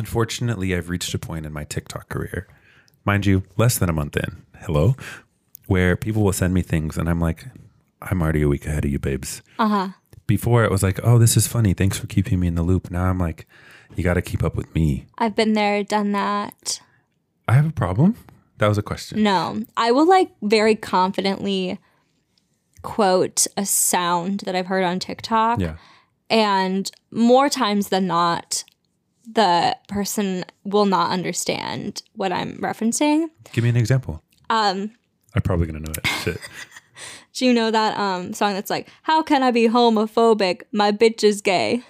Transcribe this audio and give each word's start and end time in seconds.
Unfortunately, 0.00 0.74
I've 0.74 0.88
reached 0.88 1.12
a 1.12 1.18
point 1.18 1.44
in 1.44 1.52
my 1.52 1.64
TikTok 1.64 2.08
career, 2.08 2.48
mind 3.04 3.26
you, 3.26 3.42
less 3.58 3.76
than 3.76 3.90
a 3.90 3.92
month 3.92 4.16
in. 4.16 4.46
Hello, 4.60 4.96
where 5.66 5.94
people 5.94 6.22
will 6.22 6.32
send 6.32 6.54
me 6.54 6.62
things, 6.62 6.96
and 6.96 7.06
I'm 7.06 7.20
like, 7.20 7.44
I'm 8.00 8.22
already 8.22 8.40
a 8.40 8.48
week 8.48 8.66
ahead 8.66 8.86
of 8.86 8.90
you, 8.90 8.98
babes. 8.98 9.42
Uh 9.58 9.68
huh. 9.68 9.88
Before 10.26 10.64
it 10.64 10.70
was 10.70 10.82
like, 10.82 11.00
oh, 11.04 11.18
this 11.18 11.36
is 11.36 11.46
funny. 11.46 11.74
Thanks 11.74 11.98
for 11.98 12.06
keeping 12.06 12.40
me 12.40 12.48
in 12.48 12.54
the 12.54 12.62
loop. 12.62 12.90
Now 12.90 13.10
I'm 13.10 13.18
like, 13.18 13.46
you 13.94 14.02
got 14.02 14.14
to 14.14 14.22
keep 14.22 14.42
up 14.42 14.56
with 14.56 14.74
me. 14.74 15.04
I've 15.18 15.36
been 15.36 15.52
there, 15.52 15.84
done 15.84 16.12
that. 16.12 16.80
I 17.46 17.52
have 17.52 17.66
a 17.66 17.72
problem. 17.72 18.16
That 18.56 18.68
was 18.68 18.78
a 18.78 18.82
question. 18.82 19.22
No, 19.22 19.64
I 19.76 19.90
will 19.90 20.08
like 20.08 20.30
very 20.40 20.76
confidently 20.76 21.78
quote 22.80 23.46
a 23.54 23.66
sound 23.66 24.40
that 24.46 24.56
I've 24.56 24.68
heard 24.68 24.84
on 24.84 24.98
TikTok. 24.98 25.60
Yeah. 25.60 25.76
And 26.30 26.90
more 27.10 27.50
times 27.50 27.90
than 27.90 28.06
not, 28.06 28.64
the 29.26 29.76
person 29.88 30.44
will 30.64 30.86
not 30.86 31.10
understand 31.10 32.02
what 32.14 32.32
I'm 32.32 32.56
referencing. 32.58 33.28
Give 33.52 33.64
me 33.64 33.70
an 33.70 33.76
example. 33.76 34.22
Um, 34.48 34.92
I'm 35.34 35.42
probably 35.42 35.66
gonna 35.66 35.80
know 35.80 35.92
it. 35.92 36.06
Shit. 36.22 36.40
do 37.34 37.46
you 37.46 37.52
know 37.52 37.70
that 37.70 37.96
um 37.98 38.32
song 38.32 38.54
that's 38.54 38.70
like, 38.70 38.88
How 39.02 39.22
can 39.22 39.42
I 39.42 39.50
be 39.50 39.68
homophobic? 39.68 40.62
My 40.72 40.92
bitch 40.92 41.24
is 41.24 41.40
gay. 41.40 41.82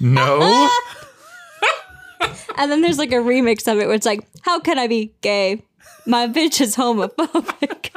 No. 0.00 0.68
And 2.58 2.72
then 2.72 2.80
there's 2.80 2.98
like 2.98 3.12
a 3.12 3.16
remix 3.16 3.70
of 3.70 3.78
it 3.78 3.86
where 3.86 3.94
it's 3.94 4.06
like, 4.06 4.26
How 4.42 4.58
can 4.58 4.78
I 4.78 4.88
be 4.88 5.14
gay? 5.20 5.62
My 6.06 6.26
bitch 6.26 6.60
is 6.60 6.74
homophobic. 6.76 7.90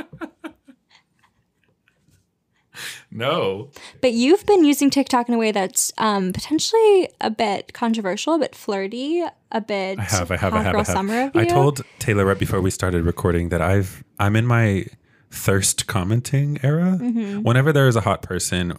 No. 3.11 3.69
but 4.01 4.13
you've 4.13 4.45
been 4.45 4.63
using 4.63 4.89
TikTok 4.89 5.27
in 5.27 5.35
a 5.35 5.37
way 5.37 5.51
that's 5.51 5.91
um, 5.97 6.33
potentially 6.33 7.09
a 7.19 7.29
bit 7.29 7.73
controversial, 7.73 8.33
a 8.35 8.39
bit 8.39 8.55
flirty, 8.55 9.23
a 9.51 9.61
bit 9.61 9.99
I 9.99 10.03
have. 10.03 10.31
I 10.31 10.37
have. 10.37 10.53
I 10.53 10.63
have. 10.63 10.75
I 10.75 10.77
have. 10.77 10.87
summer 10.87 11.21
of 11.23 11.35
I 11.35 11.45
told 11.45 11.81
Taylor 11.99 12.25
right 12.25 12.39
before 12.39 12.61
we 12.61 12.71
started 12.71 13.03
recording 13.03 13.49
that 13.49 13.61
I've 13.61 14.03
I'm 14.19 14.35
in 14.35 14.45
my 14.45 14.85
thirst 15.29 15.87
commenting 15.87 16.59
era. 16.63 16.97
Mm-hmm. 17.01 17.41
Whenever 17.43 17.73
there 17.73 17.87
is 17.87 17.95
a 17.95 18.01
hot 18.01 18.21
person 18.21 18.77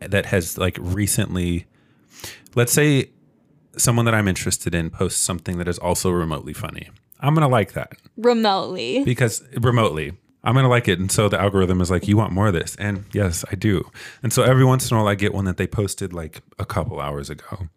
that 0.00 0.26
has 0.26 0.58
like 0.58 0.76
recently, 0.80 1.66
let's 2.54 2.72
say 2.72 3.10
someone 3.76 4.04
that 4.04 4.14
I'm 4.14 4.28
interested 4.28 4.74
in 4.74 4.90
posts 4.90 5.20
something 5.20 5.58
that 5.58 5.68
is 5.68 5.78
also 5.78 6.10
remotely 6.10 6.52
funny. 6.52 6.90
I'm 7.20 7.34
gonna 7.34 7.48
like 7.48 7.72
that 7.74 7.92
remotely. 8.16 9.04
because 9.04 9.42
remotely 9.60 10.12
I'm 10.42 10.54
gonna 10.54 10.68
like 10.68 10.88
it, 10.88 10.98
and 10.98 11.10
so 11.12 11.28
the 11.28 11.38
algorithm 11.40 11.80
is 11.80 11.90
like, 11.90 12.08
you 12.08 12.16
want 12.16 12.32
more 12.32 12.46
of 12.48 12.54
this, 12.54 12.74
and 12.76 13.04
yes, 13.12 13.44
I 13.50 13.54
do. 13.56 13.90
And 14.22 14.32
so 14.32 14.42
every 14.42 14.64
once 14.64 14.90
in 14.90 14.96
a 14.96 15.00
while, 15.00 15.08
I 15.08 15.14
get 15.14 15.34
one 15.34 15.44
that 15.44 15.56
they 15.58 15.66
posted 15.66 16.12
like 16.12 16.40
a 16.58 16.64
couple 16.64 16.98
hours 17.00 17.28
ago, 17.28 17.68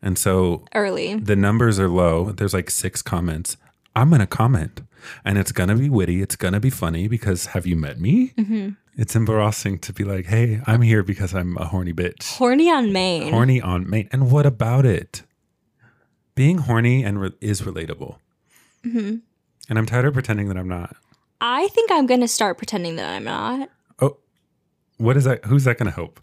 and 0.00 0.18
so 0.18 0.64
Early. 0.74 1.14
the 1.14 1.36
numbers 1.36 1.78
are 1.78 1.88
low. 1.88 2.32
There's 2.32 2.54
like 2.54 2.70
six 2.70 3.02
comments. 3.02 3.56
I'm 3.94 4.10
gonna 4.10 4.26
comment, 4.26 4.80
and 5.24 5.36
it's 5.38 5.52
gonna 5.52 5.76
be 5.76 5.90
witty. 5.90 6.22
It's 6.22 6.36
gonna 6.36 6.60
be 6.60 6.70
funny 6.70 7.06
because 7.08 7.46
have 7.46 7.66
you 7.66 7.76
met 7.76 8.00
me? 8.00 8.32
Mm-hmm. 8.38 8.70
It's 8.98 9.14
embarrassing 9.14 9.80
to 9.80 9.92
be 9.92 10.04
like, 10.04 10.24
hey, 10.24 10.62
I'm 10.66 10.80
here 10.80 11.02
because 11.02 11.34
I'm 11.34 11.58
a 11.58 11.66
horny 11.66 11.92
bitch, 11.92 12.36
Horny 12.38 12.70
on 12.70 12.94
Maine. 12.94 13.30
horny 13.30 13.60
on 13.60 13.88
mate. 13.90 14.08
And 14.10 14.30
what 14.30 14.46
about 14.46 14.86
it? 14.86 15.22
Being 16.34 16.58
horny 16.58 17.04
and 17.04 17.20
re- 17.20 17.32
is 17.42 17.60
relatable. 17.62 18.16
Mm-hmm. 18.86 19.16
And 19.68 19.78
I'm 19.78 19.84
tired 19.86 20.06
of 20.06 20.14
pretending 20.14 20.48
that 20.48 20.56
I'm 20.56 20.68
not. 20.68 20.96
I 21.40 21.68
think 21.68 21.90
I'm 21.90 22.06
going 22.06 22.20
to 22.20 22.28
start 22.28 22.58
pretending 22.58 22.96
that 22.96 23.08
I'm 23.08 23.24
not. 23.24 23.68
Oh, 24.00 24.16
what 24.98 25.16
is 25.16 25.24
that? 25.24 25.44
Who's 25.44 25.64
that 25.64 25.78
going 25.78 25.90
to 25.90 25.94
help? 25.94 26.20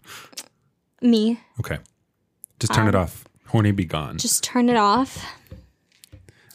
Me. 1.00 1.40
Okay. 1.60 1.78
Just 2.58 2.74
turn 2.74 2.88
it 2.88 2.94
um, 2.94 3.02
off. 3.02 3.24
Horny 3.46 3.72
be 3.72 3.84
gone. 3.84 4.18
Just 4.18 4.42
turn 4.42 4.68
it 4.68 4.76
off. 4.76 5.24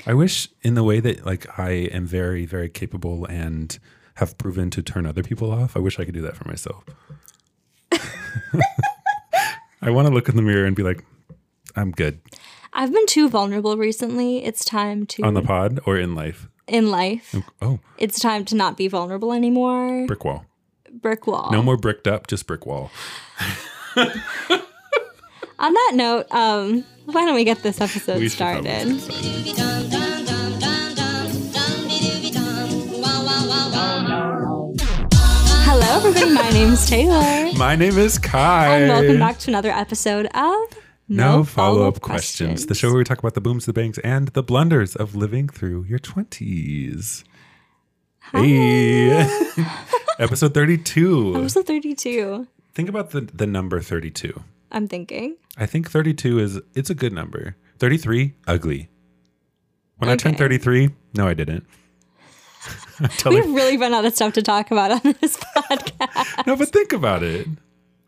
I 0.05 0.13
wish 0.13 0.49
in 0.61 0.73
the 0.75 0.83
way 0.83 0.99
that 0.99 1.25
like 1.25 1.59
I 1.59 1.71
am 1.71 2.05
very, 2.05 2.45
very 2.45 2.69
capable 2.69 3.25
and 3.25 3.77
have 4.15 4.37
proven 4.37 4.69
to 4.71 4.81
turn 4.81 5.05
other 5.05 5.23
people 5.23 5.52
off, 5.52 5.77
I 5.77 5.80
wish 5.80 5.99
I 5.99 6.05
could 6.05 6.13
do 6.13 6.21
that 6.21 6.35
for 6.35 6.47
myself. 6.47 6.83
I 9.81 9.89
want 9.92 10.08
to 10.08 10.14
look 10.14 10.27
in 10.27 10.36
the 10.36 10.42
mirror 10.42 10.65
and 10.65 10.75
be 10.75 10.83
like, 10.83 11.05
I'm 11.75 11.92
good 11.92 12.19
I've 12.73 12.93
been 12.93 13.05
too 13.08 13.30
vulnerable 13.30 13.77
recently. 13.77 14.43
It's 14.43 14.64
time 14.64 15.05
to, 15.08 15.23
on 15.23 15.33
the 15.33 15.42
pod 15.42 15.80
or 15.86 15.98
in 15.98 16.15
life. 16.15 16.48
In 16.69 16.89
life, 16.91 17.35
Oh, 17.61 17.80
it's 17.97 18.19
time 18.19 18.45
to 18.45 18.55
not 18.55 18.77
be 18.77 18.87
vulnerable 18.87 19.33
anymore. 19.33 20.05
brick 20.07 20.23
wall. 20.23 20.45
Brick 20.91 21.27
wall. 21.27 21.49
No 21.52 21.61
more 21.61 21.77
bricked 21.77 22.07
up, 22.07 22.27
just 22.27 22.47
brick 22.47 22.65
wall. 22.65 22.91
On 23.97 25.73
that 25.73 25.91
note, 25.93 26.25
um, 26.31 26.83
why 27.05 27.25
don't 27.25 27.35
we 27.35 27.43
get 27.43 27.61
this 27.63 27.81
episode 27.81 28.19
We 28.19 28.30
should 28.30 28.37
probably 28.39 28.69
started? 28.69 30.09
Hello, 35.61 35.97
everybody. 35.97 36.31
My 36.33 36.49
name 36.49 36.73
is 36.73 36.87
Taylor. 36.89 37.51
My 37.57 37.75
name 37.75 37.97
is 37.97 38.17
Kai. 38.17 38.67
And 38.80 38.89
welcome 38.89 39.19
back 39.19 39.37
to 39.39 39.51
another 39.51 39.69
episode 39.71 40.25
of 40.33 40.59
No, 41.09 41.43
follow 41.43 41.87
up 41.87 42.02
questions. 42.02 42.67
The 42.67 42.75
show 42.75 42.89
where 42.89 42.99
we 42.99 43.03
talk 43.03 43.17
about 43.17 43.33
the 43.33 43.42
booms, 43.42 43.65
the 43.65 43.73
bangs, 43.73 43.97
and 43.99 44.27
the 44.30 44.43
blunders 44.43 44.95
of 44.95 45.15
living 45.15 45.49
through 45.49 45.86
your 45.86 45.97
20s. 45.97 47.23
Hey. 48.31 49.27
Episode 50.19 50.53
32. 50.53 51.36
Episode 51.36 51.65
32. 51.65 52.48
Think 52.75 52.89
about 52.89 53.09
the, 53.09 53.21
the 53.21 53.48
number 53.48 53.81
32. 53.81 54.43
I'm 54.71 54.87
thinking. 54.87 55.36
I 55.58 55.65
think 55.65 55.89
32 55.89 56.39
is 56.39 56.61
it's 56.75 56.92
a 56.92 56.95
good 56.95 57.11
number. 57.11 57.55
33 57.80 58.36
ugly. 58.45 58.89
When 59.98 60.11
I 60.11 60.15
turned 60.15 60.37
33, 60.37 60.92
no 61.15 61.27
I 61.27 61.33
didn't. 61.33 61.65
We've 63.25 63.49
really 63.49 63.77
run 63.77 63.93
out 63.93 64.05
of 64.05 64.14
stuff 64.14 64.33
to 64.33 64.43
talk 64.43 64.69
about 64.69 64.92
on 64.92 65.15
this 65.21 65.37
podcast. 65.37 66.45
no, 66.45 66.55
but 66.55 66.69
think 66.69 66.93
about 66.93 67.23
it. 67.23 67.48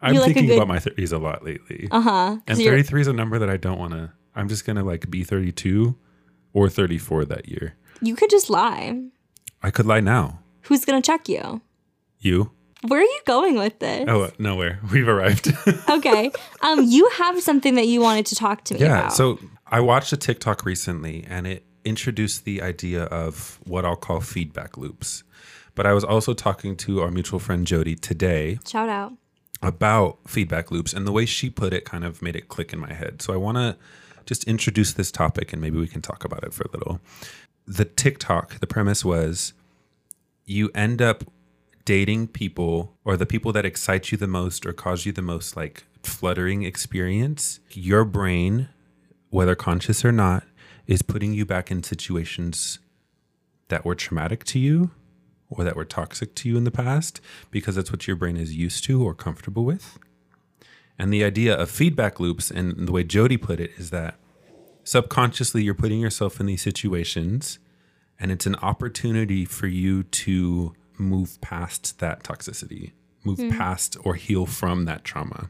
I'm 0.02 0.16
like 0.16 0.26
thinking 0.26 0.48
good- 0.48 0.56
about 0.58 0.68
my 0.68 0.78
30s 0.80 1.14
a 1.14 1.18
lot 1.18 1.44
lately. 1.46 1.88
Uh 1.92 2.02
huh. 2.02 2.38
and 2.48 2.58
33 2.58 3.02
is 3.02 3.08
a 3.08 3.14
number 3.14 3.38
that 3.40 3.50
I 3.50 3.58
don't 3.58 3.78
want 3.80 3.94
to 3.94 4.12
I'm 4.36 4.48
just 4.48 4.66
going 4.66 4.78
to 4.78 4.84
like 4.84 5.10
be 5.12 5.24
32 5.24 5.96
or 6.54 6.70
34 6.70 7.26
that 7.26 7.50
year. 7.50 7.76
You 8.02 8.16
could 8.16 8.30
just 8.30 8.50
lie. 8.50 9.00
I 9.62 9.72
could 9.72 9.86
lie 9.86 10.00
now. 10.00 10.40
Who's 10.64 10.86
going 10.86 11.02
to 11.02 11.06
check 11.06 11.28
you? 11.28 11.62
You? 12.20 12.52
Where 12.88 13.00
are 13.02 13.04
you 13.04 13.20
going 13.28 13.58
with 13.58 13.78
this? 13.80 14.06
Oh, 14.08 14.32
nowhere. 14.40 14.80
We've 14.92 15.08
arrived. 15.08 15.54
Okay. 15.90 16.32
Um, 16.62 16.86
you 16.86 17.08
have 17.18 17.42
something 17.44 17.76
that 17.76 17.88
you 17.88 18.00
wanted 18.02 18.26
to 18.28 18.36
talk 18.36 18.64
to 18.66 18.74
me 18.76 18.80
Yeah. 18.80 19.00
about. 19.00 19.14
So 19.14 19.38
I 19.68 19.82
watched 19.82 20.14
a 20.14 20.18
TikTok 20.18 20.66
recently 20.66 21.26
and 21.30 21.46
it 21.46 21.66
introduced 21.84 22.46
the 22.46 22.62
idea 22.62 23.04
of 23.04 23.60
what 23.66 23.86
I'll 23.86 23.96
call 23.98 24.22
feedback 24.22 24.78
loops. 24.78 25.24
But 25.76 25.86
I 25.86 25.94
was 25.94 26.04
also 26.04 26.34
talking 26.34 26.76
to 26.78 27.02
our 27.02 27.12
mutual 27.12 27.40
friend 27.40 27.68
Jody 27.68 27.96
today 27.96 28.60
shout 28.66 28.90
out. 28.90 29.14
About 29.62 30.20
feedback 30.28 30.72
loops 30.72 30.94
and 30.94 31.06
the 31.06 31.12
way 31.12 31.26
she 31.26 31.50
put 31.50 31.74
it 31.74 31.86
kind 31.86 32.04
of 32.04 32.22
made 32.22 32.36
it 32.36 32.48
click 32.48 32.74
in 32.74 32.80
my 32.80 32.94
head. 32.94 33.22
So 33.22 33.34
I 33.34 33.38
want 33.38 33.58
to 33.58 33.78
just 34.26 34.44
introduce 34.46 34.94
this 34.94 35.12
topic 35.12 35.54
and 35.54 35.62
maybe 35.62 35.78
we 35.78 35.88
can 35.88 36.02
talk 36.02 36.24
about 36.24 36.44
it 36.44 36.54
for 36.54 36.64
a 36.64 36.72
little. 36.72 37.00
The 37.68 37.86
TikTok, 37.86 38.60
the 38.60 38.68
premise 38.68 39.06
was 39.06 39.54
you 40.46 40.72
end 40.74 41.02
up 41.02 41.24
dating 41.86 42.28
people 42.28 42.98
or 43.06 43.18
the 43.18 43.26
people 43.26 43.52
that 43.54 43.66
excite 43.66 44.12
you 44.12 44.18
the 44.18 44.28
most 44.28 44.66
or 44.66 44.74
cause 44.74 45.06
you 45.06 45.12
the 45.12 45.22
most 45.22 45.56
like 45.56 45.84
fluttering 46.04 46.64
experience. 46.64 47.60
Your 47.72 48.04
brain, 48.04 48.70
whether 49.30 49.56
conscious 49.56 50.04
or 50.04 50.12
not, 50.12 50.44
is 50.88 51.02
putting 51.02 51.34
you 51.34 51.46
back 51.46 51.72
in 51.72 51.84
situations 51.84 52.80
that 53.70 53.86
were 53.86 53.96
traumatic 53.96 54.44
to 54.44 54.60
you 54.60 54.92
or 55.52 55.64
that 55.64 55.76
were 55.76 55.86
toxic 55.86 56.34
to 56.34 56.50
you 56.50 56.58
in 56.58 56.64
the 56.64 56.72
past 56.72 57.22
because 57.52 57.76
that's 57.76 57.92
what 57.92 58.08
your 58.08 58.16
brain 58.16 58.38
is 58.38 58.56
used 58.56 58.84
to 58.86 59.04
or 59.04 59.14
comfortable 59.14 59.66
with. 59.66 60.00
And 60.98 61.14
the 61.14 61.24
idea 61.24 61.56
of 61.56 61.70
feedback 61.70 62.20
loops 62.20 62.50
and 62.50 62.88
the 62.88 62.92
way 62.92 63.04
Jody 63.04 63.38
put 63.38 63.60
it 63.60 63.72
is 63.78 63.90
that 63.90 64.16
subconsciously 64.84 65.64
you're 65.64 65.76
putting 65.76 66.00
yourself 66.00 66.40
in 66.40 66.46
these 66.46 66.62
situations 66.62 67.60
and 68.20 68.32
it's 68.32 68.46
an 68.46 68.56
opportunity 68.56 69.46
for 69.46 69.68
you 69.68 70.04
to 70.04 70.74
move 70.98 71.42
past 71.42 72.00
that 72.00 72.24
toxicity, 72.24 72.92
move 73.24 73.40
hmm. 73.40 73.50
past 73.50 73.98
or 74.04 74.16
heal 74.16 74.46
from 74.46 74.86
that 74.86 75.04
trauma. 75.04 75.50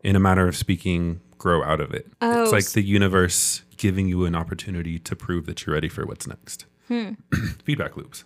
In 0.00 0.14
a 0.14 0.20
matter 0.20 0.46
of 0.46 0.56
speaking, 0.56 1.20
grow 1.38 1.62
out 1.62 1.80
of 1.80 1.94
it. 1.94 2.08
Oh, 2.20 2.42
it's 2.42 2.52
like 2.52 2.66
the 2.72 2.82
universe 2.82 3.62
giving 3.76 4.08
you 4.08 4.24
an 4.24 4.34
opportunity 4.34 4.98
to 4.98 5.16
prove 5.16 5.46
that 5.46 5.64
you're 5.64 5.74
ready 5.74 5.88
for 5.88 6.04
what's 6.04 6.26
next. 6.26 6.66
Hmm. 6.88 7.12
feedback 7.64 7.96
loops. 7.96 8.24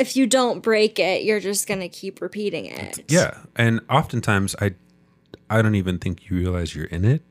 If 0.00 0.16
you 0.16 0.26
don't 0.26 0.62
break 0.62 0.98
it, 0.98 1.22
you're 1.24 1.40
just 1.40 1.68
going 1.68 1.80
to 1.80 1.88
keep 1.88 2.20
repeating 2.20 2.64
it. 2.66 3.04
Yeah, 3.08 3.38
and 3.54 3.80
oftentimes 3.90 4.56
I, 4.60 4.74
I 5.48 5.62
don't 5.62 5.74
even 5.74 5.98
think 5.98 6.28
you 6.28 6.36
realize 6.36 6.74
you're 6.74 6.86
in 6.86 7.04
it. 7.04 7.22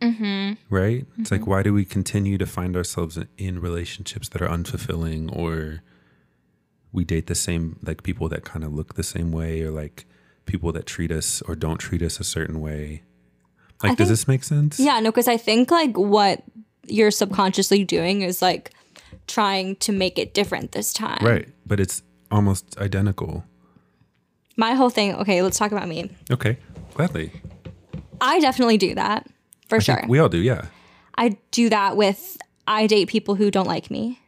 Mm-hmm. 0.00 0.74
Right? 0.74 1.06
It's 1.18 1.30
like 1.30 1.46
why 1.46 1.62
do 1.62 1.74
we 1.74 1.84
continue 1.84 2.38
to 2.38 2.46
find 2.46 2.76
ourselves 2.76 3.16
in- 3.16 3.28
in 3.36 3.60
relationships 3.60 4.28
that 4.30 4.40
are 4.40 4.48
unfulfilling, 4.48 5.34
or 5.36 5.82
we 6.92 7.04
date 7.04 7.26
the 7.26 7.34
same 7.34 7.78
like 7.82 8.02
people 8.02 8.28
that 8.30 8.44
kind 8.44 8.64
of 8.64 8.72
look 8.72 8.94
the 8.94 9.02
same 9.02 9.30
way, 9.30 9.62
or 9.62 9.70
like 9.70 10.06
people 10.46 10.72
that 10.72 10.86
treat 10.86 11.12
us 11.12 11.42
or 11.42 11.54
don't 11.54 11.78
treat 11.78 12.02
us 12.02 12.18
a 12.18 12.24
certain 12.24 12.60
way. 12.60 13.02
Like, 13.82 13.96
does 13.98 14.08
think- 14.08 14.08
this 14.08 14.28
make 14.28 14.44
sense? 14.44 14.80
Yeah, 14.80 15.00
no, 15.00 15.10
because 15.10 15.28
I 15.28 15.36
think 15.36 15.70
like 15.70 15.96
what 15.96 16.42
you're 16.86 17.10
subconsciously 17.10 17.84
doing 17.84 18.22
is 18.22 18.40
like 18.42 18.72
trying 19.26 19.76
to 19.76 19.92
make 19.92 20.18
it 20.18 20.34
different 20.34 20.72
this 20.72 20.92
time. 20.92 21.18
Right. 21.22 21.48
But 21.66 21.78
it's 21.78 22.02
almost 22.30 22.78
identical. 22.78 23.44
My 24.56 24.74
whole 24.74 24.90
thing, 24.90 25.14
okay, 25.16 25.42
let's 25.42 25.58
talk 25.58 25.72
about 25.72 25.88
me. 25.88 26.10
Okay. 26.30 26.58
Gladly. 26.94 27.32
I 28.20 28.40
definitely 28.40 28.76
do 28.78 28.94
that 28.94 29.26
for 29.68 29.80
sure. 29.80 30.04
We 30.08 30.18
all 30.18 30.28
do, 30.28 30.38
yeah. 30.38 30.66
I 31.16 31.36
do 31.50 31.68
that 31.70 31.96
with 31.96 32.36
I 32.66 32.86
date 32.86 33.08
people 33.08 33.34
who 33.36 33.50
don't 33.50 33.66
like 33.66 33.90
me 33.90 34.20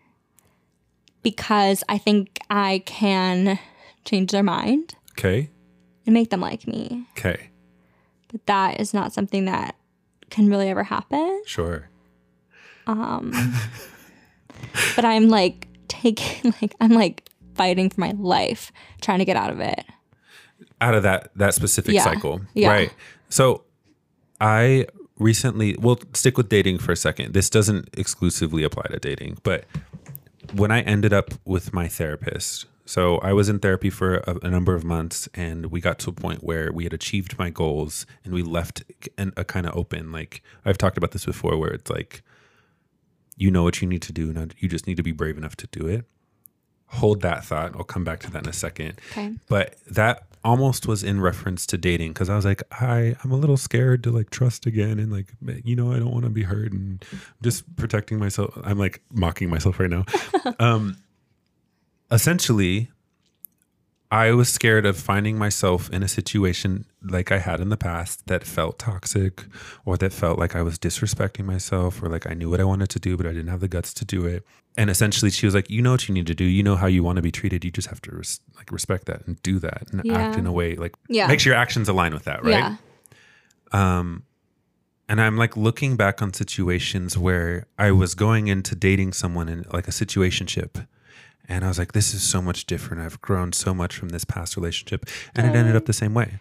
because 1.22 1.84
I 1.88 1.98
think 1.98 2.38
I 2.50 2.82
can 2.86 3.58
change 4.04 4.32
their 4.32 4.42
mind 4.42 4.94
Okay. 5.12 5.50
and 6.06 6.14
make 6.14 6.30
them 6.30 6.40
like 6.40 6.66
me. 6.66 7.06
Okay. 7.12 7.50
But 8.30 8.46
that 8.46 8.80
is 8.80 8.94
not 8.94 9.12
something 9.12 9.44
that 9.44 9.76
can 10.30 10.48
really 10.48 10.68
ever 10.70 10.84
happen. 10.84 11.42
Sure. 11.46 11.88
Um 12.86 13.32
but 14.96 15.04
I'm 15.04 15.28
like 15.28 15.68
taking 15.88 16.54
like 16.62 16.74
I'm 16.80 16.92
like 16.92 17.28
fighting 17.54 17.90
for 17.90 18.00
my 18.00 18.12
life 18.18 18.72
trying 19.00 19.18
to 19.18 19.24
get 19.24 19.36
out 19.36 19.50
of 19.50 19.60
it. 19.60 19.84
Out 20.80 20.94
of 20.94 21.02
that 21.04 21.30
that 21.36 21.54
specific 21.54 21.94
Yeah. 21.94 22.04
cycle. 22.04 22.40
Yeah. 22.54 22.70
Right. 22.70 22.94
So 23.28 23.64
I 24.40 24.86
recently 25.18 25.76
we'll 25.78 26.00
stick 26.14 26.36
with 26.36 26.48
dating 26.48 26.78
for 26.78 26.92
a 26.92 26.96
second. 26.96 27.34
This 27.34 27.48
doesn't 27.50 27.88
exclusively 27.96 28.62
apply 28.64 28.84
to 28.90 28.98
dating, 28.98 29.38
but 29.42 29.64
when 30.54 30.70
I 30.70 30.80
ended 30.82 31.12
up 31.12 31.30
with 31.44 31.72
my 31.72 31.86
therapist, 31.88 32.66
so 32.84 33.18
I 33.18 33.32
was 33.32 33.48
in 33.48 33.60
therapy 33.60 33.88
for 33.90 34.16
a, 34.16 34.36
a 34.42 34.50
number 34.50 34.74
of 34.74 34.84
months, 34.84 35.28
and 35.34 35.66
we 35.66 35.80
got 35.80 35.98
to 36.00 36.10
a 36.10 36.12
point 36.12 36.42
where 36.42 36.72
we 36.72 36.82
had 36.84 36.92
achieved 36.92 37.38
my 37.38 37.48
goals, 37.48 38.04
and 38.24 38.34
we 38.34 38.42
left 38.42 38.82
an, 39.16 39.32
a 39.36 39.44
kind 39.44 39.66
of 39.66 39.76
open. 39.76 40.10
Like 40.10 40.42
I've 40.64 40.78
talked 40.78 40.98
about 40.98 41.12
this 41.12 41.24
before, 41.24 41.56
where 41.56 41.70
it's 41.70 41.90
like, 41.90 42.22
you 43.36 43.50
know 43.50 43.62
what 43.62 43.80
you 43.80 43.88
need 43.88 44.02
to 44.02 44.12
do, 44.12 44.32
now 44.32 44.48
you 44.58 44.68
just 44.68 44.86
need 44.88 44.96
to 44.96 45.02
be 45.02 45.12
brave 45.12 45.38
enough 45.38 45.54
to 45.56 45.66
do 45.68 45.86
it. 45.86 46.04
Hold 46.92 47.22
that 47.22 47.44
thought. 47.44 47.74
I'll 47.76 47.84
come 47.84 48.04
back 48.04 48.20
to 48.20 48.30
that 48.30 48.44
in 48.44 48.48
a 48.48 48.52
second. 48.52 49.00
Okay. 49.10 49.34
But 49.48 49.76
that 49.90 50.24
almost 50.44 50.86
was 50.86 51.02
in 51.02 51.20
reference 51.20 51.66
to 51.66 51.78
dating 51.78 52.12
because 52.12 52.28
I 52.28 52.36
was 52.36 52.44
like, 52.44 52.62
I, 52.72 53.14
I'm 53.22 53.30
a 53.30 53.36
little 53.36 53.56
scared 53.56 54.02
to 54.04 54.10
like 54.10 54.30
trust 54.30 54.66
again 54.66 54.98
and 54.98 55.12
like, 55.12 55.32
you 55.64 55.76
know, 55.76 55.92
I 55.92 55.98
don't 55.98 56.10
want 56.10 56.24
to 56.24 56.30
be 56.30 56.42
hurt 56.42 56.72
and 56.72 57.04
I'm 57.12 57.18
just 57.42 57.76
protecting 57.76 58.18
myself. 58.18 58.56
I'm 58.64 58.78
like 58.78 59.00
mocking 59.12 59.48
myself 59.48 59.78
right 59.78 59.90
now. 59.90 60.04
um, 60.58 60.96
essentially, 62.10 62.90
I 64.12 64.32
was 64.32 64.52
scared 64.52 64.84
of 64.84 64.98
finding 64.98 65.38
myself 65.38 65.88
in 65.90 66.02
a 66.02 66.08
situation 66.08 66.84
like 67.02 67.32
I 67.32 67.38
had 67.38 67.60
in 67.60 67.70
the 67.70 67.78
past 67.78 68.26
that 68.26 68.44
felt 68.44 68.78
toxic 68.78 69.44
or 69.86 69.96
that 69.96 70.12
felt 70.12 70.38
like 70.38 70.54
I 70.54 70.60
was 70.60 70.78
disrespecting 70.78 71.46
myself 71.46 72.02
or 72.02 72.10
like 72.10 72.26
I 72.30 72.34
knew 72.34 72.50
what 72.50 72.60
I 72.60 72.64
wanted 72.64 72.90
to 72.90 73.00
do, 73.00 73.16
but 73.16 73.24
I 73.24 73.30
didn't 73.30 73.48
have 73.48 73.60
the 73.60 73.68
guts 73.68 73.94
to 73.94 74.04
do 74.04 74.26
it. 74.26 74.44
And 74.76 74.90
essentially, 74.90 75.30
she 75.30 75.46
was 75.46 75.54
like, 75.54 75.70
"You 75.70 75.80
know 75.80 75.92
what 75.92 76.08
you 76.08 76.14
need 76.14 76.26
to 76.26 76.34
do. 76.34 76.44
You 76.44 76.62
know 76.62 76.76
how 76.76 76.86
you 76.88 77.02
want 77.02 77.16
to 77.16 77.22
be 77.22 77.30
treated. 77.30 77.64
You 77.64 77.70
just 77.70 77.88
have 77.88 78.02
to 78.02 78.14
res- 78.14 78.40
like 78.56 78.70
respect 78.70 79.06
that 79.06 79.26
and 79.26 79.42
do 79.42 79.58
that 79.60 79.84
and 79.90 80.06
act 80.10 80.36
in 80.36 80.46
a 80.46 80.52
way 80.52 80.76
like 80.76 80.94
Yeah. 81.08 81.26
make 81.26 81.40
sure 81.40 81.52
your 81.54 81.60
actions 81.60 81.88
align 81.88 82.12
with 82.12 82.24
that, 82.24 82.44
right?" 82.44 82.50
Yeah. 82.52 82.76
Um, 83.72 84.24
and 85.08 85.20
I'm 85.20 85.36
like 85.38 85.56
looking 85.56 85.96
back 85.96 86.20
on 86.22 86.34
situations 86.34 87.16
where 87.16 87.66
I 87.78 87.90
was 87.92 88.14
going 88.14 88.48
into 88.48 88.74
dating 88.74 89.14
someone 89.14 89.48
in 89.48 89.64
like 89.72 89.88
a 89.88 89.90
situationship. 89.90 90.86
And 91.48 91.64
I 91.64 91.68
was 91.68 91.78
like, 91.78 91.92
this 91.92 92.14
is 92.14 92.22
so 92.22 92.40
much 92.40 92.66
different. 92.66 93.02
I've 93.02 93.20
grown 93.20 93.52
so 93.52 93.74
much 93.74 93.96
from 93.96 94.10
this 94.10 94.24
past 94.24 94.56
relationship. 94.56 95.06
And 95.34 95.46
it 95.46 95.56
ended 95.56 95.76
up 95.76 95.86
the 95.86 95.92
same 95.92 96.14
way. 96.14 96.38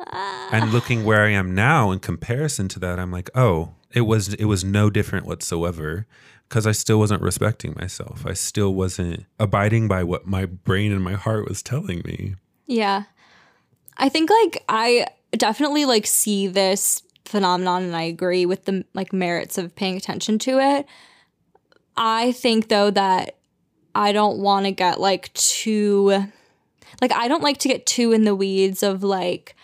Ah. 0.00 0.48
And 0.52 0.72
looking 0.72 1.04
where 1.04 1.24
I 1.24 1.30
am 1.30 1.54
now 1.54 1.90
in 1.90 2.00
comparison 2.00 2.68
to 2.68 2.78
that, 2.80 2.98
I'm 2.98 3.10
like, 3.10 3.30
oh, 3.34 3.74
it 3.92 4.02
was 4.02 4.34
it 4.34 4.44
was 4.44 4.64
no 4.64 4.90
different 4.90 5.26
whatsoever. 5.26 6.06
Because 6.48 6.66
I 6.66 6.72
still 6.72 6.98
wasn't 6.98 7.22
respecting 7.22 7.74
myself. 7.78 8.26
I 8.26 8.34
still 8.34 8.74
wasn't 8.74 9.24
abiding 9.40 9.88
by 9.88 10.04
what 10.04 10.26
my 10.26 10.44
brain 10.44 10.92
and 10.92 11.02
my 11.02 11.14
heart 11.14 11.48
was 11.48 11.62
telling 11.62 12.02
me. 12.04 12.34
Yeah. 12.66 13.04
I 13.96 14.10
think 14.10 14.28
like 14.28 14.62
I 14.68 15.06
definitely 15.32 15.86
like 15.86 16.06
see 16.06 16.48
this 16.48 17.02
phenomenon 17.24 17.84
and 17.84 17.96
I 17.96 18.02
agree 18.02 18.44
with 18.44 18.66
the 18.66 18.84
like 18.92 19.14
merits 19.14 19.56
of 19.56 19.74
paying 19.74 19.96
attention 19.96 20.38
to 20.40 20.58
it. 20.58 20.86
I 21.96 22.32
think 22.32 22.68
though 22.68 22.90
that 22.90 23.36
I 23.94 24.12
don't 24.12 24.38
want 24.38 24.66
to 24.66 24.72
get 24.72 25.00
like 25.00 25.32
too 25.34 26.26
like 27.00 27.12
I 27.12 27.28
don't 27.28 27.42
like 27.42 27.58
to 27.58 27.68
get 27.68 27.86
too 27.86 28.12
in 28.12 28.24
the 28.24 28.34
weeds 28.34 28.82
of 28.82 29.02
like 29.02 29.54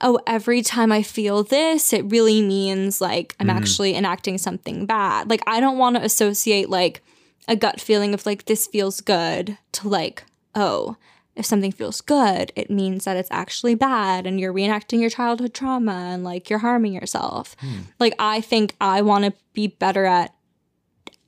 oh 0.00 0.18
every 0.26 0.62
time 0.62 0.92
I 0.92 1.02
feel 1.02 1.42
this 1.42 1.92
it 1.92 2.04
really 2.10 2.42
means 2.42 3.00
like 3.00 3.34
I'm 3.38 3.48
mm-hmm. 3.48 3.56
actually 3.56 3.94
enacting 3.94 4.38
something 4.38 4.86
bad. 4.86 5.28
Like 5.30 5.42
I 5.46 5.60
don't 5.60 5.78
want 5.78 5.96
to 5.96 6.02
associate 6.02 6.68
like 6.68 7.02
a 7.46 7.56
gut 7.56 7.80
feeling 7.80 8.14
of 8.14 8.24
like 8.26 8.46
this 8.46 8.66
feels 8.66 9.00
good 9.00 9.58
to 9.72 9.88
like 9.88 10.24
oh 10.54 10.96
if 11.36 11.44
something 11.44 11.72
feels 11.72 12.00
good, 12.00 12.52
it 12.54 12.70
means 12.70 13.04
that 13.04 13.16
it's 13.16 13.30
actually 13.32 13.74
bad 13.74 14.26
and 14.26 14.38
you're 14.38 14.52
reenacting 14.52 15.00
your 15.00 15.10
childhood 15.10 15.52
trauma 15.52 16.10
and 16.12 16.22
like 16.22 16.48
you're 16.48 16.60
harming 16.60 16.92
yourself. 16.92 17.56
Hmm. 17.58 17.80
Like 17.98 18.14
I 18.18 18.40
think 18.40 18.76
I 18.80 19.02
want 19.02 19.24
to 19.24 19.32
be 19.52 19.66
better 19.66 20.04
at 20.04 20.33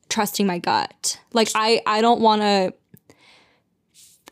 trusting 0.08 0.46
my 0.46 0.58
gut. 0.58 1.20
Like 1.32 1.48
I 1.54 1.80
I 1.86 2.00
don't 2.00 2.20
want 2.20 2.42
to 2.42 2.72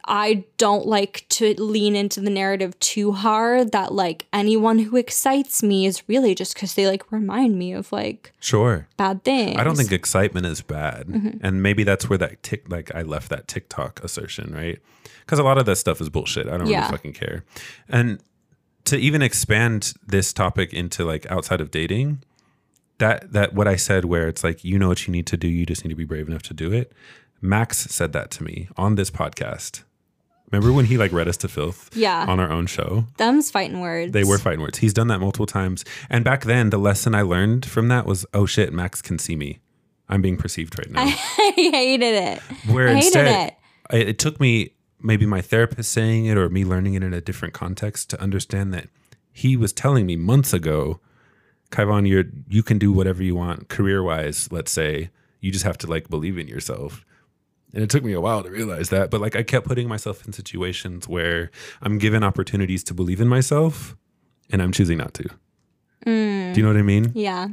I 0.06 0.44
don't 0.58 0.86
like 0.86 1.24
to 1.30 1.54
lean 1.58 1.96
into 1.96 2.20
the 2.20 2.28
narrative 2.28 2.78
too 2.78 3.12
hard 3.12 3.72
that 3.72 3.94
like 3.94 4.26
anyone 4.34 4.78
who 4.80 4.98
excites 4.98 5.62
me 5.62 5.86
is 5.86 6.06
really 6.08 6.34
just 6.34 6.54
cuz 6.54 6.74
they 6.74 6.86
like 6.86 7.10
remind 7.10 7.58
me 7.58 7.72
of 7.72 7.90
like 7.90 8.32
Sure. 8.38 8.86
bad 8.98 9.24
things. 9.24 9.56
I 9.58 9.64
don't 9.64 9.76
think 9.76 9.92
excitement 9.92 10.44
is 10.44 10.60
bad, 10.60 11.06
Mm-hmm. 11.06 11.38
and 11.40 11.62
maybe 11.62 11.84
that's 11.84 12.08
where 12.10 12.18
that 12.18 12.42
tick 12.42 12.68
like 12.68 12.94
I 12.94 13.00
left 13.00 13.30
that 13.30 13.48
TikTok 13.48 14.04
assertion, 14.04 14.52
right? 14.54 14.78
Because 15.24 15.38
a 15.38 15.42
lot 15.42 15.56
of 15.56 15.64
that 15.64 15.76
stuff 15.76 16.02
is 16.02 16.10
bullshit. 16.10 16.48
I 16.48 16.58
don't 16.58 16.66
Yeah. 16.66 16.80
really 16.80 16.90
fucking 16.90 17.14
care. 17.14 17.44
And 17.88 18.18
to 18.84 18.98
even 18.98 19.22
expand 19.22 19.94
this 20.06 20.34
topic 20.34 20.74
into 20.74 21.06
like 21.06 21.24
outside 21.30 21.62
of 21.62 21.70
dating, 21.70 22.22
that 22.98 23.32
that 23.32 23.54
what 23.54 23.68
I 23.68 23.76
said, 23.76 24.04
where 24.04 24.28
it's 24.28 24.44
like 24.44 24.64
you 24.64 24.78
know 24.78 24.88
what 24.88 25.06
you 25.06 25.12
need 25.12 25.26
to 25.28 25.36
do, 25.36 25.48
you 25.48 25.66
just 25.66 25.84
need 25.84 25.90
to 25.90 25.96
be 25.96 26.04
brave 26.04 26.28
enough 26.28 26.42
to 26.44 26.54
do 26.54 26.72
it. 26.72 26.92
Max 27.40 27.78
said 27.78 28.12
that 28.12 28.30
to 28.32 28.44
me 28.44 28.68
on 28.76 28.94
this 28.94 29.10
podcast. 29.10 29.82
Remember 30.50 30.72
when 30.72 30.84
he 30.84 30.96
like 30.96 31.12
read 31.12 31.26
us 31.26 31.36
to 31.38 31.48
filth? 31.48 31.90
Yeah. 31.96 32.26
On 32.28 32.38
our 32.38 32.50
own 32.50 32.66
show. 32.66 33.06
them's 33.16 33.50
fighting 33.50 33.80
words. 33.80 34.12
They 34.12 34.24
were 34.24 34.38
fighting 34.38 34.60
words. 34.60 34.78
He's 34.78 34.94
done 34.94 35.08
that 35.08 35.18
multiple 35.18 35.46
times. 35.46 35.84
And 36.08 36.24
back 36.24 36.44
then, 36.44 36.70
the 36.70 36.78
lesson 36.78 37.14
I 37.14 37.22
learned 37.22 37.66
from 37.66 37.88
that 37.88 38.06
was, 38.06 38.24
oh 38.32 38.46
shit, 38.46 38.72
Max 38.72 39.02
can 39.02 39.18
see 39.18 39.34
me. 39.34 39.58
I'm 40.08 40.22
being 40.22 40.36
perceived 40.36 40.78
right 40.78 40.90
now. 40.90 41.02
I 41.02 41.08
hated 41.08 42.14
it. 42.14 42.38
Where 42.70 42.88
I 42.88 42.94
hated 42.94 43.04
instead, 43.06 43.48
it. 43.90 43.96
it. 43.96 44.08
it 44.10 44.18
took 44.18 44.38
me 44.38 44.74
maybe 45.00 45.26
my 45.26 45.40
therapist 45.40 45.92
saying 45.92 46.26
it 46.26 46.38
or 46.38 46.48
me 46.48 46.64
learning 46.64 46.94
it 46.94 47.02
in 47.02 47.12
a 47.12 47.20
different 47.20 47.52
context 47.52 48.10
to 48.10 48.20
understand 48.20 48.72
that 48.74 48.88
he 49.32 49.56
was 49.56 49.72
telling 49.72 50.06
me 50.06 50.16
months 50.16 50.52
ago, 50.52 51.00
Kaivon, 51.70 52.08
you're 52.08 52.24
you 52.48 52.62
can 52.62 52.78
do 52.78 52.92
whatever 52.92 53.22
you 53.22 53.34
want 53.34 53.68
career 53.68 54.02
wise. 54.02 54.50
Let's 54.52 54.72
say 54.72 55.10
you 55.40 55.50
just 55.50 55.64
have 55.64 55.78
to 55.78 55.86
like 55.86 56.08
believe 56.08 56.38
in 56.38 56.48
yourself. 56.48 57.04
And 57.72 57.82
it 57.82 57.90
took 57.90 58.04
me 58.04 58.12
a 58.12 58.20
while 58.20 58.42
to 58.44 58.50
realize 58.50 58.90
that, 58.90 59.10
but 59.10 59.20
like 59.20 59.34
I 59.34 59.42
kept 59.42 59.66
putting 59.66 59.88
myself 59.88 60.24
in 60.24 60.32
situations 60.32 61.08
where 61.08 61.50
I'm 61.82 61.98
given 61.98 62.22
opportunities 62.22 62.84
to 62.84 62.94
believe 62.94 63.20
in 63.20 63.28
myself, 63.28 63.96
and 64.50 64.62
I'm 64.62 64.70
choosing 64.70 64.98
not 64.98 65.12
to. 65.14 65.28
Mm. 66.06 66.54
Do 66.54 66.60
you 66.60 66.62
know 66.64 66.72
what 66.72 66.78
I 66.78 66.82
mean? 66.82 67.10
Yeah. 67.14 67.48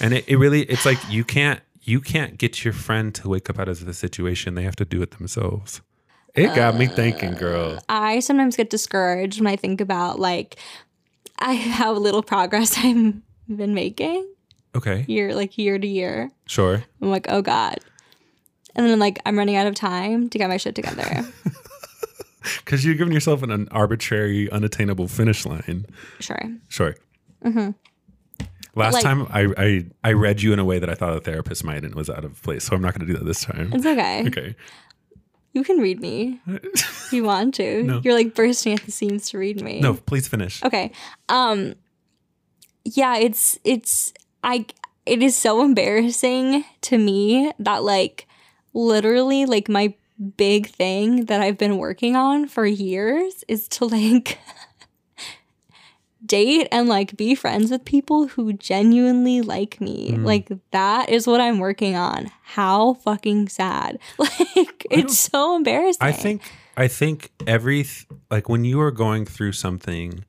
And 0.00 0.14
it, 0.14 0.28
it 0.28 0.36
really 0.36 0.62
it's 0.62 0.86
like 0.86 0.98
you 1.10 1.24
can't 1.24 1.60
you 1.82 2.00
can't 2.00 2.38
get 2.38 2.64
your 2.64 2.72
friend 2.72 3.14
to 3.16 3.28
wake 3.28 3.50
up 3.50 3.58
out 3.58 3.68
of 3.68 3.84
the 3.84 3.94
situation. 3.94 4.54
They 4.54 4.62
have 4.62 4.76
to 4.76 4.84
do 4.84 5.02
it 5.02 5.12
themselves. 5.12 5.80
It 6.34 6.54
got 6.54 6.76
me 6.76 6.86
thinking, 6.86 7.32
girl. 7.32 7.78
I 7.88 8.20
sometimes 8.20 8.56
get 8.56 8.68
discouraged 8.68 9.40
when 9.40 9.46
I 9.46 9.56
think 9.56 9.80
about 9.80 10.20
like 10.20 10.56
I 11.38 11.54
how 11.54 11.92
little 11.92 12.22
progress 12.22 12.76
I've 12.82 13.14
been 13.48 13.74
making 13.74 14.26
Okay. 14.74 15.04
year 15.08 15.34
like 15.34 15.56
year 15.58 15.78
to 15.78 15.86
year. 15.86 16.30
Sure. 16.46 16.82
I'm 17.00 17.10
like, 17.10 17.26
oh 17.28 17.42
god. 17.42 17.78
And 18.74 18.86
then 18.86 18.98
like 18.98 19.18
I'm 19.24 19.38
running 19.38 19.56
out 19.56 19.66
of 19.66 19.74
time 19.74 20.28
to 20.30 20.38
get 20.38 20.48
my 20.48 20.56
shit 20.56 20.74
together. 20.74 21.24
Because 22.64 22.84
you're 22.84 22.94
giving 22.94 23.12
yourself 23.12 23.42
an, 23.42 23.50
an 23.50 23.66
arbitrary, 23.72 24.48
unattainable 24.52 25.08
finish 25.08 25.44
line. 25.44 25.84
sure. 26.20 26.38
Sure. 26.68 26.94
Mm-hmm. 27.44 27.70
Last 28.76 28.94
Like- 28.94 29.02
time 29.02 29.26
I, 29.30 29.48
I 29.56 29.86
I 30.04 30.12
read 30.12 30.42
you 30.42 30.52
in 30.52 30.60
a 30.60 30.64
way 30.64 30.78
that 30.78 30.88
I 30.88 30.94
thought 30.94 31.16
a 31.16 31.20
therapist 31.20 31.64
might 31.64 31.76
and 31.82 31.86
it 31.86 31.94
was 31.96 32.08
out 32.08 32.24
of 32.24 32.40
place. 32.42 32.62
So 32.64 32.76
I'm 32.76 32.82
not 32.82 32.94
going 32.96 33.04
to 33.06 33.12
do 33.12 33.18
that 33.18 33.24
this 33.24 33.40
time. 33.44 33.72
It's 33.72 33.84
okay. 33.86 34.24
Okay. 34.28 34.54
You 35.56 35.64
can 35.64 35.78
read 35.78 36.02
me 36.02 36.38
if 36.46 37.10
you 37.14 37.24
want 37.24 37.54
to. 37.54 37.82
No. 37.86 38.02
You're 38.04 38.12
like 38.12 38.34
bursting 38.34 38.74
at 38.74 38.82
the 38.82 38.92
seams 38.92 39.30
to 39.30 39.38
read 39.38 39.62
me. 39.62 39.80
No, 39.80 39.94
please 39.94 40.28
finish. 40.28 40.62
Okay. 40.62 40.92
Um 41.30 41.76
yeah, 42.84 43.16
it's 43.16 43.58
it's 43.64 44.12
I 44.44 44.66
it 45.06 45.22
is 45.22 45.34
so 45.34 45.64
embarrassing 45.64 46.66
to 46.82 46.98
me 46.98 47.52
that 47.58 47.84
like 47.84 48.26
literally 48.74 49.46
like 49.46 49.70
my 49.70 49.94
big 50.36 50.66
thing 50.66 51.24
that 51.24 51.40
I've 51.40 51.56
been 51.56 51.78
working 51.78 52.16
on 52.16 52.48
for 52.48 52.66
years 52.66 53.42
is 53.48 53.66
to 53.68 53.86
like 53.86 54.38
date 56.26 56.68
and 56.72 56.88
like 56.88 57.16
be 57.16 57.34
friends 57.34 57.70
with 57.70 57.84
people 57.84 58.28
who 58.28 58.52
genuinely 58.52 59.40
like 59.40 59.80
me. 59.80 60.12
Mm. 60.12 60.24
Like 60.24 60.50
that 60.72 61.08
is 61.08 61.26
what 61.26 61.40
I'm 61.40 61.58
working 61.58 61.96
on. 61.96 62.30
How 62.42 62.94
fucking 62.94 63.48
sad. 63.48 63.98
Like 64.18 64.86
it's 64.90 65.18
so 65.18 65.56
embarrassing. 65.56 65.98
I 66.00 66.12
think 66.12 66.42
I 66.76 66.88
think 66.88 67.30
every 67.46 67.82
th- 67.84 68.06
like 68.30 68.48
when 68.48 68.64
you 68.64 68.80
are 68.80 68.90
going 68.90 69.24
through 69.26 69.52
something, 69.52 70.24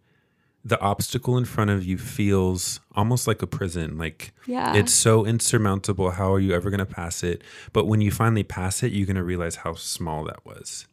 the 0.65 0.79
obstacle 0.81 1.37
in 1.37 1.45
front 1.45 1.69
of 1.69 1.85
you 1.85 1.97
feels 1.97 2.79
almost 2.95 3.27
like 3.27 3.41
a 3.41 3.47
prison. 3.47 3.97
Like 3.97 4.33
Yeah. 4.47 4.75
it's 4.75 4.93
so 4.93 5.25
insurmountable. 5.25 6.11
How 6.11 6.33
are 6.33 6.39
you 6.39 6.53
ever 6.53 6.69
going 6.69 6.79
to 6.79 6.85
pass 6.85 7.23
it? 7.23 7.41
But 7.71 7.85
when 7.85 8.01
you 8.01 8.11
finally 8.11 8.43
pass 8.43 8.83
it, 8.83 8.91
you're 8.91 9.05
going 9.05 9.15
to 9.15 9.23
realize 9.23 9.57
how 9.57 9.75
small 9.75 10.25
that 10.25 10.45
was. 10.45 10.87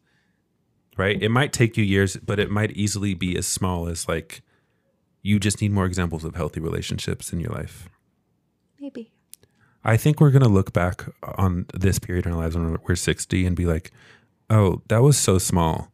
Right? 0.97 1.21
It 1.21 1.29
might 1.29 1.51
take 1.51 1.75
you 1.75 1.83
years, 1.83 2.15
but 2.15 2.39
it 2.39 2.49
might 2.49 2.71
easily 2.71 3.13
be 3.15 3.35
as 3.37 3.45
small 3.45 3.87
as 3.89 4.07
like 4.07 4.41
you 5.25 5.39
just 5.39 5.59
need 5.59 5.71
more 5.71 5.87
examples 5.87 6.23
of 6.23 6.35
healthy 6.35 6.59
relationships 6.59 7.33
in 7.33 7.39
your 7.39 7.51
life. 7.51 7.89
maybe. 8.79 9.11
I 9.83 9.97
think 9.97 10.19
we're 10.19 10.31
going 10.31 10.43
to 10.43 10.49
look 10.57 10.71
back 10.73 11.05
on 11.37 11.65
this 11.73 11.97
period 11.99 12.25
in 12.25 12.31
our 12.31 12.37
lives 12.37 12.55
when 12.55 12.77
we're 12.87 12.95
60 12.95 13.45
and 13.45 13.55
be 13.55 13.65
like, 13.65 13.91
"Oh, 14.49 14.81
that 14.87 15.01
was 15.01 15.17
so 15.17 15.37
small." 15.37 15.91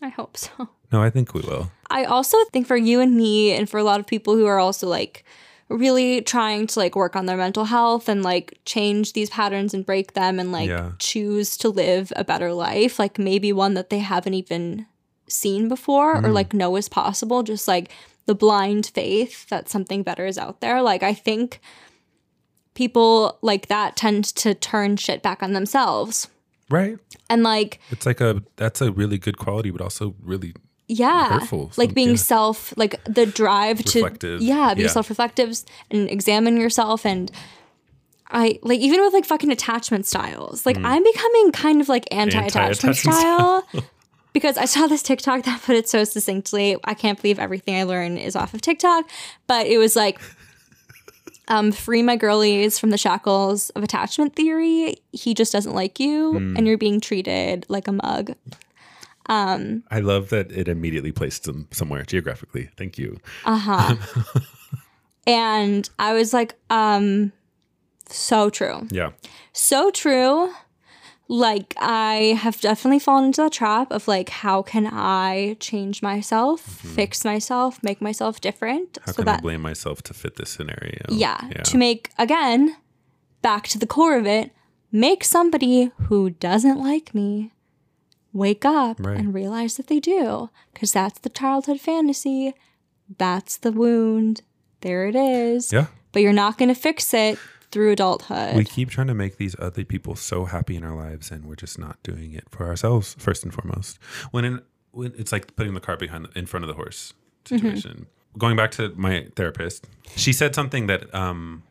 I 0.00 0.08
hope 0.08 0.36
so. 0.36 0.68
No, 0.92 1.02
I 1.02 1.10
think 1.10 1.32
we 1.32 1.40
will. 1.40 1.70
I 1.90 2.04
also 2.04 2.36
think 2.52 2.66
for 2.66 2.76
you 2.76 3.00
and 3.00 3.16
me 3.16 3.52
and 3.52 3.68
for 3.70 3.78
a 3.78 3.84
lot 3.84 4.00
of 4.00 4.06
people 4.06 4.34
who 4.34 4.46
are 4.46 4.58
also 4.58 4.86
like 4.88 5.24
really 5.68 6.20
trying 6.20 6.66
to 6.66 6.78
like 6.78 6.94
work 6.94 7.16
on 7.16 7.26
their 7.26 7.36
mental 7.36 7.64
health 7.64 8.08
and 8.08 8.22
like 8.22 8.58
change 8.64 9.12
these 9.14 9.30
patterns 9.30 9.72
and 9.74 9.86
break 9.86 10.12
them 10.14 10.38
and 10.38 10.52
like 10.52 10.68
Yeah. 10.68 10.92
choose 10.98 11.56
to 11.58 11.68
live 11.68 12.12
a 12.16 12.24
better 12.24 12.52
life, 12.52 12.98
like 12.98 13.18
maybe 13.18 13.52
one 13.52 13.74
that 13.74 13.90
they 13.90 14.00
haven't 14.00 14.34
even 14.34 14.86
seen 15.28 15.68
before 15.68 16.12
or 16.12 16.22
mm-hmm. 16.22 16.32
like 16.32 16.52
know 16.52 16.76
is 16.76 16.88
possible, 16.88 17.42
just 17.42 17.66
like 17.66 17.90
the 18.26 18.34
blind 18.34 18.86
faith 18.86 19.48
that 19.48 19.68
something 19.68 20.02
better 20.02 20.26
is 20.26 20.38
out 20.38 20.60
there. 20.60 20.82
Like 20.82 21.02
I 21.02 21.14
think 21.14 21.60
people 22.74 23.38
like 23.42 23.66
that 23.68 23.96
tend 23.96 24.24
to 24.24 24.54
turn 24.54 24.96
shit 24.96 25.22
back 25.22 25.42
on 25.42 25.52
themselves. 25.52 26.28
Right? 26.70 26.98
And 27.28 27.42
like 27.42 27.80
It's 27.90 28.06
like 28.06 28.20
a 28.20 28.42
that's 28.56 28.80
a 28.80 28.92
really 28.92 29.18
good 29.18 29.38
quality, 29.38 29.70
but 29.70 29.80
also 29.80 30.14
really 30.22 30.54
yeah 30.88 31.38
hurtful, 31.38 31.70
like 31.76 31.94
being 31.94 32.10
yeah. 32.10 32.16
self 32.16 32.74
like 32.76 33.02
the 33.04 33.24
drive 33.24 33.82
to 33.84 34.02
Reflective. 34.02 34.42
yeah 34.42 34.74
be 34.74 34.82
Yeah. 34.82 34.88
self-reflective 34.88 35.56
and 35.90 36.10
examine 36.10 36.56
yourself 36.58 37.06
and 37.06 37.30
i 38.30 38.58
like 38.62 38.80
even 38.80 39.00
with 39.00 39.14
like 39.14 39.24
fucking 39.24 39.50
attachment 39.50 40.06
styles 40.06 40.66
like 40.66 40.76
mm. 40.76 40.84
i'm 40.84 41.02
becoming 41.02 41.52
kind 41.52 41.80
of 41.80 41.88
like 41.88 42.04
anti-attachment. 42.10 42.84
Anti-attachment 42.84 42.96
style 43.16 43.66
because 44.32 44.56
i 44.58 44.64
saw 44.64 44.86
this 44.86 45.02
tiktok 45.02 45.44
that 45.44 45.60
put 45.62 45.76
it 45.76 45.88
so 45.88 46.04
succinctly 46.04 46.76
i 46.84 46.94
can't 46.94 47.20
believe 47.20 47.38
everything 47.38 47.74
i 47.76 47.82
learn 47.84 48.16
is 48.16 48.34
off 48.36 48.54
of 48.54 48.60
tiktok 48.60 49.08
but 49.46 49.66
it 49.66 49.78
was 49.78 49.94
like 49.96 50.20
um, 51.48 51.72
free 51.72 52.02
my 52.02 52.16
girlies 52.16 52.78
from 52.78 52.90
the 52.90 52.96
shackles 52.96 53.70
of 53.70 53.82
attachment 53.82 54.36
theory. 54.36 54.96
He 55.10 55.34
just 55.34 55.52
doesn't 55.52 55.74
like 55.74 55.98
you, 55.98 56.32
Hmm. 56.38 56.56
and 56.56 56.66
you're 56.68 56.78
being 56.78 57.00
treated 57.00 57.66
like 57.68 57.88
a 57.88 57.92
mug. 57.92 58.34
I 59.28 60.00
love 60.00 60.30
that 60.30 60.52
it 60.52 60.68
immediately 60.68 61.10
placed 61.12 61.44
them 61.44 61.66
somewhere 61.72 62.04
geographically. 62.04 62.70
Thank 62.76 62.96
you. 62.96 63.18
Uh 63.44 63.58
huh. 63.58 63.96
and 65.26 65.88
I 65.98 66.12
was 66.14 66.32
like, 66.32 66.54
um, 66.70 67.32
so 68.08 68.48
true. 68.48 68.86
Yeah. 68.90 69.10
So 69.52 69.90
true. 69.90 70.52
Like, 71.28 71.74
I 71.78 72.36
have 72.38 72.60
definitely 72.60 72.98
fallen 72.98 73.24
into 73.26 73.42
the 73.42 73.48
trap 73.50 73.90
of 73.90 74.06
like, 74.06 74.28
how 74.28 74.60
can 74.62 74.86
I 74.86 75.56
change 75.60 76.02
myself, 76.02 76.60
fix 76.60 77.24
myself, 77.24 77.82
make 77.82 78.02
myself 78.02 78.40
different? 78.40 78.94
Mm-hmm. 78.94 79.04
How 79.06 79.12
so 79.12 79.16
can 79.16 79.24
that, 79.26 79.38
I 79.38 79.42
blame 79.42 79.62
myself 79.62 80.02
to 80.02 80.14
fit 80.14 80.36
this 80.36 80.50
scenario? 80.50 81.04
yeah, 81.08 81.38
to 81.64 81.78
make, 81.78 82.10
again, 82.18 82.76
back 83.40 83.66
to 83.68 83.78
the 83.78 83.86
core 83.86 84.16
of 84.18 84.26
it, 84.26 84.50
make 84.90 85.24
somebody 85.24 85.90
who 86.08 86.30
doesn't 86.30 86.78
like 86.78 87.14
me 87.14 87.52
wake 88.34 88.64
up 88.64 88.96
Right. 89.00 89.18
and 89.18 89.32
realize 89.32 89.76
that 89.76 89.86
they 89.86 90.00
do. 90.00 90.50
Because 90.74 90.92
that's 90.92 91.18
the 91.20 91.28
childhood 91.30 91.80
fantasy. 91.80 92.54
That's 93.18 93.56
the 93.56 93.72
wound. 93.72 94.42
There 94.82 95.06
it 95.06 95.16
is. 95.16 95.72
yeah. 95.72 95.86
But 96.12 96.20
you're 96.22 96.32
not 96.34 96.58
going 96.58 96.68
to 96.68 96.74
fix 96.74 97.14
it 97.14 97.38
through 97.72 97.90
adulthood. 97.92 98.54
We 98.54 98.64
keep 98.64 98.90
trying 98.90 99.08
to 99.08 99.14
make 99.14 99.38
these 99.38 99.56
other 99.58 99.84
people 99.84 100.14
so 100.14 100.44
happy 100.44 100.76
in 100.76 100.84
our 100.84 100.94
lives, 100.94 101.30
and 101.30 101.46
we're 101.46 101.56
just 101.56 101.78
not 101.78 102.00
doing 102.02 102.32
it 102.32 102.44
for 102.50 102.66
ourselves 102.66 103.16
first 103.18 103.42
and 103.42 103.52
foremost. 103.52 103.98
When 104.30 104.44
in 104.44 104.62
when 104.92 105.12
it's 105.16 105.32
like 105.32 105.56
putting 105.56 105.74
the 105.74 105.80
cart 105.80 105.98
behind 105.98 106.28
in 106.36 106.46
front 106.46 106.64
of 106.64 106.68
the 106.68 106.74
horse 106.74 107.14
situation. 107.44 108.06
Going 108.38 108.56
back 108.56 108.70
to 108.72 108.92
my 108.96 109.26
therapist, 109.36 109.86
she 110.16 110.32
said 110.32 110.54
something 110.54 110.86
that, 110.86 111.14
um, 111.14 111.64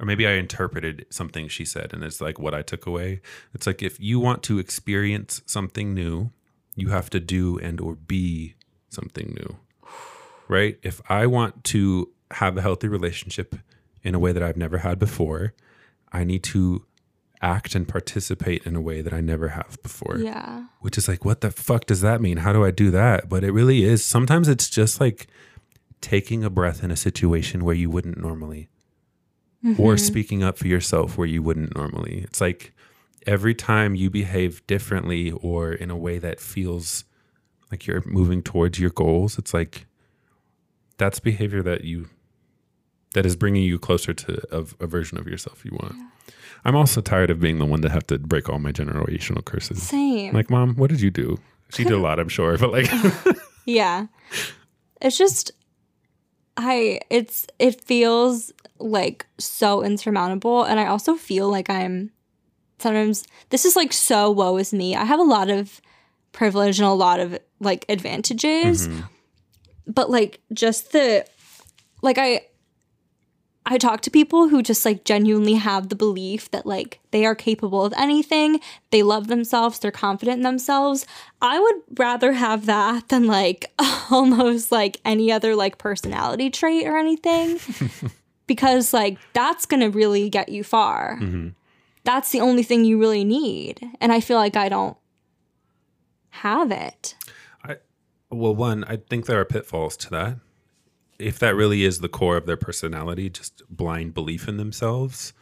or 0.00 0.06
maybe 0.06 0.26
I 0.26 0.32
interpreted 0.32 1.06
something 1.10 1.46
she 1.48 1.64
said, 1.64 1.92
and 1.92 2.02
it's 2.02 2.20
like 2.20 2.38
what 2.38 2.54
I 2.54 2.62
took 2.62 2.86
away. 2.86 3.20
It's 3.52 3.66
like 3.66 3.82
if 3.82 4.00
you 4.00 4.18
want 4.18 4.42
to 4.44 4.58
experience 4.58 5.42
something 5.46 5.94
new, 5.94 6.30
you 6.74 6.88
have 6.88 7.10
to 7.10 7.20
do 7.20 7.58
and 7.58 7.80
or 7.80 7.94
be 7.94 8.54
something 8.88 9.36
new, 9.38 9.56
right? 10.48 10.78
If 10.82 11.00
I 11.08 11.26
want 11.26 11.62
to 11.64 12.10
have 12.32 12.56
a 12.56 12.62
healthy 12.62 12.88
relationship 12.88 13.54
in 14.04 14.14
a 14.14 14.18
way 14.18 14.32
that 14.32 14.42
I've 14.42 14.56
never 14.56 14.78
had 14.78 14.98
before, 14.98 15.54
I 16.12 16.22
need 16.24 16.42
to 16.44 16.84
act 17.42 17.74
and 17.74 17.86
participate 17.86 18.64
in 18.64 18.76
a 18.76 18.80
way 18.80 19.02
that 19.02 19.12
I 19.12 19.20
never 19.20 19.48
have 19.48 19.78
before. 19.82 20.18
yeah. 20.18 20.64
Which 20.80 20.96
is 20.96 21.08
like, 21.08 21.24
what 21.24 21.40
the 21.40 21.50
fuck 21.50 21.86
does 21.86 22.00
that 22.02 22.20
mean? 22.20 22.38
How 22.38 22.52
do 22.52 22.64
I 22.64 22.70
do 22.70 22.90
that? 22.90 23.28
But 23.28 23.44
it 23.44 23.52
really 23.52 23.84
is. 23.84 24.04
Sometimes 24.04 24.48
it's 24.48 24.68
just 24.68 25.00
like 25.00 25.26
taking 26.00 26.44
a 26.44 26.50
breath 26.50 26.84
in 26.84 26.90
a 26.90 26.96
situation 26.96 27.64
where 27.64 27.74
you 27.74 27.90
wouldn't 27.90 28.18
normally, 28.18 28.68
or 29.64 29.94
mm-hmm. 29.94 29.96
speaking 29.96 30.42
up 30.42 30.58
for 30.58 30.68
yourself 30.68 31.16
where 31.16 31.26
you 31.26 31.42
wouldn't 31.42 31.74
normally. 31.74 32.20
It's 32.24 32.40
like 32.40 32.74
every 33.26 33.54
time 33.54 33.94
you 33.94 34.10
behave 34.10 34.66
differently 34.66 35.30
or 35.30 35.72
in 35.72 35.90
a 35.90 35.96
way 35.96 36.18
that 36.18 36.40
feels 36.40 37.04
like 37.70 37.86
you're 37.86 38.02
moving 38.06 38.42
towards 38.42 38.78
your 38.78 38.90
goals, 38.90 39.38
it's 39.38 39.54
like 39.54 39.86
that's 40.98 41.20
behavior 41.20 41.62
that 41.62 41.84
you 41.84 42.08
that 43.14 43.24
is 43.24 43.34
bringing 43.34 43.62
you 43.62 43.78
closer 43.78 44.12
to 44.12 44.42
a, 44.52 44.84
a 44.84 44.86
version 44.86 45.18
of 45.18 45.26
yourself 45.26 45.64
you 45.64 45.72
want. 45.72 45.96
I'm 46.64 46.76
also 46.76 47.00
tired 47.00 47.30
of 47.30 47.40
being 47.40 47.58
the 47.58 47.64
one 47.64 47.82
to 47.82 47.90
have 47.90 48.06
to 48.08 48.18
break 48.18 48.48
all 48.48 48.58
my 48.58 48.72
generational 48.72 49.44
curses. 49.44 49.82
Same. 49.82 50.32
Like, 50.34 50.50
mom, 50.50 50.76
what 50.76 50.90
did 50.90 51.00
you 51.00 51.10
do? 51.10 51.38
She 51.70 51.84
did 51.84 51.92
a 51.92 51.98
lot, 51.98 52.20
I'm 52.20 52.28
sure, 52.28 52.56
but 52.56 52.70
like, 52.70 52.88
yeah. 53.64 54.06
It's 55.00 55.18
just 55.18 55.50
I 56.56 57.00
it's 57.10 57.46
it 57.58 57.84
feels 57.84 58.52
like 58.78 59.26
so 59.38 59.82
insurmountable 59.82 60.62
and 60.62 60.78
I 60.78 60.86
also 60.86 61.14
feel 61.14 61.50
like 61.50 61.68
I'm 61.68 62.10
sometimes 62.78 63.24
this 63.50 63.64
is 63.64 63.76
like 63.76 63.92
so 63.92 64.30
woe 64.30 64.56
is 64.56 64.72
me. 64.72 64.94
I 64.94 65.04
have 65.04 65.20
a 65.20 65.24
lot 65.24 65.50
of 65.50 65.80
privilege 66.32 66.78
and 66.78 66.86
a 66.86 66.92
lot 66.92 67.20
of 67.20 67.38
like 67.60 67.84
advantages. 67.88 68.88
Mm-hmm. 68.88 69.00
But 69.86 70.10
like 70.10 70.40
just 70.52 70.92
the 70.92 71.26
like 72.02 72.18
I 72.18 72.42
I 73.66 73.78
talk 73.78 74.02
to 74.02 74.10
people 74.10 74.48
who 74.48 74.62
just 74.62 74.84
like 74.84 75.04
genuinely 75.04 75.54
have 75.54 75.88
the 75.88 75.94
belief 75.94 76.50
that 76.50 76.66
like 76.66 77.00
they 77.12 77.24
are 77.24 77.34
capable 77.34 77.84
of 77.84 77.94
anything, 77.96 78.60
they 78.90 79.02
love 79.02 79.28
themselves, 79.28 79.78
they're 79.78 79.90
confident 79.90 80.38
in 80.38 80.42
themselves. 80.42 81.06
I 81.40 81.58
would 81.58 81.76
rather 81.98 82.32
have 82.32 82.66
that 82.66 83.08
than 83.08 83.26
like 83.26 83.72
almost 84.10 84.70
like 84.70 85.00
any 85.04 85.32
other 85.32 85.56
like 85.56 85.78
personality 85.78 86.50
trait 86.50 86.86
or 86.86 86.98
anything 86.98 87.58
because 88.46 88.92
like 88.92 89.18
that's 89.32 89.64
going 89.64 89.80
to 89.80 89.88
really 89.88 90.28
get 90.28 90.50
you 90.50 90.62
far. 90.62 91.18
Mm-hmm. 91.20 91.48
That's 92.04 92.32
the 92.32 92.40
only 92.40 92.62
thing 92.62 92.84
you 92.84 93.00
really 93.00 93.24
need. 93.24 93.80
And 93.98 94.12
I 94.12 94.20
feel 94.20 94.36
like 94.36 94.56
I 94.56 94.68
don't 94.68 94.98
have 96.30 96.70
it. 96.70 97.14
I 97.62 97.76
well, 98.30 98.54
one, 98.54 98.84
I 98.84 98.96
think 98.96 99.24
there 99.24 99.40
are 99.40 99.46
pitfalls 99.46 99.96
to 99.98 100.10
that. 100.10 100.36
If 101.18 101.38
that 101.38 101.54
really 101.54 101.84
is 101.84 102.00
the 102.00 102.08
core 102.08 102.36
of 102.36 102.46
their 102.46 102.56
personality, 102.56 103.30
just 103.30 103.62
blind 103.70 104.14
belief 104.14 104.48
in 104.48 104.56
themselves, 104.56 105.32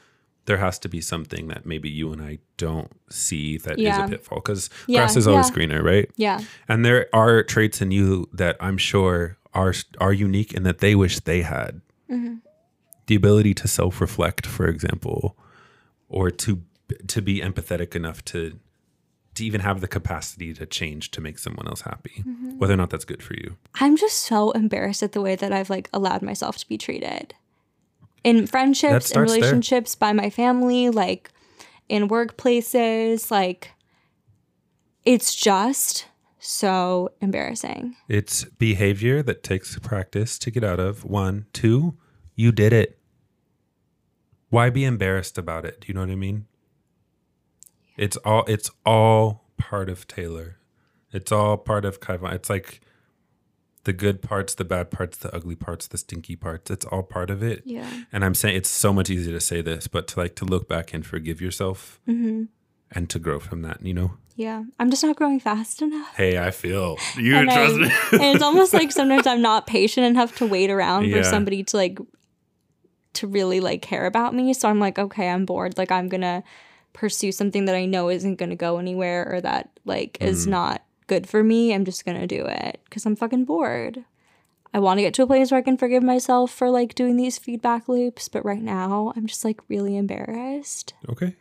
there 0.46 0.58
has 0.58 0.78
to 0.80 0.88
be 0.88 1.00
something 1.00 1.48
that 1.48 1.64
maybe 1.64 1.88
you 1.88 2.12
and 2.12 2.20
I 2.20 2.38
don't 2.56 2.90
see 3.08 3.56
that 3.58 3.78
is 3.78 3.84
Yeah. 3.84 4.04
a 4.04 4.08
pitfall 4.08 4.38
because 4.40 4.68
Yeah, 4.86 5.00
grass 5.00 5.16
is 5.16 5.26
always 5.26 5.48
yeah. 5.48 5.54
greener, 5.54 5.82
right? 5.82 6.10
Yeah. 6.16 6.40
And 6.68 6.84
there 6.84 7.06
are 7.14 7.42
traits 7.42 7.80
in 7.80 7.90
you 7.92 8.28
that 8.32 8.56
I'm 8.60 8.76
sure 8.76 9.38
are 9.54 9.74
are 10.00 10.12
unique 10.12 10.54
and 10.56 10.64
that 10.66 10.78
they 10.78 10.94
wish 10.94 11.20
they 11.20 11.42
had. 11.42 11.80
Mm-hmm. 12.10 12.36
The 13.06 13.14
ability 13.14 13.54
to 13.54 13.68
self-reflect, 13.68 14.46
for 14.46 14.66
example, 14.66 15.36
or 16.08 16.30
to 16.30 16.62
to 17.06 17.22
be 17.22 17.40
empathetic 17.40 17.94
enough 17.94 18.24
to 18.26 18.58
to 19.34 19.44
even 19.44 19.60
have 19.60 19.80
the 19.80 19.88
capacity 19.88 20.52
to 20.54 20.66
change 20.66 21.10
to 21.12 21.20
make 21.20 21.38
someone 21.38 21.66
else 21.66 21.82
happy, 21.82 22.22
mm-hmm. 22.26 22.58
whether 22.58 22.74
or 22.74 22.76
not 22.76 22.90
that's 22.90 23.04
good 23.04 23.22
for 23.22 23.34
you. 23.34 23.56
I'm 23.76 23.96
just 23.96 24.18
so 24.18 24.50
embarrassed 24.50 25.02
at 25.02 25.12
the 25.12 25.22
way 25.22 25.36
that 25.36 25.52
I've 25.52 25.70
like 25.70 25.88
allowed 25.92 26.22
myself 26.22 26.58
to 26.58 26.68
be 26.68 26.76
treated 26.76 27.34
in 28.24 28.46
friendships, 28.46 28.92
in 28.92 29.00
starts 29.00 29.12
there. 29.12 29.40
relationships, 29.40 29.94
by 29.94 30.12
my 30.12 30.30
family, 30.30 30.90
like 30.90 31.30
in 31.88 32.08
workplaces. 32.08 33.30
Like, 33.30 33.72
it's 35.04 35.34
just 35.34 36.06
so 36.38 37.10
embarrassing. 37.20 37.96
It's 38.08 38.44
behavior 38.44 39.22
that 39.22 39.42
takes 39.42 39.78
practice 39.78 40.38
to 40.40 40.50
get 40.50 40.64
out 40.64 40.80
of. 40.80 41.04
One, 41.04 41.46
two, 41.52 41.96
you 42.34 42.52
did 42.52 42.72
it. 42.72 42.98
Why 44.50 44.68
be 44.70 44.84
embarrassed 44.84 45.38
about 45.38 45.64
it? 45.64 45.80
Do 45.80 45.88
you 45.88 45.94
know 45.94 46.00
what 46.00 46.10
I 46.10 46.16
mean? 46.16 46.46
It's 47.96 48.16
all 48.18 48.44
it's 48.46 48.70
all 48.86 49.44
part 49.58 49.88
of 49.88 50.06
Taylor. 50.08 50.56
It's 51.12 51.30
all 51.30 51.56
part 51.56 51.84
of 51.84 52.00
Kaivan. 52.00 52.32
It's 52.32 52.48
like 52.50 52.80
the 53.84 53.92
good 53.92 54.22
parts, 54.22 54.54
the 54.54 54.64
bad 54.64 54.90
parts, 54.90 55.18
the 55.18 55.34
ugly 55.34 55.56
parts, 55.56 55.86
the 55.88 55.98
stinky 55.98 56.36
parts. 56.36 56.70
It's 56.70 56.86
all 56.86 57.02
part 57.02 57.30
of 57.30 57.42
it. 57.42 57.62
Yeah. 57.66 58.04
And 58.12 58.24
I'm 58.24 58.34
saying 58.34 58.56
it's 58.56 58.68
so 58.70 58.92
much 58.92 59.10
easier 59.10 59.32
to 59.34 59.40
say 59.40 59.60
this, 59.60 59.88
but 59.88 60.06
to 60.08 60.20
like 60.20 60.36
to 60.36 60.44
look 60.44 60.68
back 60.68 60.94
and 60.94 61.04
forgive 61.04 61.40
yourself 61.40 62.00
hmm 62.06 62.44
and 62.94 63.08
to 63.08 63.18
grow 63.18 63.40
from 63.40 63.62
that, 63.62 63.80
you 63.84 63.94
know? 63.94 64.12
Yeah. 64.36 64.64
I'm 64.78 64.90
just 64.90 65.02
not 65.02 65.16
growing 65.16 65.40
fast 65.40 65.80
enough. 65.80 66.14
Hey, 66.14 66.36
I 66.38 66.50
feel 66.50 66.98
you 67.16 67.34
and, 67.36 67.48
trust 67.50 67.72
I'm- 67.72 67.80
me. 67.80 67.88
and 68.12 68.34
it's 68.36 68.42
almost 68.42 68.72
like 68.74 68.92
sometimes 68.92 69.26
I'm 69.26 69.40
not 69.42 69.66
patient 69.66 70.06
enough 70.06 70.36
to 70.36 70.46
wait 70.46 70.70
around 70.70 71.06
Yeah. 71.06 71.16
for 71.18 71.24
somebody 71.24 71.62
to 71.64 71.76
like 71.76 71.98
to 73.14 73.26
really 73.26 73.60
like 73.60 73.82
care 73.82 74.06
about 74.06 74.34
me. 74.34 74.54
So 74.54 74.68
I'm 74.68 74.78
like, 74.78 74.98
okay, 74.98 75.28
I'm 75.28 75.44
bored. 75.46 75.76
Like 75.78 75.90
I'm 75.90 76.08
gonna 76.08 76.42
pursue 76.92 77.32
something 77.32 77.64
that 77.66 77.74
I 77.74 77.86
know 77.86 78.08
isn't 78.08 78.36
gonna 78.36 78.56
go 78.56 78.78
anywhere 78.78 79.26
or 79.32 79.40
that 79.40 79.70
like 79.84 80.18
is 80.20 80.46
Mm. 80.46 80.50
not 80.50 80.82
good 81.06 81.28
for 81.28 81.42
me. 81.42 81.72
I'm 81.74 81.84
just 81.84 82.04
gonna 82.04 82.26
do 82.26 82.46
it 82.46 82.80
because 82.84 83.04
I'm 83.06 83.16
fucking 83.16 83.44
bored. 83.44 84.04
I 84.74 84.78
want 84.78 84.96
to 84.98 85.02
get 85.02 85.12
to 85.14 85.22
a 85.22 85.26
place 85.26 85.50
where 85.50 85.58
I 85.58 85.62
can 85.62 85.76
forgive 85.76 86.02
myself 86.02 86.50
for 86.50 86.70
like 86.70 86.94
doing 86.94 87.16
these 87.18 87.36
feedback 87.38 87.88
loops, 87.88 88.28
but 88.28 88.44
right 88.44 88.62
now 88.62 89.12
I'm 89.14 89.26
just 89.26 89.44
like 89.44 89.60
really 89.68 89.96
embarrassed, 89.98 90.94
okay. 91.10 91.34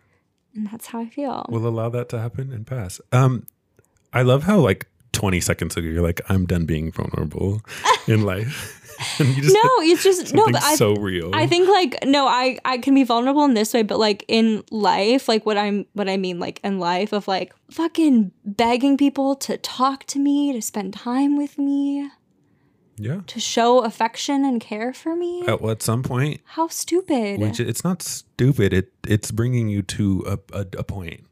and 0.53 0.67
that's 0.70 0.88
how 0.88 1.00
I 1.00 1.08
feel. 1.08 1.46
We'll 1.48 1.65
allow 1.67 1.88
that 1.89 2.10
to 2.10 2.20
happen 2.20 2.51
and 2.51 2.67
pass. 2.67 3.00
Um, 3.13 3.46
I 4.12 4.24
love 4.24 4.43
how 4.43 4.60
like 4.60 4.88
20 5.13 5.41
seconds 5.41 5.75
ago 5.77 5.87
you're 5.87 6.01
like, 6.01 6.21
I'm 6.29 6.45
done 6.45 6.65
being 6.65 6.91
vulnerable 6.91 7.61
in 8.07 8.21
life. 8.33 8.77
and 9.19 9.29
you 9.35 9.41
just 9.41 9.55
no, 9.55 9.69
it's 9.79 10.03
just 10.03 10.33
no, 10.33 10.45
but 10.45 10.61
I 10.61 10.75
so 10.75 10.93
real. 10.95 11.31
I 11.33 11.47
think 11.47 11.67
like 11.67 11.97
no, 12.05 12.27
I 12.27 12.59
I 12.65 12.77
can 12.77 12.93
be 12.93 13.03
vulnerable 13.03 13.43
in 13.45 13.55
this 13.55 13.73
way, 13.73 13.81
but 13.81 13.97
like 13.97 14.23
in 14.27 14.63
life, 14.69 15.27
like 15.27 15.45
what 15.45 15.57
I'm 15.57 15.85
what 15.93 16.07
I 16.07 16.17
mean 16.17 16.39
like 16.39 16.59
in 16.63 16.77
life 16.79 17.11
of 17.11 17.27
like 17.27 17.53
fucking 17.71 18.31
begging 18.45 18.97
people 18.97 19.35
to 19.37 19.57
talk 19.57 20.03
to 20.05 20.19
me, 20.19 20.53
to 20.53 20.61
spend 20.61 20.93
time 20.93 21.35
with 21.35 21.57
me, 21.57 22.11
yeah. 22.97 23.21
to 23.25 23.39
show 23.39 23.79
affection 23.79 24.45
and 24.45 24.61
care 24.61 24.93
for 24.93 25.15
me. 25.15 25.47
At, 25.47 25.63
at 25.63 25.81
some 25.81 26.03
point, 26.03 26.41
How 26.43 26.67
stupid. 26.67 27.39
which 27.39 27.59
it's 27.59 27.83
not 27.83 28.03
stupid. 28.03 28.71
It 28.71 28.93
it's 29.07 29.31
bringing 29.31 29.67
you 29.67 29.81
to 29.83 30.23
a, 30.27 30.57
a, 30.59 30.65
a 30.77 30.83
point. 30.83 31.25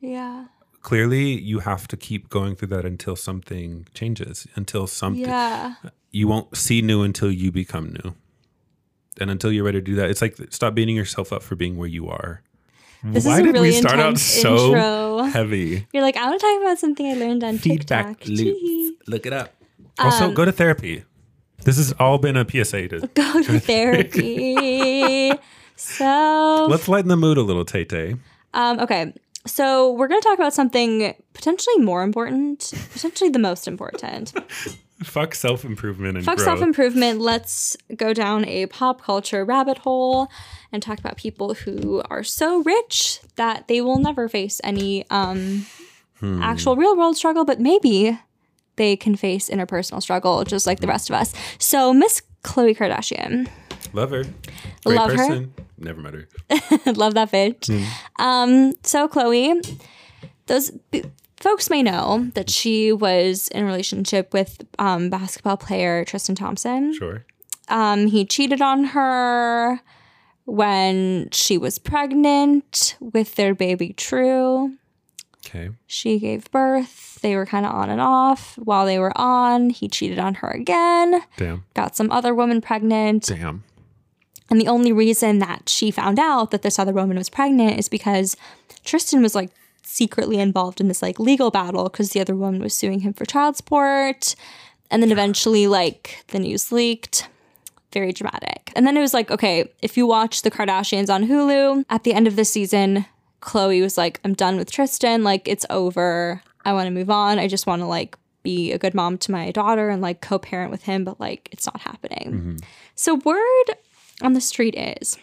yeah. 0.00 0.46
Clearly, 0.84 1.40
you 1.40 1.60
have 1.60 1.88
to 1.88 1.96
keep 1.96 2.28
going 2.28 2.54
through 2.56 2.68
that 2.68 2.84
until 2.84 3.16
something 3.16 3.86
changes. 3.94 4.46
Until 4.54 4.86
something 4.86 5.24
Yeah. 5.24 5.74
you 6.12 6.28
won't 6.28 6.54
see 6.56 6.82
new 6.82 7.02
until 7.02 7.32
you 7.32 7.50
become 7.50 7.92
new. 8.04 8.14
And 9.18 9.30
until 9.30 9.50
you're 9.50 9.64
ready 9.64 9.78
to 9.78 9.84
do 9.84 9.94
that, 9.96 10.10
it's 10.10 10.20
like 10.20 10.36
stop 10.50 10.74
beating 10.74 10.94
yourself 10.94 11.32
up 11.32 11.42
for 11.42 11.56
being 11.56 11.76
where 11.78 11.88
you 11.88 12.08
are. 12.08 12.42
This 13.02 13.24
Why 13.24 13.34
is 13.34 13.38
a 13.38 13.42
did 13.44 13.54
really 13.54 13.70
we 13.70 13.72
start 13.80 13.98
out 13.98 14.18
so 14.18 14.66
intro. 14.68 15.22
heavy? 15.24 15.86
You're 15.92 16.02
like, 16.02 16.16
I 16.18 16.28
want 16.28 16.40
to 16.40 16.46
talk 16.46 16.62
about 16.62 16.78
something 16.78 17.06
I 17.06 17.14
learned 17.14 17.42
on 17.44 17.56
Feedback 17.58 18.20
TikTok. 18.20 18.28
loops. 18.28 18.98
Look 19.08 19.26
it 19.26 19.32
up. 19.32 19.54
Also, 19.98 20.26
Um, 20.26 20.34
go 20.34 20.44
to 20.44 20.52
therapy. 20.52 21.04
This 21.64 21.76
has 21.78 21.92
all 21.98 22.18
been 22.18 22.36
a 22.36 22.44
PSA 22.48 22.88
to 22.88 23.06
Go 23.14 23.42
to 23.42 23.58
therapy. 23.72 25.32
so 25.76 26.66
let's 26.68 26.88
lighten 26.88 27.08
the 27.08 27.16
mood 27.16 27.38
a 27.38 27.42
little, 27.42 27.64
Tay 27.64 27.84
Tay. 27.84 28.16
Um, 28.52 28.80
okay, 28.80 29.12
so 29.46 29.92
we're 29.92 30.08
going 30.08 30.20
to 30.20 30.28
talk 30.28 30.38
about 30.38 30.54
something 30.54 31.14
potentially 31.34 31.76
more 31.78 32.02
important, 32.02 32.72
potentially 32.92 33.30
the 33.30 33.38
most 33.38 33.68
important. 33.68 34.32
Fuck 35.02 35.34
self 35.34 35.64
improvement 35.64 36.16
and 36.16 36.24
Fuck 36.24 36.38
self 36.40 36.62
improvement. 36.62 37.20
Let's 37.20 37.76
go 37.96 38.14
down 38.14 38.44
a 38.46 38.66
pop 38.66 39.02
culture 39.02 39.44
rabbit 39.44 39.78
hole 39.78 40.28
and 40.72 40.82
talk 40.82 40.98
about 40.98 41.16
people 41.16 41.54
who 41.54 42.02
are 42.08 42.22
so 42.24 42.62
rich 42.62 43.20
that 43.36 43.68
they 43.68 43.80
will 43.80 43.98
never 43.98 44.28
face 44.28 44.60
any 44.64 45.04
um, 45.10 45.66
Hmm. 46.20 46.40
actual 46.42 46.76
real 46.76 46.96
world 46.96 47.16
struggle, 47.16 47.44
but 47.44 47.58
maybe 47.60 48.18
they 48.76 48.96
can 48.96 49.16
face 49.16 49.50
interpersonal 49.50 50.00
struggle 50.00 50.44
just 50.44 50.64
like 50.66 50.78
the 50.80 50.86
rest 50.86 51.10
of 51.10 51.16
us. 51.16 51.34
So, 51.58 51.92
Miss 51.92 52.22
Khloe 52.44 52.74
Kardashian. 52.76 53.48
Love 53.94 54.10
her. 54.10 54.24
Great 54.84 54.96
Love 54.98 55.10
her. 55.12 55.16
person. 55.16 55.54
Never 55.78 56.00
met 56.02 56.14
her. 56.14 56.28
Love 56.92 57.14
that 57.14 57.30
bitch. 57.32 57.70
Um, 58.18 58.74
so 58.82 59.08
Khloe, 59.08 59.80
those 60.46 60.70
b- 60.90 61.04
folks 61.38 61.70
may 61.70 61.82
know 61.82 62.30
that 62.34 62.50
she 62.50 62.92
was 62.92 63.48
in 63.48 63.62
a 63.62 63.66
relationship 63.66 64.32
with 64.32 64.62
um, 64.78 65.10
basketball 65.10 65.56
player 65.56 66.04
Tristan 66.04 66.34
Thompson. 66.34 66.92
Sure. 66.92 67.24
Um, 67.68 68.08
he 68.08 68.24
cheated 68.26 68.60
on 68.60 68.84
her 68.84 69.80
when 70.44 71.28
she 71.30 71.56
was 71.56 71.78
pregnant 71.78 72.96
with 73.00 73.36
their 73.36 73.54
baby 73.54 73.92
True. 73.94 74.74
Okay. 75.46 75.70
She 75.86 76.18
gave 76.18 76.50
birth. 76.50 77.18
They 77.22 77.36
were 77.36 77.46
kind 77.46 77.64
of 77.66 77.72
on 77.72 77.90
and 77.90 78.00
off. 78.00 78.56
While 78.58 78.86
they 78.86 78.98
were 78.98 79.12
on, 79.16 79.70
he 79.70 79.88
cheated 79.88 80.18
on 80.18 80.34
her 80.36 80.48
again. 80.48 81.22
Damn. 81.36 81.64
Got 81.74 81.94
some 81.96 82.10
other 82.10 82.34
woman 82.34 82.60
pregnant. 82.60 83.24
Damn. 83.26 83.62
And 84.50 84.60
the 84.60 84.68
only 84.68 84.92
reason 84.92 85.38
that 85.38 85.68
she 85.68 85.90
found 85.90 86.18
out 86.18 86.50
that 86.50 86.62
this 86.62 86.78
other 86.78 86.92
woman 86.92 87.16
was 87.16 87.30
pregnant 87.30 87.78
is 87.78 87.88
because 87.88 88.36
Tristan 88.84 89.22
was 89.22 89.34
like 89.34 89.50
secretly 89.82 90.38
involved 90.38 90.80
in 90.80 90.88
this 90.88 91.02
like 91.02 91.18
legal 91.18 91.50
battle 91.50 91.84
because 91.84 92.10
the 92.10 92.20
other 92.20 92.34
woman 92.34 92.60
was 92.60 92.74
suing 92.74 93.00
him 93.00 93.12
for 93.12 93.24
child 93.24 93.56
support. 93.56 94.34
And 94.90 95.02
then 95.02 95.10
eventually, 95.10 95.66
like, 95.66 96.24
the 96.28 96.38
news 96.38 96.70
leaked. 96.70 97.28
Very 97.92 98.12
dramatic. 98.12 98.72
And 98.76 98.86
then 98.86 98.96
it 98.96 99.00
was 99.00 99.14
like, 99.14 99.30
okay, 99.30 99.72
if 99.82 99.96
you 99.96 100.06
watch 100.06 100.42
The 100.42 100.50
Kardashians 100.50 101.12
on 101.12 101.26
Hulu, 101.26 101.84
at 101.88 102.04
the 102.04 102.12
end 102.12 102.26
of 102.26 102.36
the 102.36 102.44
season, 102.44 103.06
Khloe 103.40 103.82
was 103.82 103.96
like, 103.96 104.20
I'm 104.24 104.34
done 104.34 104.56
with 104.56 104.70
Tristan. 104.70 105.24
Like, 105.24 105.48
it's 105.48 105.66
over. 105.70 106.42
I 106.64 106.72
want 106.72 106.86
to 106.86 106.90
move 106.90 107.10
on. 107.10 107.38
I 107.38 107.48
just 107.48 107.66
want 107.66 107.82
to, 107.82 107.86
like, 107.86 108.16
be 108.42 108.72
a 108.72 108.78
good 108.78 108.94
mom 108.94 109.18
to 109.18 109.32
my 109.32 109.50
daughter 109.50 109.88
and, 109.88 110.02
like, 110.02 110.20
co 110.20 110.38
parent 110.38 110.70
with 110.70 110.84
him, 110.84 111.02
but, 111.02 111.18
like, 111.18 111.48
it's 111.50 111.66
not 111.66 111.80
happening. 111.80 112.32
Mm-hmm. 112.32 112.56
So, 112.94 113.16
word 113.16 113.74
on 114.22 114.32
the 114.32 114.40
street 114.40 114.74
is 114.76 115.18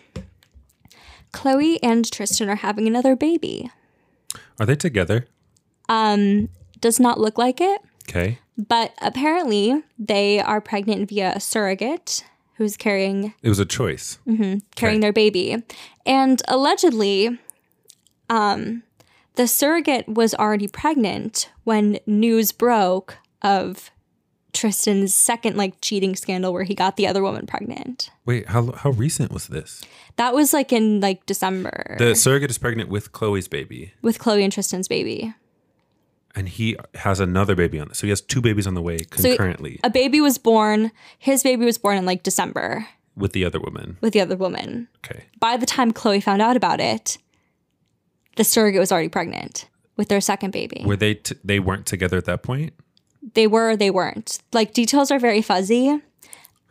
Khloe 1.34 1.77
and 1.82 2.10
Tristan 2.12 2.49
are 2.49 2.56
having 2.56 2.88
another 2.88 3.15
baby. 3.15 3.71
Are 4.60 4.65
they 4.65 4.75
together? 4.75 5.27
Um, 5.89 6.49
does 6.80 6.99
not 6.99 7.19
look 7.19 7.38
like 7.38 7.62
it, 7.62 7.82
Okay. 8.10 8.39
but 8.58 8.93
apparently 9.01 9.84
they 9.97 10.39
are 10.39 10.60
pregnant 10.62 11.10
via 11.10 11.34
a 11.36 11.39
surrogate 11.39 12.23
who's 12.56 12.77
carrying 12.77 13.34
It 13.41 13.49
was 13.49 13.60
a 13.60 13.65
choice. 13.65 14.19
carrying 14.25 14.62
Okay. 14.77 14.99
their 14.99 15.13
baby. 15.13 15.63
And 16.06 16.41
allegedly, 16.47 17.39
um, 18.30 18.84
the 19.36 19.47
surrogate 19.47 20.08
was 20.10 20.34
already 20.36 20.67
pregnant 20.67 21.49
when 21.63 21.99
news 22.06 22.51
broke 22.51 23.17
of 23.41 23.89
Tristan's 24.62 25.13
second 25.13 25.58
like 25.58 25.82
cheating 25.82 26.15
scandal 26.15 26.54
where 26.54 26.63
he 26.63 26.76
got 26.76 26.95
the 26.95 27.08
other 27.08 27.24
woman 27.24 27.47
pregnant. 27.47 28.12
Wait, 28.26 28.47
how 28.50 28.71
how 28.74 28.91
recent 28.91 29.32
was 29.32 29.47
this? 29.47 29.82
That 30.17 30.36
was 30.36 30.54
like 30.54 30.71
in 30.71 31.00
like 31.00 31.26
December 31.26 31.95
The 31.97 32.13
surrogate 32.15 32.52
is 32.52 32.60
pregnant 32.60 32.89
with 32.89 33.12
Khloe's 33.12 33.47
baby, 33.47 33.93
with 34.04 34.19
Khloe 34.19 34.43
and 34.43 34.54
Tristan's 34.54 34.88
baby. 34.88 35.34
and 36.36 36.47
he 36.47 36.78
has 36.95 37.19
another 37.19 37.56
baby 37.56 37.80
on. 37.80 37.88
this. 37.89 37.97
So 37.97 38.06
he 38.08 38.10
has 38.12 38.21
two 38.21 38.39
babies 38.39 38.67
on 38.67 38.76
the 38.76 38.82
way 38.84 39.00
concurrently 39.00 39.80
A 39.84 39.89
baby 39.89 40.21
was 40.21 40.38
born. 40.38 40.91
His 41.17 41.41
baby 41.43 41.65
was 41.65 41.78
born 41.80 41.97
in 41.97 42.06
like 42.06 42.21
December 42.24 42.88
with 43.17 43.34
the 43.34 43.43
other 43.43 43.60
woman. 43.60 43.97
with 44.00 44.13
the 44.13 44.21
other 44.21 44.36
woman. 44.38 44.88
Okay. 45.04 45.26
By 45.39 45.58
the 45.58 45.65
time 45.65 45.91
Khloe 45.91 46.21
found 46.21 46.41
out 46.41 46.56
about 46.56 46.80
it, 46.80 47.17
the 48.36 48.43
surrogate 48.43 48.80
was 48.80 48.91
already 48.91 49.10
pregnant 49.10 49.67
with 49.97 50.08
their 50.08 50.21
second 50.21 50.52
baby. 50.52 50.84
Were 50.86 50.95
they 50.95 51.15
t- 51.15 51.36
they 51.43 51.60
weren't 51.60 51.86
together 51.88 52.17
at 52.17 52.26
that 52.26 52.43
point? 52.43 52.74
They 53.34 53.48
were 53.48 53.72
or 53.72 53.76
they 53.78 53.92
weren't. 53.92 54.40
Like 54.54 54.74
details 54.74 55.12
are 55.12 55.20
very 55.20 55.42
fuzzy, 55.42 56.02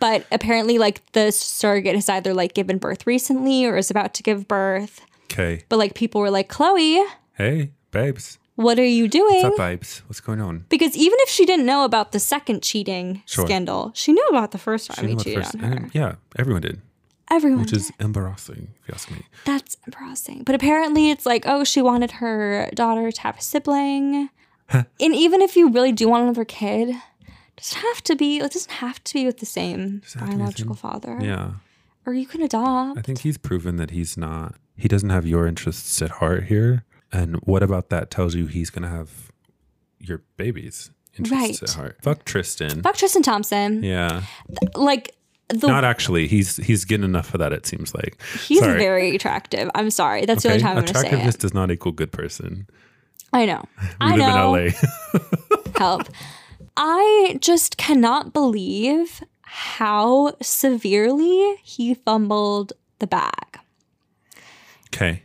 but 0.01 0.27
apparently 0.33 0.79
like 0.79 1.01
the 1.13 1.31
surrogate 1.31 1.95
has 1.95 2.09
either 2.09 2.35
like 2.35 2.55
given 2.55 2.79
birth 2.79 3.07
recently 3.07 3.65
or 3.65 3.77
is 3.77 3.91
about 3.91 4.15
to 4.15 4.23
give 4.23 4.49
birth. 4.49 5.01
Okay. 5.25 5.65
But 5.69 5.79
like 5.79 5.95
people 5.95 6.21
were 6.21 6.31
like, 6.31 6.49
"Khloe, 6.49 7.07
Hey, 7.35 7.71
babes. 7.93 8.39
what 8.57 8.79
are 8.81 8.85
you 8.85 9.07
doing?" 9.07 9.43
What's 9.45 9.55
up, 9.55 9.57
babes? 9.57 10.03
What's 10.09 10.21
going 10.21 10.41
on? 10.41 10.65
Because 10.69 10.97
even 10.97 11.19
if 11.23 11.29
she 11.29 11.47
didn't 11.47 11.67
know 11.67 11.85
about 11.85 12.11
the 12.13 12.19
second 12.19 12.63
cheating 12.63 13.23
Sure. 13.27 13.47
scandal, 13.47 13.93
she 13.95 14.13
knew 14.13 14.27
about 14.29 14.51
the 14.51 14.59
first 14.59 14.91
time 14.91 15.05
She 15.07 15.13
he 15.13 15.17
cheated 15.19 15.45
first- 15.45 15.55
on 15.55 15.61
her. 15.61 15.73
and 15.73 15.95
yeah, 15.95 16.15
everyone 16.37 16.63
did, 16.63 16.81
Everyone 17.31 17.61
which 17.61 17.71
did. 17.71 17.79
is 17.79 17.93
embarrassing 18.01 18.69
if 18.83 18.89
you 18.89 18.95
ask 18.95 19.09
me. 19.09 19.23
That's 19.45 19.77
embarrassing. 19.87 20.43
But 20.45 20.57
apparently 20.57 21.11
it's 21.11 21.25
like, 21.27 21.45
oh, 21.47 21.63
she 21.63 21.81
wanted 21.81 22.11
her 22.19 22.69
daughter 22.75 23.13
to 23.13 23.21
have 23.21 23.39
a 23.39 23.43
sibling. 23.43 24.31
And 24.73 24.87
even 25.15 25.41
if 25.43 25.57
you 25.57 25.71
really 25.71 25.93
do 25.93 26.09
want 26.09 26.23
another 26.25 26.45
kid, 26.45 26.91
it 26.91 26.97
doesn't 27.57 27.81
have 27.83 28.03
to 28.05 28.17
be 28.17 28.39
it 28.39 28.53
doesn't 28.53 28.71
have 28.73 29.03
to 29.05 29.15
be 29.15 29.27
with 29.27 29.39
the 29.39 29.47
same 29.47 30.03
have 30.03 30.11
to 30.13 30.19
be 30.19 30.25
with 30.25 30.31
biological 30.39 30.75
father. 30.75 31.19
Yeah, 31.21 31.53
Or 32.07 32.15
you 32.15 32.27
can 32.27 32.43
adopt. 32.43 32.99
I 32.99 33.03
think 33.03 33.21
he's 33.21 33.39
proven 33.39 33.77
that 33.77 33.91
he's 33.91 34.17
not. 34.17 34.55
He 34.77 34.89
doesn't 34.89 35.11
have 35.11 35.27
your 35.27 35.47
interests 35.47 36.01
at 36.01 36.11
heart 36.11 36.45
here. 36.45 36.85
And 37.13 37.37
what 37.45 37.63
about 37.63 37.91
that 37.91 38.11
tells 38.11 38.35
you 38.35 38.47
he's 38.47 38.71
gonna 38.71 38.89
have 38.89 39.31
your 39.99 40.23
baby's 40.37 40.91
interests 41.19 41.33
Right. 41.41 41.63
at 41.63 41.71
heart. 41.71 41.99
Fuck 42.03 42.25
Tristan. 42.25 42.83
Fuck 42.83 42.97
Tristan 42.97 43.23
Thompson. 43.23 43.83
Yeah. 43.83 44.23
Like 44.75 45.15
the 45.49 45.67
Not 45.67 45.85
actually. 45.85 46.29
He's 46.29 46.57
he's 46.59 46.85
getting 46.85 47.05
enough 47.05 47.35
of 47.35 47.41
that. 47.41 47.53
It 47.53 47.67
seems 47.67 47.93
like. 47.95 48.23
he's 48.47 48.61
Sorry. 48.61 48.79
very 48.79 49.17
attractive. 49.17 49.69
I'm 49.75 49.91
sorry. 49.91 50.25
That's 50.25 50.45
the 50.45 50.51
only 50.51 50.61
time 50.63 50.79
I'm 50.79 50.85
gonna 50.85 50.95
say 50.95 51.07
Attractiveness 51.09 51.35
it. 51.35 51.41
does 51.41 51.53
not 51.55 51.71
equal 51.73 51.91
good 51.93 52.13
person. 52.13 52.69
I 53.33 53.47
know. 53.47 53.65
I 54.01 54.17
know. 54.17 54.55
in 54.55 54.73
LA. 54.73 55.21
help. 55.79 56.03
I 56.77 57.39
just 57.41 57.77
cannot 57.77 58.33
believe 58.33 59.23
how 59.43 60.35
severely 60.41 61.57
he 61.63 61.95
fumbled 61.95 62.73
the 62.99 63.07
bag. 63.07 63.59
okay. 64.95 65.23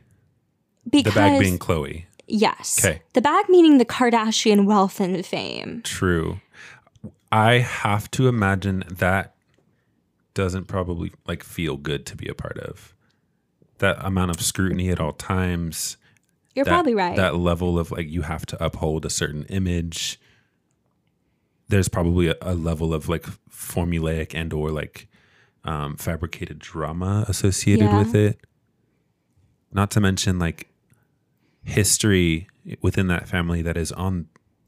Because 0.89 1.13
The 1.13 1.20
bag 1.20 1.39
being 1.39 1.60
Khloe. 1.60 2.06
Yes. 2.28 2.84
Okay. 2.84 3.02
the 3.13 3.22
bag 3.22 3.46
meaning 3.50 3.78
the 3.78 3.86
Kardashian 3.86 4.65
wealth 4.65 5.00
and 5.00 5.26
fame. 5.26 5.82
True. 5.84 6.39
I 7.32 7.60
have 7.60 8.10
to 8.12 8.28
imagine 8.28 8.84
that 8.89 9.36
doesn't 10.34 10.65
probably 10.65 11.12
like 11.28 11.44
feel 11.44 11.78
good 11.78 12.06
to 12.08 12.15
be 12.15 12.28
a 12.28 12.34
part 12.34 12.58
of. 12.60 12.94
That 13.80 13.98
amount 14.00 14.32
of 14.32 14.41
scrutiny 14.41 14.89
at 14.89 15.00
all 15.00 15.12
times. 15.13 15.98
You're 16.56 16.65
that, 16.65 16.72
probably 16.72 16.96
right. 16.96 17.15
That 17.15 17.36
level 17.36 17.78
of 17.78 17.91
like 17.91 18.10
you 18.10 18.22
have 18.24 18.46
to 18.48 18.63
uphold 18.63 19.06
a 19.06 19.10
certain 19.10 19.44
image. 19.50 20.20
There's 21.68 21.89
probably 21.89 22.28
a, 22.30 22.36
a 22.41 22.54
level 22.56 22.94
of 22.94 23.10
like 23.10 23.24
formulaic 23.52 24.34
and 24.34 24.54
or 24.54 24.72
like 24.72 25.08
um, 25.63 25.98
fabricated 25.98 26.60
drama 26.60 27.26
associated 27.28 27.86
Yeah. 27.86 28.00
with 28.00 28.15
it. 28.15 28.39
Not 29.74 29.91
to 29.91 30.00
mention 30.00 30.39
like 30.39 30.70
history 31.63 32.48
within 32.82 33.08
that 33.08 33.28
family 33.28 33.62
that 33.62 33.78
is 33.78 33.91
on 33.91 34.28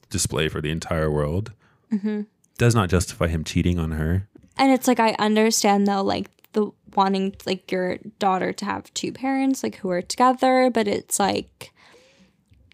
display 0.10 0.50
for 0.50 0.62
the 0.62 0.72
entire 0.72 1.12
world. 1.12 1.52
Mm-hmm. 1.92 2.22
Does 2.58 2.76
not 2.76 2.90
justify 2.90 3.28
him 3.28 3.44
cheating 3.44 3.78
on 3.80 3.92
her. 3.92 4.28
and 4.58 4.72
it's 4.72 4.88
like 4.88 5.00
I 5.00 5.16
understand 5.20 5.86
though, 5.88 6.02
like 6.04 6.30
the 6.54 6.72
wanting 6.96 7.36
like 7.46 7.72
your 7.72 7.98
daughter 8.18 8.52
to 8.52 8.66
have 8.66 8.92
two 8.96 9.12
parents 9.12 9.62
like 9.62 9.76
who 9.78 9.90
are 9.92 10.02
together, 10.02 10.72
but 10.74 10.88
it's 10.88 11.20
like 11.20 11.72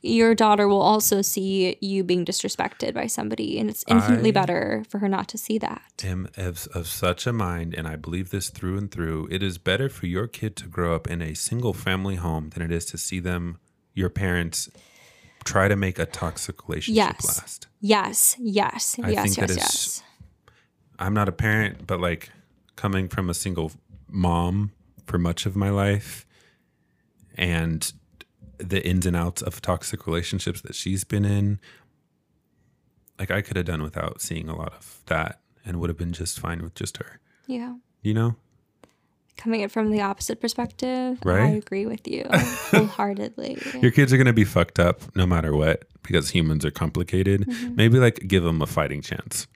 your 0.06 0.36
daughter 0.36 0.68
will 0.68 0.82
also 0.82 1.22
see 1.22 1.78
you 1.80 2.04
being 2.04 2.26
disrespected 2.26 2.94
by 2.94 3.08
somebody, 3.08 3.58
and 3.58 3.70
it's 3.70 3.86
infinitely 3.88 4.30
I- 4.30 4.34
better 4.34 4.84
for 4.90 5.00
her 5.00 5.08
not 5.08 5.30
to 5.30 5.38
see 5.38 5.58
that. 5.60 5.82
I 6.04 6.08
am 6.08 6.28
of, 6.38 6.68
of 6.76 6.88
such 6.88 7.26
a 7.26 7.32
mind, 7.34 7.74
and 7.74 7.88
I 7.88 7.96
believe 7.96 8.30
this 8.30 8.50
through 8.50 8.78
and 8.78 8.92
through. 8.92 9.30
It 9.32 9.42
is 9.42 9.58
better 9.58 9.88
for 9.88 10.06
your 10.06 10.28
kid 10.28 10.56
to 10.58 10.68
grow 10.68 10.94
up 10.94 11.10
in 11.10 11.22
a 11.22 11.34
single 11.34 11.74
family 11.74 12.16
home 12.16 12.50
than 12.50 12.62
it 12.62 12.72
is 12.72 12.86
to 12.88 12.98
see 12.98 13.20
them, 13.20 13.60
your 13.94 14.10
parents, 14.10 14.70
try 15.46 15.68
to 15.70 15.76
make 15.78 15.98
a 15.98 16.06
toxic 16.06 16.68
relationship 16.68 16.96
Yes. 17.16 17.26
last. 17.26 17.68
Yes, 17.80 18.36
yes, 18.40 18.98
I 19.02 19.10
yes, 19.12 19.24
think 19.24 19.36
that 19.48 19.50
yes, 19.50 19.58
is- 19.58 19.58
yes. 19.58 20.04
I'm 21.00 21.14
not 21.14 21.30
a 21.30 21.34
parent, 21.34 21.88
but 21.88 22.00
like 22.02 22.30
coming 22.76 23.08
from 23.08 23.30
a 23.30 23.34
single 23.34 23.72
mom 24.10 24.72
for 25.08 25.18
much 25.18 25.46
of 25.46 25.56
my 25.56 25.70
life 25.70 26.26
and 27.36 27.92
the 28.58 28.86
ins 28.86 29.06
and 29.06 29.16
outs 29.16 29.42
of 29.42 29.62
toxic 29.62 30.06
relationships 30.08 30.62
that 30.62 30.76
she's 30.76 31.04
been 31.04 31.26
in, 31.26 31.60
like 33.20 33.32
I 33.32 33.42
could 33.42 33.58
have 33.58 33.66
done 33.66 33.84
without 33.84 34.22
seeing 34.22 34.50
a 34.50 34.56
lot 34.56 34.74
of 34.74 35.02
that 35.08 35.40
and 35.66 35.80
would 35.80 35.90
have 35.90 35.98
been 35.98 36.14
just 36.14 36.40
fine 36.40 36.62
with 36.62 36.76
just 36.76 36.98
her. 36.98 37.20
Yeah. 37.48 37.76
You 38.02 38.14
know? 38.14 38.36
Coming 39.36 39.62
it 39.62 39.72
from 39.72 39.90
the 39.90 40.02
opposite 40.02 40.40
perspective, 40.40 41.18
right? 41.24 41.44
I 41.44 41.50
agree 41.50 41.86
with 41.86 42.08
you 42.08 42.26
wholeheartedly. 42.32 43.58
Your 43.82 43.92
kids 43.92 44.14
are 44.14 44.18
going 44.18 44.28
to 44.28 44.34
be 44.34 44.44
fucked 44.44 44.80
up 44.80 45.02
no 45.16 45.26
matter 45.26 45.56
what 45.56 45.86
because 46.04 46.30
humans 46.30 46.64
are 46.64 46.72
complicated. 46.72 47.42
Mm-hmm. 47.42 47.76
Maybe 47.76 47.98
like 47.98 48.28
give 48.28 48.44
them 48.44 48.62
a 48.62 48.68
fighting 48.68 49.02
chance. 49.02 49.48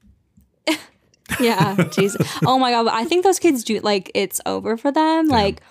yeah, 1.40 1.76
Jesus. 1.92 2.28
Oh 2.44 2.58
my 2.58 2.72
god, 2.72 2.86
but 2.86 2.94
I 2.94 3.06
think 3.06 3.24
those 3.24 3.38
kids 3.38 3.64
do 3.64 3.80
like 3.82 4.10
it's 4.16 4.42
over 4.48 4.78
for 4.78 4.92
them. 4.92 5.28
Like 5.28 5.62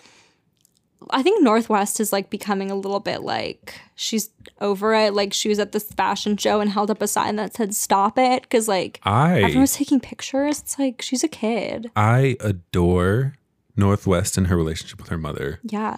I 1.10 1.22
think 1.22 1.42
North 1.42 1.68
West 1.68 2.00
is 2.00 2.12
like 2.12 2.30
becoming 2.30 2.70
a 2.70 2.74
little 2.74 3.00
bit 3.00 3.22
like 3.22 3.80
she's 3.94 4.30
over 4.60 4.94
it. 4.94 5.14
Like 5.14 5.32
she 5.32 5.48
was 5.48 5.58
at 5.58 5.72
this 5.72 5.84
fashion 5.92 6.36
show 6.36 6.60
and 6.60 6.70
held 6.70 6.90
up 6.90 7.00
a 7.02 7.08
sign 7.08 7.36
that 7.36 7.54
said 7.54 7.74
"Stop 7.74 8.18
it" 8.18 8.42
because 8.42 8.68
like 8.68 9.00
everyone 9.04 9.56
I 9.56 9.60
was 9.60 9.74
taking 9.74 10.00
pictures. 10.00 10.60
It's 10.60 10.78
like 10.78 11.02
she's 11.02 11.22
a 11.24 11.28
kid. 11.28 11.90
I 11.96 12.36
adore 12.40 13.34
North 13.76 14.06
West 14.06 14.36
and 14.38 14.46
her 14.48 14.56
relationship 14.56 14.98
with 14.98 15.08
her 15.10 15.18
mother. 15.18 15.60
Yeah, 15.62 15.96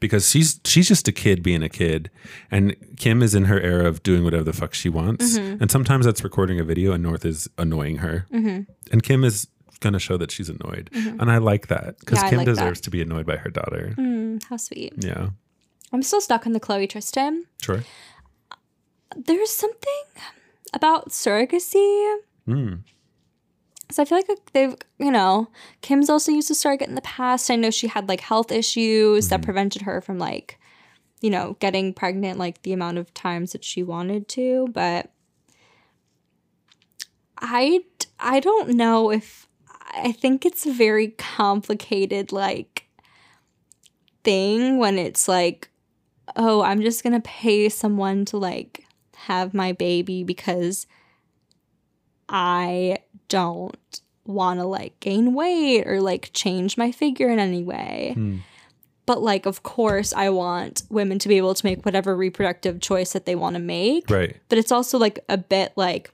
because 0.00 0.28
she's 0.30 0.60
she's 0.64 0.86
just 0.88 1.08
a 1.08 1.12
kid 1.12 1.42
being 1.42 1.62
a 1.62 1.68
kid 1.70 2.10
and 2.50 2.76
kim 2.98 3.22
is 3.22 3.34
in 3.34 3.46
her 3.46 3.58
era 3.60 3.86
of 3.86 4.02
doing 4.02 4.24
whatever 4.24 4.44
the 4.44 4.52
fuck 4.52 4.74
she 4.74 4.88
wants 4.90 5.38
Mm-hmm. 5.38 5.62
and 5.62 5.70
sometimes 5.70 6.04
that's 6.04 6.22
recording 6.22 6.60
a 6.60 6.64
video 6.64 6.92
and 6.92 7.02
north 7.02 7.24
is 7.24 7.48
annoying 7.56 7.96
her 7.98 8.26
and 8.30 9.02
kim 9.02 9.24
is 9.24 9.48
gonna 9.80 9.98
show 9.98 10.16
that 10.16 10.30
she's 10.30 10.48
annoyed 10.48 10.88
and 10.94 11.30
i 11.30 11.38
like 11.38 11.66
that 11.68 11.98
because 12.00 12.18
Mm-hmm. 12.18 12.24
Yeah, 12.26 12.30
kim 12.30 12.38
like 12.38 12.46
that. 12.46 12.52
deserves 12.52 12.80
to 12.82 12.90
be 12.90 13.02
annoyed 13.02 13.26
by 13.26 13.36
her 13.36 13.50
daughter 13.50 13.94
Mm, 13.98 14.42
how 14.44 14.56
sweet. 14.56 14.94
yeah 14.98 15.30
I'm 15.92 16.02
still 16.02 16.20
stuck 16.20 16.46
on 16.46 16.52
the 16.52 16.60
Khloe 16.60 16.88
Tristan. 16.88 17.44
sure 17.62 17.84
There's 19.16 19.50
something 19.50 20.02
about 20.74 21.10
surrogacy. 21.10 22.16
Mm. 22.48 22.80
So 23.92 24.02
I 24.02 24.04
feel 24.04 24.18
like 24.18 24.28
they've, 24.52 24.74
you 24.98 25.12
know, 25.12 25.48
Kim's 25.80 26.10
also 26.10 26.32
used 26.32 26.50
a 26.50 26.54
surrogate 26.56 26.88
in 26.88 26.96
the 26.96 27.00
past. 27.02 27.50
I 27.52 27.56
know 27.56 27.70
she 27.70 27.86
had 27.86 28.08
like 28.08 28.20
health 28.20 28.50
issues 28.50 29.28
that 29.28 29.42
prevented 29.42 29.82
her 29.82 30.00
from 30.00 30.18
like, 30.18 30.58
you 31.20 31.30
know, 31.30 31.56
getting 31.60 31.94
pregnant 31.94 32.36
like 32.36 32.62
the 32.62 32.72
amount 32.72 32.98
of 32.98 33.14
times 33.14 33.52
that 33.52 33.62
she 33.64 33.84
wanted 33.84 34.26
to. 34.30 34.68
But 34.72 35.12
I, 37.38 37.84
I 38.18 38.40
don't 38.40 38.70
know 38.70 39.10
if 39.12 39.45
I 39.92 40.12
think 40.12 40.44
it's 40.44 40.66
a 40.66 40.72
very 40.72 41.08
complicated 41.08 42.32
like 42.32 42.88
thing 44.24 44.78
when 44.78 44.98
it's 44.98 45.28
like, 45.28 45.68
oh, 46.34 46.62
I'm 46.62 46.82
just 46.82 47.02
gonna 47.02 47.20
pay 47.20 47.68
someone 47.68 48.24
to 48.26 48.36
like 48.36 48.84
have 49.16 49.54
my 49.54 49.72
baby 49.72 50.24
because 50.24 50.86
I 52.28 52.98
don't 53.28 53.76
want 54.24 54.60
to 54.60 54.66
like 54.66 54.98
gain 55.00 55.34
weight 55.34 55.86
or 55.86 56.00
like 56.00 56.30
change 56.32 56.76
my 56.76 56.92
figure 56.92 57.28
in 57.28 57.38
any 57.38 57.62
way. 57.62 58.12
Hmm. 58.14 58.38
But 59.06 59.22
like, 59.22 59.46
of 59.46 59.62
course, 59.62 60.12
I 60.12 60.30
want 60.30 60.82
women 60.90 61.20
to 61.20 61.28
be 61.28 61.36
able 61.36 61.54
to 61.54 61.64
make 61.64 61.84
whatever 61.84 62.16
reproductive 62.16 62.80
choice 62.80 63.12
that 63.12 63.24
they 63.24 63.36
want 63.36 63.54
to 63.54 63.62
make. 63.62 64.10
right 64.10 64.36
But 64.48 64.58
it's 64.58 64.72
also 64.72 64.98
like 64.98 65.20
a 65.28 65.38
bit 65.38 65.72
like 65.76 66.10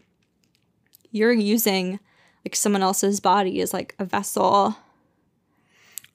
you're 1.11 1.33
using 1.33 2.01
like 2.45 2.57
someone 2.57 2.83
else's 2.83 3.21
body 3.21 3.61
is 3.61 3.73
like 3.73 3.95
a 3.99 4.05
vessel. 4.05 4.77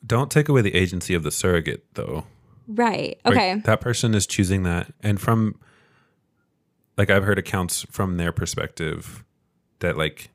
don't 0.06 0.30
take 0.32 0.48
away 0.50 0.62
the 0.62 0.76
agency 0.76 1.14
of 1.14 1.24
the 1.24 1.32
surrogate 1.32 1.84
though 1.94 2.26
Right. 2.70 3.18
Like, 3.24 3.34
Okay. 3.34 3.56
that 3.64 3.80
person 3.80 4.14
is 4.14 4.28
choosing 4.28 4.64
that 4.64 4.94
and 5.02 5.20
from 5.22 5.60
like 6.98 7.10
i've 7.10 7.24
heard 7.24 7.40
accounts 7.40 7.86
from 7.92 8.18
their 8.18 8.32
perspective 8.32 9.24
that 9.80 9.98
like 9.98 10.30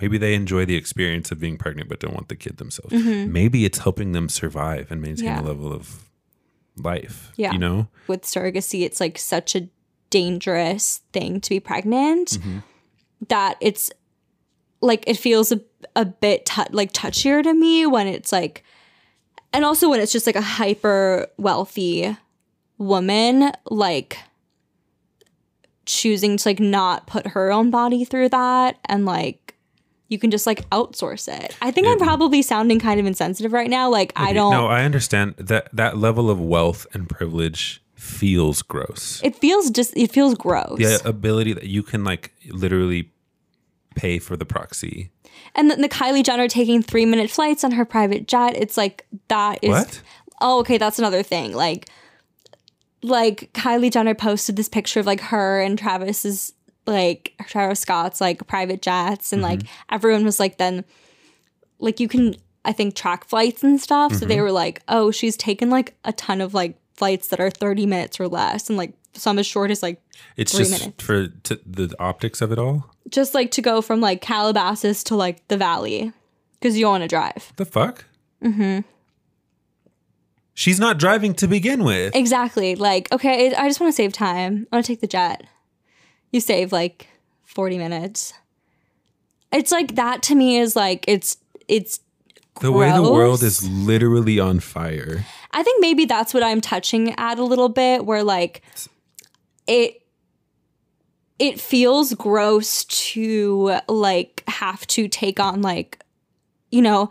maybe 0.00 0.16
they 0.18 0.34
enjoy 0.34 0.64
the 0.64 0.76
experience 0.76 1.30
of 1.30 1.38
being 1.40 1.56
pregnant 1.58 1.88
but 1.88 2.00
don't 2.00 2.14
want 2.14 2.28
the 2.28 2.36
kid 2.36 2.56
themselves 2.58 2.92
maybe 2.94 3.64
it's 3.64 3.78
helping 3.78 4.12
them 4.12 4.28
survive 4.28 4.90
and 4.90 5.00
maintain 5.02 5.26
Mm-hmm. 5.26 5.36
Yeah. 5.36 5.40
a 5.42 5.52
level 5.52 5.72
of 5.72 6.08
life 6.76 7.32
Yeah. 7.36 7.52
you 7.52 7.58
know 7.58 7.88
with 8.06 8.22
surrogacy, 8.22 8.82
it's 8.84 9.00
like 9.00 9.18
such 9.18 9.54
a 9.54 9.68
dangerous 10.10 11.00
thing 11.12 11.40
to 11.42 11.50
be 11.50 11.60
pregnant 11.60 12.28
Mm-hmm. 12.30 12.58
that 13.28 13.56
it's 13.60 13.90
like 14.80 15.04
it 15.06 15.16
feels 15.16 15.52
a, 15.52 15.60
a 15.94 16.04
bit 16.04 16.46
tou- 16.46 16.64
like 16.70 16.92
touchier 16.92 17.42
to 17.42 17.54
me 17.54 17.86
when 17.86 18.06
it's 18.06 18.32
like, 18.32 18.62
and 19.52 19.64
also 19.64 19.88
when 19.88 20.00
it's 20.00 20.12
just 20.12 20.26
like 20.26 20.36
a 20.36 20.42
hyper 20.42 21.28
wealthy 21.36 22.16
woman, 22.78 23.52
like 23.70 24.18
choosing 25.86 26.36
to 26.36 26.48
like 26.48 26.60
not 26.60 27.06
put 27.06 27.28
her 27.28 27.52
own 27.52 27.70
body 27.70 28.04
through 28.04 28.28
that 28.28 28.76
and 28.86 29.06
like 29.06 29.54
you 30.08 30.18
can 30.18 30.30
just 30.30 30.46
like 30.46 30.68
outsource 30.70 31.28
it. 31.28 31.56
I 31.62 31.70
think 31.70 31.86
I'm 31.86 31.98
probably 31.98 32.42
sounding 32.42 32.78
kind 32.78 33.00
of 33.00 33.06
insensitive 33.06 33.52
right 33.52 33.70
now. 33.70 33.88
Like 33.90 34.12
I 34.16 34.32
don't 34.32 34.52
no 34.52 34.66
i 34.66 34.84
understand 34.84 35.34
that 35.38 35.68
that 35.72 35.96
level 35.96 36.30
of 36.30 36.40
wealth 36.40 36.86
and 36.92 37.08
privilege 37.08 37.82
feels 37.94 38.62
gross 38.62 39.20
it 39.24 39.34
feels 39.36 39.70
just 39.70 39.96
it 39.96 40.12
feels 40.12 40.34
gross. 40.34 40.78
the 40.78 41.00
ability 41.08 41.52
that 41.52 41.64
you 41.66 41.82
can 41.82 42.04
like 42.04 42.32
literally 42.50 43.10
pay 43.96 44.18
for 44.18 44.36
the 44.36 44.46
proxy 44.46 45.10
And 45.54 45.70
then 45.70 45.80
the 45.80 45.88
Kylie 45.88 46.22
Jenner 46.22 46.48
taking 46.48 46.82
three 46.82 47.06
minute 47.06 47.30
flights 47.30 47.64
on 47.64 47.72
her 47.72 47.84
private 47.84 48.28
jet. 48.28 48.54
It's 48.56 48.76
like 48.76 49.06
that 49.28 49.58
is 49.62 49.70
what 49.70 50.02
oh 50.40 50.60
okay, 50.60 50.78
that's 50.78 50.98
another 50.98 51.22
thing. 51.22 51.54
Like 51.54 51.88
like 53.02 53.50
Kylie 53.52 53.90
Jenner 53.90 54.14
posted 54.14 54.56
this 54.56 54.68
picture 54.68 55.00
of 55.00 55.06
like 55.06 55.20
her 55.20 55.60
and 55.60 55.78
Travis's 55.78 56.52
like 56.86 57.34
Travis 57.46 57.80
Scott's 57.80 58.20
like 58.20 58.46
private 58.46 58.82
jets 58.82 59.32
and 59.32 59.42
like 59.42 59.60
mm-hmm. 59.60 59.94
everyone 59.94 60.24
was 60.24 60.38
like 60.38 60.58
then 60.58 60.84
like 61.78 61.98
you 61.98 62.08
can 62.08 62.36
I 62.64 62.72
think 62.72 62.94
track 62.94 63.24
flights 63.24 63.62
and 63.62 63.80
stuff. 63.80 64.12
So 64.12 64.26
they 64.26 64.34
mm-hmm. 64.34 64.42
were 64.42 64.52
like, 64.52 64.82
oh, 64.88 65.12
she's 65.12 65.36
taken 65.36 65.70
like 65.70 65.94
a 66.04 66.12
ton 66.12 66.40
of 66.40 66.52
like 66.52 66.76
flights 66.94 67.28
that 67.28 67.38
are 67.38 67.50
30 67.50 67.86
minutes 67.86 68.18
or 68.18 68.26
less 68.26 68.68
and 68.68 68.76
like 68.76 68.92
some 69.20 69.38
as 69.38 69.46
short 69.46 69.70
as 69.70 69.82
like 69.82 70.00
It's 70.36 70.52
Three 70.52 70.64
just 70.64 70.80
minutes. 70.80 71.04
for 71.04 71.28
t- 71.28 71.58
the 71.66 71.94
optics 71.98 72.40
of 72.40 72.52
it 72.52 72.58
all. 72.58 72.90
just 73.10 73.34
like 73.34 73.50
to 73.52 73.62
go 73.62 73.80
from 73.82 74.00
like 74.00 74.20
Calabasas 74.20 75.02
to 75.04 75.14
like 75.16 75.46
the 75.48 75.56
valley 75.56 76.12
because 76.60 76.76
you 76.76 76.82
don't 76.84 76.92
want 76.92 77.02
to 77.02 77.08
drive. 77.08 77.52
The 77.56 77.64
fuck? 77.64 78.04
Mm-hmm. 78.42 78.80
She's 80.54 80.80
not 80.80 80.98
driving 80.98 81.34
to 81.34 81.46
begin 81.46 81.84
with. 81.84 82.14
Exactly. 82.16 82.76
Like, 82.76 83.12
okay, 83.12 83.54
I 83.54 83.68
just 83.68 83.78
want 83.78 83.92
to 83.92 83.96
save 83.96 84.12
time. 84.14 84.66
I 84.72 84.76
want 84.76 84.86
to 84.86 84.92
take 84.92 85.00
the 85.02 85.06
jet. 85.06 85.44
You 86.32 86.40
save 86.40 86.72
like 86.72 87.08
40 87.44 87.76
minutes. 87.78 88.32
It's 89.52 89.70
like 89.70 89.96
that 89.96 90.22
to 90.24 90.34
me 90.34 90.56
is 90.58 90.74
like 90.74 91.04
it's 91.06 91.36
it's 91.68 92.00
The 92.60 92.72
way 92.72 92.90
the 92.90 93.02
world 93.02 93.42
is 93.42 93.68
literally 93.68 94.40
on 94.40 94.60
fire. 94.60 95.24
I 95.52 95.62
think 95.62 95.80
maybe 95.80 96.04
that's 96.06 96.32
what 96.34 96.42
I'm 96.42 96.60
touching 96.60 97.14
at 97.18 97.38
a 97.38 97.44
little 97.44 97.68
bit 97.68 98.04
where 98.06 98.22
like 98.24 98.62
it 99.66 100.02
it 101.38 101.60
feels 101.60 102.14
gross 102.14 102.84
to 102.86 103.78
like 103.88 104.42
have 104.48 104.86
to 104.86 105.06
take 105.08 105.38
on 105.38 105.60
like 105.62 106.02
you 106.70 106.80
know 106.82 107.10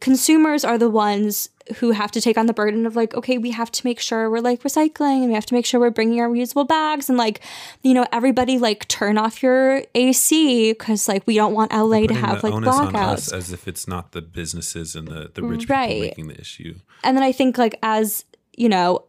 consumers 0.00 0.64
are 0.64 0.76
the 0.78 0.90
ones 0.90 1.48
who 1.76 1.92
have 1.92 2.10
to 2.10 2.20
take 2.20 2.36
on 2.36 2.46
the 2.46 2.52
burden 2.52 2.84
of 2.86 2.96
like 2.96 3.14
okay 3.14 3.38
we 3.38 3.52
have 3.52 3.70
to 3.70 3.86
make 3.86 4.00
sure 4.00 4.28
we're 4.28 4.40
like 4.40 4.62
recycling 4.64 5.20
and 5.20 5.28
we 5.28 5.34
have 5.34 5.46
to 5.46 5.54
make 5.54 5.64
sure 5.64 5.78
we're 5.78 5.90
bringing 5.90 6.20
our 6.20 6.28
reusable 6.28 6.66
bags 6.66 7.08
and 7.08 7.16
like 7.16 7.40
you 7.82 7.94
know 7.94 8.04
everybody 8.12 8.58
like 8.58 8.86
turn 8.88 9.16
off 9.16 9.42
your 9.44 9.82
AC 9.94 10.74
cuz 10.74 11.06
like 11.08 11.24
we 11.26 11.36
don't 11.36 11.54
want 11.54 11.72
LA 11.72 12.06
to 12.08 12.14
have 12.14 12.42
like 12.42 12.52
onus 12.52 12.74
on 12.74 12.94
us 12.96 13.28
blackouts 13.30 13.32
as 13.32 13.52
if 13.52 13.68
it's 13.68 13.86
not 13.86 14.10
the 14.10 14.20
businesses 14.20 14.96
and 14.96 15.06
the, 15.08 15.30
the 15.34 15.42
rich 15.42 15.68
Right. 15.68 15.88
people 15.88 16.00
making 16.08 16.28
the 16.28 16.40
issue. 16.40 16.74
and 17.04 17.16
then 17.16 17.22
I 17.24 17.30
think 17.32 17.56
like 17.56 17.78
as 17.82 18.24
you 18.56 18.68
know 18.68 19.04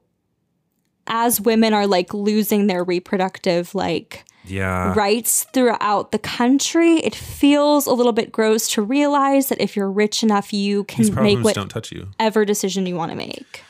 as 1.07 1.41
women 1.41 1.73
are 1.73 1.87
like 1.87 2.13
losing 2.13 2.67
their 2.67 2.83
reproductive 2.83 3.73
like 3.75 4.23
Yeah. 4.45 4.93
rights 4.93 5.45
throughout 5.53 6.11
the 6.11 6.19
country 6.19 6.97
it 6.97 7.13
feels 7.15 7.85
a 7.87 7.93
little 7.93 8.13
bit 8.13 8.31
gross 8.31 8.69
to 8.71 8.81
realize 8.81 9.49
that 9.49 9.59
if 9.61 9.75
you're 9.75 9.91
rich 9.91 10.23
enough 10.23 10.53
you 10.53 10.83
can 10.85 11.05
make 11.07 11.13
problems 11.37 11.53
don't 11.53 11.69
touch 11.69 11.91
you. 11.91 12.07
whatever 12.17 12.45
decision 12.45 12.85
you 12.85 12.95
want 12.95 13.11
to 13.11 13.17
make 13.17 13.61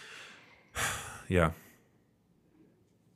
Yeah. 1.30 1.52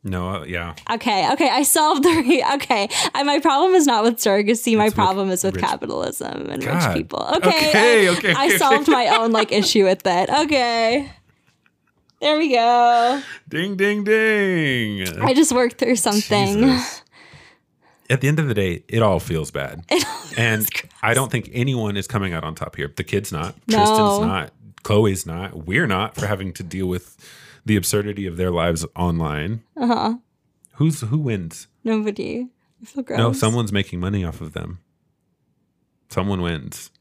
No, 0.04 0.30
uh, 0.30 0.44
yeah. 0.46 0.74
okay 0.90 1.30
okay 1.34 1.50
i 1.50 1.64
solved 1.64 2.04
the 2.04 2.10
re- 2.10 2.44
okay 2.54 2.88
I, 3.14 3.24
my 3.24 3.40
problem 3.40 3.74
is 3.74 3.86
not 3.86 4.04
with 4.06 4.18
surrogacy 4.18 4.78
my 4.78 4.86
with 4.86 4.96
problem 4.96 5.30
is 5.32 5.44
with 5.44 5.56
rich- 5.56 5.66
capitalism 5.66 6.50
and 6.50 6.64
God. 6.64 6.86
rich 6.86 6.96
people 6.98 7.28
okay 7.38 7.70
Okay, 7.70 8.08
I, 8.08 8.12
okay, 8.18 8.34
I 8.34 8.58
solved 8.58 8.88
my 8.88 9.08
own 9.18 9.32
like 9.32 9.52
issue 9.52 9.84
with 9.84 10.06
it 10.06 10.30
okay 10.30 11.12
there 12.20 12.38
we 12.38 12.52
go 12.54 13.22
Ding, 13.50 13.76
ding, 13.76 14.04
ding. 14.04 15.08
i 15.22 15.34
just 15.34 15.52
worked 15.52 15.78
through 15.78 15.96
something 15.96 16.56
Jesus. 16.60 17.02
At 18.10 18.22
the 18.22 18.30
end 18.30 18.40
of 18.40 18.48
the 18.48 18.54
day, 18.54 18.84
it 18.88 19.02
all 19.02 19.20
feels 19.20 19.52
bad. 19.52 19.84
and 20.38 20.66
I 21.04 21.14
don't 21.14 21.30
think 21.30 21.50
anyone 21.52 21.98
is 21.98 22.08
coming 22.08 22.32
out 22.32 22.46
on 22.46 22.56
top 22.56 22.78
here. 22.78 22.90
The 22.96 23.04
kid's 23.04 23.34
not. 23.34 23.56
No. 23.68 23.76
Tristan's 23.80 24.20
not. 24.22 24.54
Khloe's 24.84 25.26
not. 25.26 25.66
We're 25.66 25.88
not 25.88 26.16
for 26.16 26.26
having 26.26 26.54
to 26.54 26.64
deal 26.64 26.88
with 26.88 27.18
the 27.66 27.76
absurdity 27.76 28.26
of 28.26 28.38
their 28.38 28.50
lives 28.50 28.86
online. 28.96 29.62
uh-huh 29.76 30.16
Who's 30.76 31.02
who 31.02 31.18
wins? 31.18 31.68
nobody 31.84 32.48
I 32.82 32.86
feel 32.86 33.04
gross. 33.04 33.18
No, 33.18 33.34
someone's 33.34 33.74
making 33.74 34.00
money 34.00 34.24
off 34.24 34.40
of 34.40 34.54
them. 34.54 34.80
Someone 36.10 36.42
wins. 36.42 36.92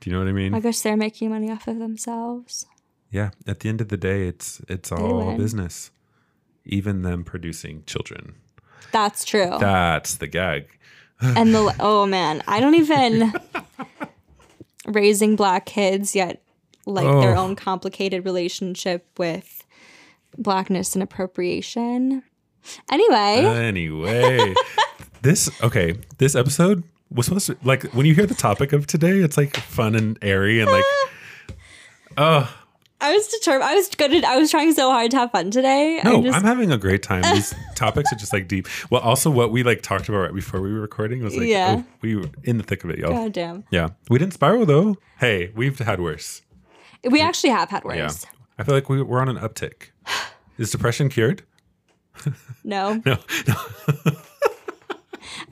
Do 0.00 0.10
you 0.10 0.16
know 0.16 0.22
what 0.22 0.28
I 0.28 0.32
mean? 0.32 0.54
I 0.54 0.60
guess 0.60 0.80
they're 0.82 0.96
making 0.96 1.30
money 1.30 1.50
off 1.52 1.68
of 1.68 1.78
themselves. 1.78 2.66
Yeah. 3.10 3.30
At 3.46 3.60
the 3.60 3.68
end 3.68 3.80
of 3.80 3.88
the 3.88 3.96
day, 3.96 4.28
it's 4.28 4.60
it's 4.68 4.90
all 4.92 5.26
win. 5.28 5.36
business. 5.36 5.90
Even 6.64 7.02
them 7.02 7.24
producing 7.24 7.84
children. 7.86 8.34
That's 8.92 9.24
true. 9.24 9.56
That's 9.60 10.16
the 10.16 10.26
gag. 10.26 10.68
and 11.20 11.54
the 11.54 11.74
oh 11.80 12.06
man, 12.06 12.42
I 12.48 12.60
don't 12.60 12.74
even 12.74 13.32
raising 14.86 15.36
black 15.36 15.66
kids 15.66 16.14
yet 16.14 16.42
like 16.86 17.04
their 17.20 17.36
Oh. 17.36 17.42
own 17.44 17.56
complicated 17.56 18.24
relationship 18.24 19.06
with 19.18 19.64
blackness 20.38 20.94
and 20.94 21.02
appropriation. 21.02 22.22
Anyway, 22.90 23.44
Anyway, 23.44 24.54
this 25.22 25.50
okay. 25.62 25.94
This 26.18 26.34
episode 26.34 26.82
was 27.10 27.26
supposed 27.26 27.46
to 27.46 27.56
like 27.64 27.84
when 27.94 28.06
you 28.06 28.14
hear 28.14 28.26
the 28.26 28.34
topic 28.34 28.72
of 28.72 28.86
today, 28.86 29.18
it's 29.20 29.36
like 29.36 29.56
fun 29.56 29.94
and 29.94 30.18
airy 30.22 30.60
and 30.60 30.70
like, 30.70 30.84
oh 32.18 32.52
I 33.00 33.12
was 33.12 33.26
determined. 33.28 33.64
I 33.64 33.74
was 33.74 33.88
good. 33.88 34.14
At, 34.14 34.24
I 34.24 34.36
was 34.38 34.50
trying 34.50 34.72
so 34.72 34.90
hard 34.90 35.10
to 35.10 35.18
have 35.18 35.30
fun 35.30 35.50
today. 35.50 36.00
no, 36.02 36.18
I 36.18 36.22
just, 36.22 36.36
I'm 36.36 36.44
having 36.44 36.72
a 36.72 36.78
great 36.78 37.02
time. 37.02 37.22
These 37.34 37.54
topics 37.74 38.10
are 38.12 38.16
just 38.16 38.32
like 38.32 38.48
deep. 38.48 38.66
Well, 38.90 39.02
also 39.02 39.30
what 39.30 39.52
we 39.52 39.62
like 39.62 39.82
talked 39.82 40.08
about 40.08 40.18
right 40.18 40.34
before 40.34 40.62
we 40.62 40.72
were 40.72 40.80
recording 40.80 41.22
was 41.22 41.36
like, 41.36 41.46
Yeah. 41.46 41.76
oh, 41.80 41.84
we 42.00 42.16
were 42.16 42.30
in 42.44 42.56
the 42.56 42.64
thick 42.64 42.84
of 42.84 42.90
it, 42.90 42.98
y'all. 42.98 43.10
God 43.12 43.32
damn. 43.32 43.64
Yeah, 43.70 43.90
we 44.08 44.18
didn't 44.18 44.32
spiral 44.32 44.64
though. 44.64 44.96
Hey, 45.18 45.52
we've 45.54 45.78
had 45.78 46.00
worse. 46.00 46.40
We 47.04 47.20
actually 47.20 47.50
have 47.50 47.68
had 47.68 47.84
worse. 47.84 48.24
Yeah. 48.24 48.30
I 48.58 48.64
feel 48.64 48.74
like 48.74 48.88
we, 48.88 49.02
we're 49.02 49.20
on 49.20 49.28
an 49.28 49.36
uptick. 49.36 49.90
Is 50.58 50.70
depression 50.70 51.08
cured? 51.10 51.42
No. 52.64 53.02
No, 53.04 53.18
no. 53.46 53.56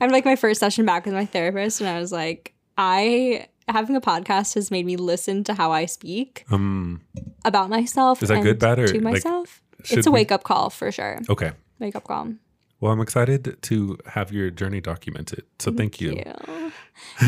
I'm 0.01 0.09
like 0.09 0.25
my 0.25 0.35
first 0.35 0.59
session 0.59 0.85
back 0.85 1.05
with 1.05 1.13
my 1.13 1.25
therapist, 1.25 1.79
and 1.79 1.89
I 1.89 1.99
was 1.99 2.11
like, 2.11 2.53
I 2.77 3.47
having 3.67 3.95
a 3.95 4.01
podcast 4.01 4.53
has 4.55 4.69
made 4.71 4.85
me 4.85 4.95
listen 4.97 5.43
to 5.45 5.53
how 5.53 5.71
I 5.71 5.85
speak 5.85 6.45
Um. 6.51 7.01
about 7.43 7.69
myself. 7.69 8.21
Is 8.23 8.29
that 8.29 8.35
and 8.35 8.43
good, 8.43 8.59
bad, 8.59 8.79
or, 8.79 8.87
to 8.87 9.01
myself? 9.01 9.61
should 9.83 9.99
it's 9.99 10.07
a 10.07 10.11
wake 10.11 10.31
up 10.31 10.43
call 10.43 10.69
for 10.69 10.91
sure. 10.91 11.19
Okay. 11.29 11.51
Wake 11.79 11.95
up 11.95 12.03
call. 12.05 12.33
Well, 12.79 12.91
I'm 12.91 12.99
excited 13.01 13.57
to 13.61 13.97
have 14.07 14.31
your 14.31 14.49
journey 14.49 14.81
documented. 14.81 15.43
So 15.59 15.71
thank 15.71 16.01
you. 16.01 16.13
Yeah. 16.17 16.69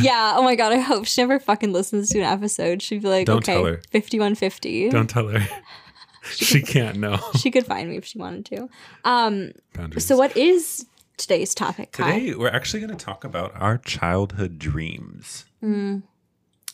yeah. 0.01 0.33
Oh 0.35 0.43
my 0.43 0.55
god. 0.55 0.73
I 0.73 0.79
hope 0.79 1.05
she 1.05 1.21
never 1.21 1.39
fucking 1.39 1.71
listens 1.73 2.09
to 2.09 2.19
an 2.19 2.25
episode. 2.25 2.81
She'd 2.81 3.01
be 3.01 3.07
like, 3.07 3.25
Don't 3.25 3.37
okay, 3.37 3.53
tell 3.53 3.65
her. 3.65 3.81
fifty-one 3.89 4.35
fifty. 4.35 4.89
Don't 4.89 5.09
tell 5.09 5.27
her. 5.29 5.47
she 6.31 6.61
can't 6.61 6.97
know. 6.97 7.17
She 7.39 7.49
could 7.51 7.65
find 7.65 7.89
me 7.89 7.95
if 7.97 8.05
she 8.05 8.19
wanted 8.19 8.45
to. 8.47 8.69
Um. 9.05 9.51
Boundaries. 9.73 10.05
So 10.05 10.17
what 10.17 10.35
is 10.35 10.85
today's 11.17 11.55
topic? 11.55 11.93
Kai? 11.93 12.19
Today, 12.19 12.35
we're 12.35 12.49
actually 12.49 12.81
going 12.81 12.95
to 12.95 13.03
talk 13.05 13.23
about 13.23 13.51
our 13.55 13.77
childhood 13.77 14.59
dreams 14.59 15.45
Mm. 15.63 16.03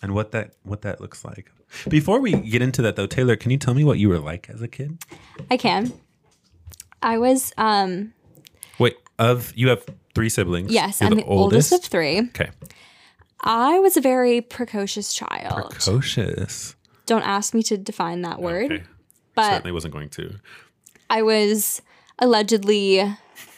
And 0.03 0.13
what 0.13 0.31
that 0.33 0.51
what 0.63 0.83
that 0.83 1.01
looks 1.01 1.25
like. 1.25 1.51
Before 1.89 2.19
we 2.19 2.33
get 2.33 2.61
into 2.61 2.83
that, 2.83 2.95
though, 2.95 3.07
Taylor, 3.07 3.35
can 3.35 3.49
you 3.49 3.57
tell 3.57 3.73
me 3.73 3.83
what 3.83 3.97
you 3.97 4.09
were 4.09 4.19
like 4.19 4.47
as 4.51 4.61
a 4.61 4.67
kid? 4.67 5.03
I 5.49 5.57
can. 5.57 5.91
I 7.01 7.17
was 7.17 7.51
um 7.57 8.13
Wait, 8.77 8.95
of 9.17 9.51
you 9.55 9.69
have 9.69 9.83
three 10.13 10.29
siblings. 10.29 10.71
yes, 10.71 11.01
You're 11.01 11.09
I'm 11.09 11.15
the 11.17 11.23
oldest 11.25 11.71
of 11.71 11.81
three. 11.83 12.19
Okay, 12.19 12.51
I 13.41 13.79
was 13.79 13.97
a 13.97 14.01
very 14.01 14.41
precocious 14.41 15.13
child. 15.13 15.71
precocious. 15.71 16.75
Don't 17.05 17.23
ask 17.23 17.53
me 17.53 17.63
to 17.63 17.77
define 17.77 18.21
that 18.21 18.39
word, 18.41 18.71
Okay, 18.71 18.83
but 19.35 19.49
certainly 19.49 19.71
wasn't 19.71 19.93
going 19.93 20.09
to. 20.09 20.35
I 21.09 21.21
was 21.23 21.81
allegedly 22.19 23.03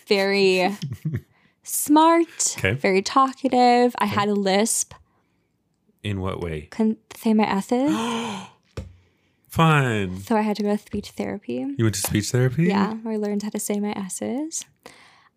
very 0.07 0.75
smart, 1.63 2.55
Okay. 2.57 2.73
very 2.73 3.01
talkative. 3.01 3.95
I 3.99 4.05
had 4.05 4.29
a 4.29 4.33
lisp. 4.33 4.93
In 6.05 6.21
what 6.21 6.39
way? 6.39 6.67
Couldn't 6.69 6.99
say 7.17 7.33
my 7.33 7.45
S's, 7.45 7.91
Fun. 9.49 10.19
so 10.21 10.35
I 10.35 10.41
had 10.41 10.55
to 10.57 10.63
go 10.63 10.69
to 10.75 10.77
speech 10.77 11.11
therapy. 11.11 11.65
You 11.77 11.85
went 11.85 11.95
to 11.95 12.01
speech 12.01 12.29
therapy. 12.31 12.65
Yeah, 12.65 12.93
where 12.95 13.13
I 13.13 13.17
learned 13.17 13.41
how 13.43 13.49
to 13.49 13.59
say 13.59 13.79
my 13.79 13.91
S's. 13.91 14.65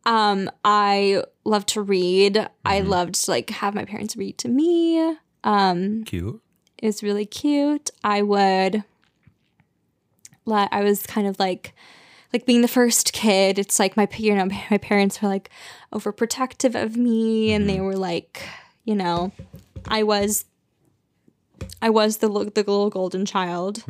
Um, 0.05 0.51
I 0.65 1.23
loved 1.45 1.69
to 1.71 1.83
read. 1.83 2.37
I 2.65 2.81
Mm-hmm. 2.81 2.89
loved 2.89 3.15
to 3.25 3.31
like 3.31 3.51
have 3.51 3.75
my 3.75 3.85
parents 3.85 4.17
read 4.17 4.37
to 4.39 4.49
me. 4.49 5.17
Um, 5.45 6.05
Cute. 6.05 6.41
it 6.79 6.87
was 6.87 7.03
really 7.03 7.27
cute. 7.27 7.91
I 8.03 8.23
would 8.23 8.83
like 10.45 10.69
I 10.73 10.83
was 10.83 11.03
kind 11.07 11.27
of 11.27 11.39
like 11.39 11.75
like 12.33 12.45
being 12.45 12.63
the 12.63 12.69
first 12.69 13.13
kid. 13.13 13.59
It's 13.59 13.79
like 13.79 13.97
my 13.97 14.09
you 14.17 14.35
know 14.35 14.47
my 14.71 14.79
parents 14.79 15.23
were 15.23 15.29
like 15.29 15.49
overprotective 15.93 16.75
of 16.81 16.97
me 16.97 17.53
and 17.53 17.69
they 17.69 17.81
were 17.81 17.97
like, 17.97 18.43
you 18.85 18.95
know, 18.97 19.33
I 19.87 20.03
was 20.03 20.45
I 21.83 21.91
was 21.91 22.19
the 22.19 22.29
the 22.29 22.63
little 22.63 22.91
golden 22.91 23.25
child 23.27 23.85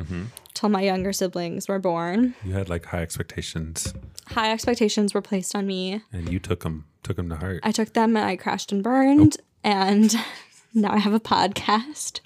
till 0.55 0.69
my 0.69 0.83
younger 0.83 1.13
siblings 1.13 1.69
were 1.69 1.79
born. 1.79 2.35
You 2.45 2.53
had 2.53 2.69
like 2.69 2.85
high 2.87 3.03
expectations, 3.03 3.95
High 4.29 4.53
expectations 4.53 5.15
were 5.15 5.23
placed 5.23 5.55
on 5.57 5.67
me. 5.67 6.03
and 6.13 6.31
you 6.33 6.39
took 6.39 6.61
them 6.61 6.85
took 7.03 7.17
them 7.17 7.29
to 7.31 7.37
heart. 7.37 7.61
I 7.63 7.73
took 7.73 7.93
them 7.95 8.17
and 8.17 8.25
I 8.27 8.37
crashed 8.37 8.73
and 8.73 8.83
burned, 8.83 9.37
and 9.65 10.15
now 10.75 10.93
I 10.93 10.99
have 10.99 11.15
a 11.15 11.21
podcast. 11.21 12.21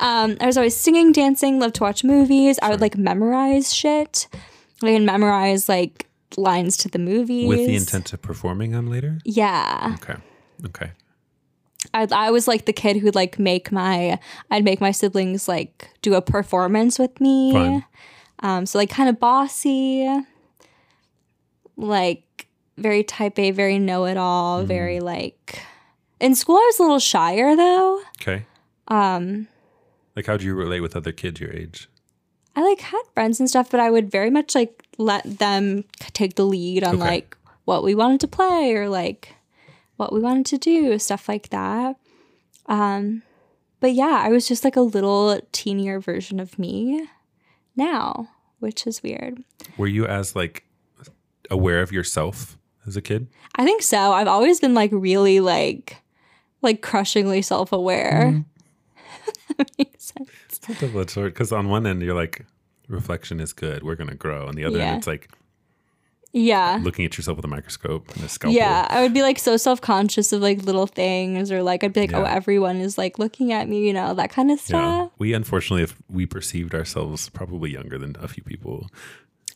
Um, 0.00 0.36
I 0.40 0.46
was 0.46 0.56
always 0.58 0.76
singing, 0.76 1.12
dancing, 1.12 1.58
loved 1.58 1.76
to 1.76 1.82
watch 1.82 2.04
movies. 2.04 2.58
I 2.62 2.68
would 2.70 2.80
like 2.80 2.96
memorize 2.98 3.74
shit. 3.74 4.28
I 4.82 4.92
can 4.94 5.04
memorize 5.06 5.68
like 5.68 6.06
lines 6.36 6.76
to 6.78 6.88
the 6.88 6.98
movies 6.98 7.48
With 7.48 7.66
the 7.66 7.76
intent 7.76 8.12
of 8.12 8.20
performing 8.20 8.72
them 8.72 8.88
later. 8.90 9.18
Yeah, 9.24 9.96
Okay. 10.02 10.16
Okay. 10.66 10.90
I, 11.94 12.06
I 12.10 12.30
was 12.30 12.48
like 12.48 12.64
the 12.64 12.72
kid 12.72 12.96
who'd 12.96 13.14
like 13.14 13.38
make 13.38 13.70
my 13.72 14.18
I'd 14.50 14.64
make 14.64 14.80
my 14.80 14.90
siblings 14.90 15.46
like 15.48 15.88
do 16.02 16.14
a 16.14 16.22
performance 16.22 16.98
with 16.98 17.20
me. 17.20 17.52
Fun. 17.52 17.84
Um, 18.40 18.66
so 18.66 18.78
like 18.78 18.90
kind 18.90 19.08
of 19.08 19.18
bossy. 19.20 20.08
like 21.76 22.48
very 22.78 23.02
type 23.02 23.38
A, 23.38 23.50
very 23.50 23.78
know 23.78 24.04
it 24.04 24.16
all, 24.16 24.64
very 24.64 25.00
like. 25.00 25.60
In 26.20 26.34
school, 26.34 26.56
I 26.56 26.64
was 26.66 26.78
a 26.78 26.82
little 26.82 26.98
shyer 26.98 27.56
though. 27.56 28.00
Okay. 28.20 28.44
Um, 28.88 29.48
Like, 30.14 30.26
how 30.26 30.36
do 30.36 30.44
you 30.44 30.54
relate 30.54 30.80
with 30.80 30.96
other 30.96 31.12
kids 31.12 31.40
your 31.40 31.52
age? 31.52 31.88
I 32.54 32.62
like 32.62 32.80
had 32.80 33.02
friends 33.14 33.38
and 33.40 33.48
stuff, 33.48 33.70
but 33.70 33.80
I 33.80 33.90
would 33.90 34.10
very 34.10 34.30
much 34.30 34.54
like 34.54 34.82
let 34.98 35.38
them 35.38 35.84
take 36.14 36.36
the 36.36 36.44
lead 36.46 36.84
on 36.84 36.96
Okay. 36.96 37.04
like 37.04 37.36
what 37.66 37.82
we 37.82 37.94
wanted 37.94 38.20
to 38.20 38.28
play 38.28 38.74
or 38.74 38.88
like 38.88 39.34
what 39.96 40.12
we 40.12 40.20
wanted 40.20 40.46
to 40.46 40.58
do, 40.58 40.98
stuff 40.98 41.28
like 41.28 41.48
that. 41.50 41.96
Um, 42.66 43.22
but 43.80 43.92
yeah, 43.92 44.20
I 44.22 44.28
was 44.30 44.48
just 44.48 44.64
like 44.64 44.76
a 44.76 44.80
little 44.80 45.40
teenier 45.52 46.02
version 46.02 46.40
of 46.40 46.58
me 46.58 47.06
now, 47.76 48.28
which 48.58 48.86
is 48.86 49.02
weird. 49.02 49.42
Were 49.76 49.86
you 49.86 50.06
as 50.06 50.34
like 50.34 50.64
aware 51.50 51.80
of 51.82 51.92
yourself 51.92 52.58
as 52.86 52.96
a 52.96 53.02
kid? 53.02 53.28
I 53.56 53.64
think 53.64 53.82
so. 53.82 54.12
I've 54.12 54.28
always 54.28 54.60
been 54.60 54.74
like 54.74 54.90
really 54.92 55.40
like 55.40 55.96
like 56.62 56.80
crushingly 56.82 57.42
self-aware. 57.42 58.42
That 59.58 59.70
makes 59.78 60.04
sense. 60.12 60.28
It's 60.50 60.68
a 60.68 60.74
double-edged 60.86 61.10
sword 61.10 61.32
because 61.32 61.50
on 61.50 61.68
one 61.68 61.86
end 61.86 62.02
you're 62.02 62.14
like, 62.14 62.44
reflection 62.88 63.40
is 63.40 63.52
good, 63.54 63.82
we're 63.82 63.94
gonna 63.94 64.14
grow, 64.14 64.46
and 64.48 64.56
the 64.58 64.64
other 64.64 64.78
Yeah. 64.78 64.88
end 64.88 64.98
it's 64.98 65.06
like 65.06 65.30
Yeah. 66.38 66.78
looking 66.82 67.04
at 67.06 67.16
yourself 67.16 67.36
with 67.36 67.44
a 67.46 67.48
microscope 67.48 68.14
and 68.14 68.22
a 68.24 68.28
scalpel. 68.28 68.54
Yeah, 68.54 68.86
I 68.90 69.00
would 69.00 69.14
be 69.14 69.22
like 69.22 69.38
so 69.38 69.56
self 69.56 69.80
conscious 69.80 70.32
of 70.32 70.42
like 70.42 70.62
little 70.64 70.86
things, 70.86 71.50
or 71.50 71.62
like 71.62 71.82
I'd 71.82 71.92
be 71.94 72.00
like, 72.00 72.12
oh, 72.12 72.24
everyone 72.24 72.76
is 72.76 72.98
like 72.98 73.18
looking 73.18 73.52
at 73.52 73.68
me, 73.68 73.86
you 73.86 73.92
know, 73.94 74.12
that 74.14 74.30
kind 74.30 74.50
of 74.50 74.58
Yeah. 74.58 74.64
stuff. 74.66 75.12
We 75.18 75.32
unfortunately, 75.32 75.82
if 75.84 75.96
we 76.10 76.26
perceived 76.26 76.74
ourselves 76.74 77.30
probably 77.30 77.70
younger 77.72 77.96
than 77.98 78.16
a 78.20 78.28
few 78.28 78.42
people, 78.42 78.90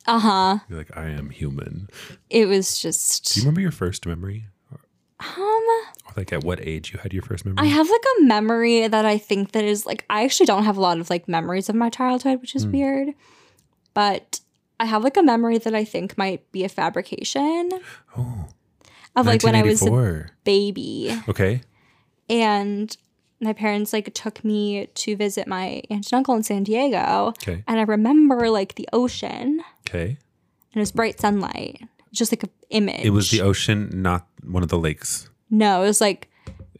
Uh 0.06 0.18
huh. 0.20 0.58
you're 0.70 0.78
like, 0.78 0.96
I 0.96 1.08
am 1.10 1.28
human. 1.30 1.88
It 2.30 2.46
was 2.46 2.80
just. 2.80 3.34
Do 3.34 3.40
you 3.40 3.44
remember 3.44 3.60
your 3.60 3.72
first 3.72 4.06
memory? 4.06 4.46
Um, 5.36 5.66
like 6.16 6.32
at 6.32 6.44
what 6.44 6.60
age 6.66 6.94
you 6.94 6.98
had 6.98 7.12
your 7.12 7.22
first 7.22 7.44
memory? 7.44 7.62
I 7.66 7.70
have 7.70 7.90
like 7.90 8.04
a 8.18 8.22
memory 8.24 8.88
that 8.88 9.04
I 9.04 9.18
think 9.18 9.52
that 9.52 9.64
is 9.64 9.84
like 9.84 10.06
I 10.08 10.24
actually 10.24 10.46
don't 10.46 10.64
have 10.64 10.78
a 10.78 10.80
lot 10.80 10.98
of 10.98 11.10
like 11.10 11.28
memories 11.28 11.68
of 11.68 11.74
my 11.74 11.90
childhood, 11.90 12.40
which 12.40 12.54
is 12.56 12.64
Hmm. 12.64 12.72
weird, 12.72 13.08
but 13.92 14.39
I 14.80 14.86
have 14.86 15.04
like 15.04 15.16
a 15.18 15.22
memory 15.22 15.58
that 15.58 15.74
I 15.74 15.84
think 15.84 16.16
might 16.18 16.50
be 16.52 16.64
a 16.64 16.68
fabrication 16.68 17.70
oh, 18.16 18.46
of 19.14 19.26
like 19.26 19.42
when 19.42 19.54
I 19.54 19.62
was 19.62 19.86
a 19.86 20.30
baby. 20.44 21.14
Okay. 21.28 21.60
and 22.28 22.96
my 23.42 23.52
parents 23.52 23.92
like 23.92 24.12
took 24.14 24.44
me 24.44 24.86
to 24.86 25.16
visit 25.16 25.46
my 25.46 25.82
aunt 25.90 26.06
and 26.10 26.14
uncle 26.14 26.34
in 26.34 26.42
San 26.42 26.62
Diego. 26.62 27.28
Okay. 27.28 27.62
And 27.68 27.78
I 27.78 27.82
remember 27.82 28.50
like 28.50 28.74
the 28.74 28.88
ocean 28.92 29.62
Okay. 29.86 30.08
and 30.72 30.76
it 30.76 30.80
was 30.80 30.92
bright 30.92 31.20
sunlight. 31.20 31.82
Just 32.12 32.32
like 32.32 32.42
an 32.42 32.50
image. 32.70 33.04
It 33.04 33.10
was 33.10 33.30
the 33.30 33.40
ocean, 33.42 33.88
not 33.92 34.26
one 34.42 34.62
of 34.62 34.68
the 34.68 34.78
lakes. 34.78 35.28
No, 35.48 35.82
it 35.82 35.86
was 35.86 36.00
like 36.00 36.28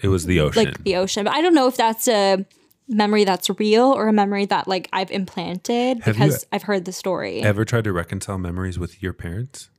It 0.00 0.08
was 0.08 0.24
the 0.26 0.40
ocean. 0.40 0.64
like 0.64 0.84
the 0.84 0.96
ocean. 0.96 1.24
But 1.24 1.34
I 1.34 1.40
don't 1.42 1.54
know 1.54 1.66
if 1.68 1.76
that's 1.76 2.08
a 2.08 2.44
memory 2.90 3.24
that's 3.24 3.48
real 3.58 3.86
or 3.86 4.08
a 4.08 4.12
memory 4.12 4.44
that 4.46 4.68
like 4.68 4.88
I've 4.92 5.10
implanted 5.10 6.00
Have 6.02 6.14
because 6.16 6.44
I've 6.52 6.64
heard 6.64 6.84
the 6.84 6.92
story. 6.92 7.40
Ever 7.42 7.64
tried 7.64 7.84
to 7.84 7.92
reconcile 7.92 8.36
memories 8.38 8.78
with 8.78 9.02
your 9.02 9.12
parents? 9.12 9.70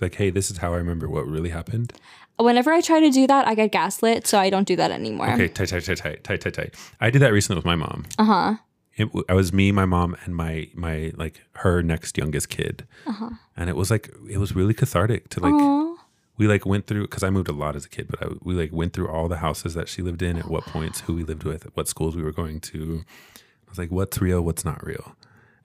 Like, 0.00 0.14
hey, 0.14 0.30
this 0.30 0.50
is 0.50 0.58
how 0.58 0.72
I 0.74 0.76
remember 0.78 1.08
what 1.08 1.26
really 1.26 1.50
happened. 1.50 1.92
Whenever 2.38 2.72
I 2.72 2.80
try 2.80 3.00
to 3.00 3.10
do 3.10 3.26
that, 3.26 3.48
I 3.48 3.54
get 3.54 3.72
gaslit, 3.72 4.26
so 4.26 4.38
I 4.38 4.48
don't 4.48 4.66
do 4.66 4.76
that 4.76 4.90
anymore. 4.92 5.28
Okay, 5.32 5.48
tight, 5.48 5.68
tight, 5.68 5.84
tight, 5.84 5.96
tight, 5.98 6.24
tight, 6.24 6.40
tight, 6.40 6.54
tight. 6.54 6.74
I 7.00 7.10
did 7.10 7.20
that 7.22 7.32
recently 7.32 7.58
with 7.58 7.64
my 7.64 7.74
mom. 7.74 8.06
Uh 8.18 8.24
huh. 8.24 8.54
It, 8.96 9.08
I 9.28 9.34
was 9.34 9.52
me, 9.52 9.70
my 9.72 9.84
mom, 9.86 10.16
and 10.24 10.34
my 10.36 10.68
my 10.74 11.12
like 11.16 11.40
her 11.56 11.82
next 11.82 12.16
youngest 12.16 12.48
kid, 12.48 12.86
Uh-huh. 13.06 13.30
and 13.56 13.68
it 13.68 13.76
was 13.76 13.90
like 13.90 14.08
it 14.30 14.38
was 14.38 14.54
really 14.54 14.74
cathartic 14.74 15.28
to 15.30 15.40
like 15.40 15.52
Aw. 15.52 15.96
We 16.38 16.46
like 16.48 16.64
went 16.64 16.86
through 16.86 17.02
because 17.02 17.22
I 17.22 17.30
moved 17.30 17.48
a 17.48 17.52
lot 17.52 17.76
as 17.76 17.84
a 17.84 17.88
kid, 17.88 18.06
but 18.08 18.22
I, 18.22 18.28
we 18.42 18.54
like 18.54 18.72
went 18.72 18.92
through 18.94 19.08
all 19.08 19.28
the 19.28 19.36
houses 19.38 19.74
that 19.74 19.88
she 19.88 20.00
lived 20.02 20.22
in, 20.22 20.38
at 20.38 20.48
what 20.48 20.64
points, 20.64 21.00
who 21.00 21.14
we 21.14 21.24
lived 21.24 21.44
with, 21.44 21.64
what 21.76 21.88
schools 21.88 22.16
we 22.16 22.22
were 22.22 22.32
going 22.32 22.60
to. 22.60 23.04
I 23.66 23.70
was 23.70 23.78
like, 23.78 23.90
what's 23.90 24.20
real, 24.20 24.40
what's 24.40 24.64
not 24.64 24.84
real, 24.86 25.14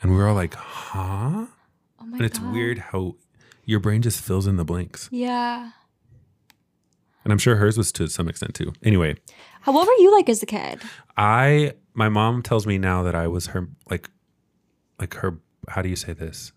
and 0.02 0.12
we 0.12 0.18
were 0.18 0.28
all 0.28 0.36
like, 0.36 0.54
huh? 0.56 1.46
Oh 2.02 2.06
my 2.06 2.18
And 2.18 2.26
it's 2.26 2.40
God. 2.40 2.54
weird 2.54 2.78
how 2.80 3.16
your 3.66 3.80
brain 3.80 4.02
just 4.02 4.20
fills 4.22 4.46
in 4.48 4.58
the 4.58 4.66
blanks, 4.66 5.08
Yeah. 5.12 5.72
and 7.24 7.32
I'm 7.32 7.38
sure 7.40 7.56
hers 7.56 7.78
was 7.78 7.92
to 7.94 8.08
some 8.08 8.28
extent 8.28 8.56
too. 8.56 8.74
Anyway, 8.84 9.16
How, 9.62 9.72
what 9.72 9.88
were 9.88 9.94
you 9.94 10.12
like 10.12 10.28
as 10.28 10.44
a 10.44 10.46
kid? 10.46 10.82
I 11.16 11.74
my 11.94 12.10
mom 12.10 12.42
tells 12.42 12.66
me 12.68 12.78
now 12.78 13.04
that 13.04 13.16
I 13.16 13.28
was 13.28 13.48
her 13.48 13.70
like 13.90 14.10
like 15.00 15.14
her 15.16 15.38
how 15.70 15.82
do 15.82 15.90
you 15.90 15.96
say 15.96 16.12
this 16.14 16.52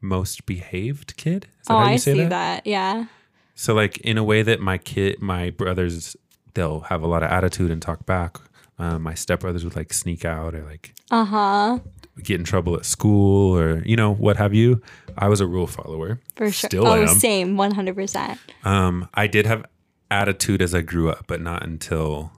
most 0.00 0.46
behaved 0.46 1.16
kid 1.16 1.48
is 1.60 1.66
that 1.66 1.74
oh, 1.74 1.78
how 1.78 1.84
you 1.86 1.90
I 1.92 1.96
say 1.96 2.12
see 2.14 2.20
that? 2.20 2.30
that. 2.30 2.66
Yeah. 2.66 3.06
So 3.54 3.74
like 3.74 3.98
in 3.98 4.16
a 4.18 4.24
way 4.24 4.42
that 4.42 4.60
my 4.60 4.78
kid 4.78 5.20
my 5.20 5.50
brothers 5.50 6.16
they'll 6.54 6.80
have 6.80 7.02
a 7.02 7.06
lot 7.06 7.22
of 7.22 7.30
attitude 7.30 7.70
and 7.70 7.80
talk 7.82 8.04
back 8.06 8.38
um, 8.78 9.02
my 9.02 9.12
stepbrothers 9.12 9.62
would 9.64 9.76
like 9.76 9.92
sneak 9.92 10.24
out 10.24 10.54
or 10.54 10.62
like 10.64 10.94
Uh 11.10 11.24
huh. 11.24 11.78
get 12.22 12.38
in 12.40 12.44
trouble 12.44 12.74
at 12.76 12.84
school 12.84 13.56
or 13.56 13.82
you 13.84 13.96
know 13.96 14.12
what 14.14 14.36
have 14.36 14.54
you 14.54 14.80
i 15.18 15.28
was 15.28 15.40
a 15.40 15.46
rule 15.46 15.66
follower 15.66 16.18
For 16.36 16.50
sure. 16.50 16.68
still 16.68 16.86
oh, 16.86 16.94
am 17.02 17.08
same. 17.08 17.56
One 17.56 17.72
hundred 17.72 17.94
percent. 17.96 18.38
um 18.64 19.08
i 19.14 19.26
did 19.26 19.46
have 19.46 19.64
attitude 20.10 20.60
as 20.62 20.74
i 20.74 20.80
grew 20.80 21.08
up 21.10 21.24
but 21.28 21.40
not 21.40 21.62
until 21.62 22.32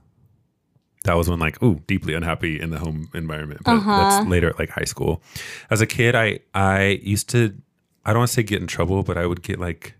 that 1.05 1.15
was 1.17 1.29
when 1.29 1.39
like 1.39 1.57
oh 1.63 1.75
deeply 1.87 2.15
unhappy 2.15 2.61
in 2.61 2.71
the 2.71 2.79
home 2.79 3.09
environment 3.15 3.61
but 3.65 3.77
Uh-huh. 3.77 3.97
that's 3.97 4.29
later 4.29 4.51
at 4.51 4.59
like 4.59 4.71
high 4.71 4.85
school 4.85 5.23
as 5.71 5.81
a 5.81 5.87
kid 5.87 6.15
i 6.15 6.39
i 6.55 7.01
used 7.03 7.29
to 7.31 7.55
i 8.05 8.11
don't 8.13 8.21
want 8.21 8.29
to 8.29 8.35
say 8.35 8.43
get 8.43 8.61
in 8.61 8.67
trouble 8.67 9.03
but 9.03 9.17
i 9.17 9.25
would 9.27 9.43
get 9.43 9.59
like 9.59 9.95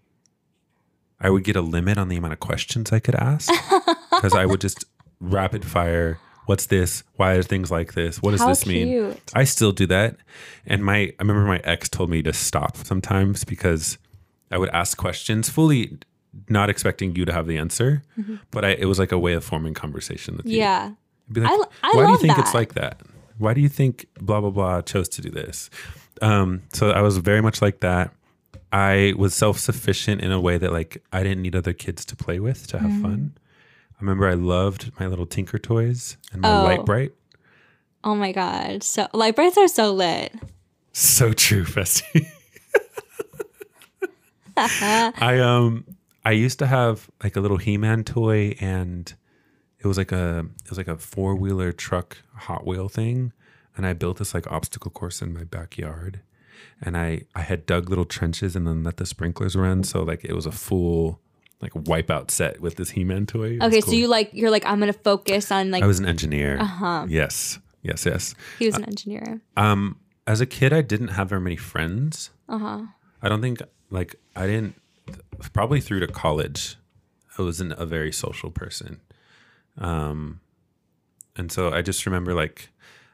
i 1.23 1.31
would 1.31 1.45
get 1.45 1.57
a 1.57 1.63
limit 1.63 1.97
on 1.97 2.09
the 2.09 2.17
amount 2.17 2.33
of 2.35 2.41
questions 2.41 2.93
i 2.93 2.99
could 2.99 3.15
ask 3.15 3.51
because 4.11 4.35
i 4.35 4.45
would 4.45 4.61
just 4.61 4.85
rapid 5.21 5.65
fire 5.65 6.19
what's 6.47 6.67
this 6.67 7.03
why 7.17 7.33
are 7.35 7.43
things 7.43 7.71
like 7.71 7.95
this 7.95 8.21
what 8.21 8.33
does 8.33 8.41
How 8.41 8.49
this 8.49 8.67
mean 8.67 8.89
cute. 8.89 9.21
I 9.35 9.45
still 9.45 9.71
do 9.73 9.87
that. 9.87 10.17
And 10.67 10.85
my 10.85 10.97
I 10.97 11.13
remember 11.21 11.45
my 11.45 11.61
ex 11.65 11.89
told 11.89 12.11
me 12.11 12.21
to 12.23 12.33
stop 12.33 12.77
sometimes 12.77 13.45
because 13.45 13.97
I 14.51 14.59
would 14.59 14.69
ask 14.71 14.99
questions 14.99 15.49
fully 15.49 15.99
not 16.49 16.69
expecting 16.69 17.15
you 17.15 17.25
to 17.27 17.33
have 17.33 17.47
the 17.47 17.57
answer, 17.59 18.03
but 18.51 18.65
I, 18.65 18.71
it 18.71 18.87
was 18.87 18.99
like 18.99 19.13
a 19.13 19.19
way 19.19 19.35
of 19.35 19.45
forming 19.45 19.73
conversation 19.75 20.37
with 20.37 20.47
you. 20.47 20.59
Yeah. 20.59 20.93
I'd 21.29 21.35
be 21.35 21.41
like, 21.43 21.51
I- 21.51 21.55
I 21.55 21.91
why 21.91 21.93
do 21.93 21.99
you 22.01 22.09
love 22.09 22.21
think 22.21 22.39
it's 22.39 22.53
that. 22.53 22.59
like 22.59 22.75
that? 22.75 23.01
Why 23.39 23.55
do 23.55 23.61
you 23.61 23.69
think 23.69 24.07
blah 24.21 24.41
blah 24.41 24.51
blah 24.51 24.83
chose 24.83 25.09
to 25.11 25.23
do 25.23 25.31
this? 25.31 25.71
Um, 26.21 26.63
so 26.73 26.91
I 26.91 27.03
was 27.03 27.19
very 27.19 27.41
much 27.41 27.63
like 27.63 27.81
that. 27.81 28.13
I 28.73 29.13
was 29.19 29.35
self 29.35 29.59
sufficient 29.59 30.23
in 30.23 30.33
a 30.33 30.41
way 30.41 30.57
that 30.59 30.73
like 30.73 31.03
I 31.13 31.23
didn't 31.23 31.43
need 31.43 31.55
other 31.55 31.75
kids 31.75 32.05
to 32.07 32.17
play 32.17 32.41
with 32.41 32.67
to 32.69 32.79
have 32.79 32.91
Mm-hmm. 32.91 33.03
fun. 33.03 33.33
I 33.93 33.97
remember 34.01 34.27
I 34.27 34.35
loved 34.35 34.91
my 34.99 35.07
little 35.07 35.27
Tinker 35.27 35.59
toys 35.59 36.17
and 36.33 36.41
my 36.43 36.51
Oh. 36.51 36.65
Lite-Brite. 36.65 37.13
Oh 38.03 38.15
my 38.17 38.33
god. 38.33 38.83
So 38.83 39.07
Lite-Brites 39.13 39.57
are 39.59 39.69
so 39.69 39.93
lit. 39.93 40.33
So 40.93 41.33
true, 41.33 41.65
Fessy. 41.65 42.27
I 44.57 45.39
um 45.41 45.85
I 46.25 46.33
used 46.33 46.59
to 46.61 46.67
have 46.67 47.11
like 47.23 47.37
a 47.37 47.41
little 47.41 47.57
He-Man 47.57 48.05
toy 48.05 48.55
and 48.61 49.13
it 49.79 49.87
was 49.87 49.97
like 49.99 50.13
a 50.13 50.47
it 50.65 50.69
was 50.71 50.79
like 50.79 50.89
a 50.89 50.97
four-wheeler 50.97 51.73
truck 51.73 52.19
Hot 52.35 52.67
Wheel 52.67 52.89
thing 52.89 53.33
and 53.77 53.87
I 53.87 53.93
built 53.95 54.19
this 54.19 54.35
like 54.35 54.51
obstacle 54.51 54.91
course 54.91 55.23
in 55.23 55.33
my 55.33 55.45
backyard 55.45 56.21
and 56.81 56.97
I 56.97 57.23
I 57.35 57.43
had 57.43 57.67
dug 57.67 57.89
little 57.89 58.05
trenches 58.05 58.57
and 58.57 58.67
then 58.67 58.85
let 58.85 58.97
the 58.97 59.07
sprinklers 59.07 59.57
run 59.57 59.85
so 59.85 60.03
like 60.03 60.25
it 60.25 60.35
was 60.35 60.47
a 60.47 60.53
full 60.53 61.21
like 61.63 61.73
wipeout 61.75 62.31
set 62.31 62.61
with 62.61 62.75
this 62.75 62.91
He-Man 62.91 63.25
toy. 63.25 63.53
It 63.53 63.63
Okay, 63.63 63.81
so 63.81 63.93
you 63.93 64.09
like 64.09 64.31
you're 64.33 64.51
like 64.51 64.67
I'm 64.67 64.81
gonna 64.81 64.93
focus 64.93 65.51
on 65.51 65.71
like 65.71 65.83
I 65.83 65.87
was 65.87 66.01
an 66.01 66.07
engineer. 66.07 66.59
Uh-huh. 66.59 67.07
Yes. 67.09 67.61
Yes, 67.83 68.07
yes. 68.07 68.35
he 68.59 68.67
was 68.67 68.77
an 68.77 68.85
engineer. 68.85 69.41
Um, 69.57 69.97
as 70.27 70.41
a 70.41 70.47
kid, 70.47 70.73
I 70.73 70.83
didn't 70.83 71.09
have 71.09 71.29
very 71.31 71.41
many 71.41 71.57
friends. 71.57 72.31
Uh 72.49 72.59
huh. 72.59 72.83
I 73.23 73.29
don't 73.29 73.41
think 73.41 73.63
like 73.91 74.17
I 74.37 74.47
didn't 74.47 74.75
probably 75.53 75.81
through 75.81 76.01
to 76.01 76.07
college. 76.09 76.77
I 77.39 77.43
wasn't 77.43 77.73
a 77.73 77.87
very 77.87 78.13
social 78.13 78.51
person, 78.51 79.01
um, 79.79 80.41
and 81.35 81.51
so 81.51 81.73
I 81.73 81.81
just 81.81 82.05
remember 82.05 82.35
like 82.35 82.69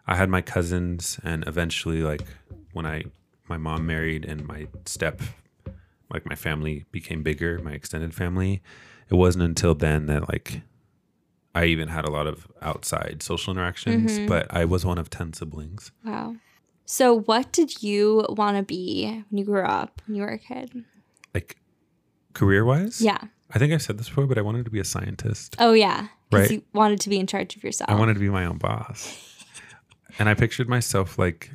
I 0.06 0.16
had 0.16 0.28
my 0.28 0.42
cousins, 0.42 1.20
and 1.22 1.46
eventually 1.46 2.02
like 2.02 2.26
when 2.72 2.84
I 2.84 3.04
my 3.48 3.56
mom 3.56 3.86
married 3.86 4.24
and 4.24 4.46
my 4.46 4.68
step 4.84 5.20
like 6.12 6.26
my 6.26 6.34
family 6.34 6.84
became 6.90 7.22
bigger, 7.22 7.58
my 7.58 7.72
extended 7.72 8.14
family. 8.14 8.62
It 9.10 9.14
wasn't 9.14 9.44
until 9.44 9.74
then 9.74 10.06
that 10.06 10.28
like 10.28 10.62
I 11.54 11.64
even 11.64 11.88
had 11.88 12.04
a 12.04 12.10
lot 12.10 12.26
of 12.26 12.46
outside 12.62 13.22
social 13.22 13.52
interactions, 13.52 14.12
mm-hmm. 14.12 14.26
but 14.26 14.46
I 14.50 14.64
was 14.64 14.84
one 14.84 14.98
of 14.98 15.10
10 15.10 15.32
siblings. 15.32 15.90
Wow. 16.04 16.36
So 16.84 17.20
what 17.20 17.52
did 17.52 17.82
you 17.82 18.24
want 18.30 18.56
to 18.56 18.62
be 18.62 19.24
when 19.28 19.38
you 19.38 19.44
grew 19.44 19.64
up 19.64 20.00
when 20.06 20.16
you 20.16 20.22
were 20.22 20.28
a 20.28 20.38
kid? 20.38 20.84
Like 21.34 21.56
career 22.32 22.64
wise? 22.64 23.00
Yeah. 23.00 23.18
I 23.50 23.58
think 23.58 23.72
I've 23.72 23.82
said 23.82 23.98
this 23.98 24.08
before, 24.08 24.26
but 24.26 24.38
I 24.38 24.42
wanted 24.42 24.64
to 24.66 24.70
be 24.70 24.80
a 24.80 24.84
scientist. 24.84 25.56
Oh 25.58 25.72
yeah. 25.72 26.08
Because 26.30 26.50
Right. 26.50 26.50
you 26.58 26.62
wanted 26.74 27.00
to 27.00 27.08
be 27.08 27.18
in 27.18 27.26
charge 27.26 27.56
of 27.56 27.64
yourself. 27.64 27.88
I 27.90 27.94
wanted 27.94 28.14
to 28.14 28.20
be 28.20 28.28
my 28.28 28.44
own 28.44 28.58
boss. 28.58 29.44
and 30.18 30.28
I 30.28 30.34
pictured 30.34 30.68
myself 30.68 31.18
like 31.18 31.50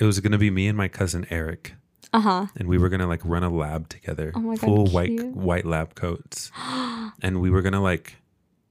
it 0.00 0.04
was 0.04 0.18
going 0.20 0.32
to 0.32 0.38
be 0.38 0.50
me 0.50 0.66
and 0.66 0.76
my 0.76 0.88
cousin 0.88 1.26
Eric. 1.30 1.74
Uh 2.12 2.20
huh. 2.20 2.46
and 2.56 2.66
we 2.68 2.76
were 2.76 2.88
gonna 2.88 3.06
like 3.06 3.20
run 3.24 3.44
a 3.44 3.50
lab 3.50 3.88
together, 3.88 4.32
Oh 4.34 4.40
my 4.40 4.56
God, 4.56 4.66
full 4.66 4.86
white 4.88 5.10
cute. 5.10 5.32
white 5.32 5.64
lab 5.64 5.94
coats, 5.94 6.50
and 7.22 7.40
we 7.40 7.50
were 7.50 7.62
gonna 7.62 7.80
like, 7.80 8.16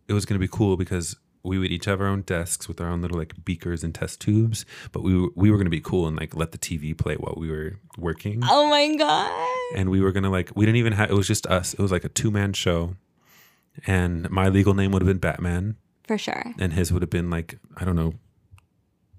it 0.09 0.13
was 0.13 0.25
gonna 0.25 0.39
be 0.39 0.47
cool 0.49 0.75
because 0.75 1.15
we 1.41 1.57
would 1.57 1.71
each 1.71 1.85
have 1.85 2.01
our 2.01 2.07
own 2.07 2.23
desks 2.23 2.67
with 2.67 2.81
our 2.81 2.89
own 2.89 3.01
little 3.01 3.17
like 3.17 3.33
beakers 3.45 3.81
and 3.81 3.95
test 3.95 4.19
tubes, 4.19 4.65
but 4.91 5.03
we 5.03 5.17
were, 5.17 5.29
we 5.35 5.51
were 5.51 5.57
gonna 5.57 5.69
be 5.69 5.79
cool 5.79 6.05
and 6.05 6.17
like 6.19 6.35
let 6.35 6.51
the 6.51 6.57
TV 6.57 6.97
play 6.97 7.15
while 7.15 7.35
we 7.37 7.49
were 7.49 7.79
working, 7.97 8.41
Oh 8.43 8.67
my 8.69 8.93
god. 8.97 9.31
and 9.77 9.89
we 9.89 10.01
were 10.01 10.11
gonna 10.11 10.29
like 10.29 10.51
we 10.55 10.65
didn't 10.65 10.75
even 10.79 10.91
have 10.91 11.09
it 11.09 11.13
was 11.15 11.27
just 11.27 11.47
us. 11.47 11.73
It 11.73 11.79
was 11.79 11.93
like 11.93 12.03
a 12.03 12.09
two 12.09 12.31
man 12.31 12.51
show, 12.51 12.97
and 13.87 14.29
my 14.29 14.49
legal 14.49 14.73
name 14.73 14.91
would 14.91 15.01
have 15.01 15.07
been 15.07 15.17
Batman, 15.17 15.77
For 16.05 16.17
sure. 16.17 16.53
and 16.59 16.73
his 16.73 16.91
would 16.91 17.03
have 17.03 17.09
been 17.09 17.29
like 17.29 17.57
I 17.77 17.85
don't 17.85 17.95
know, 17.95 18.15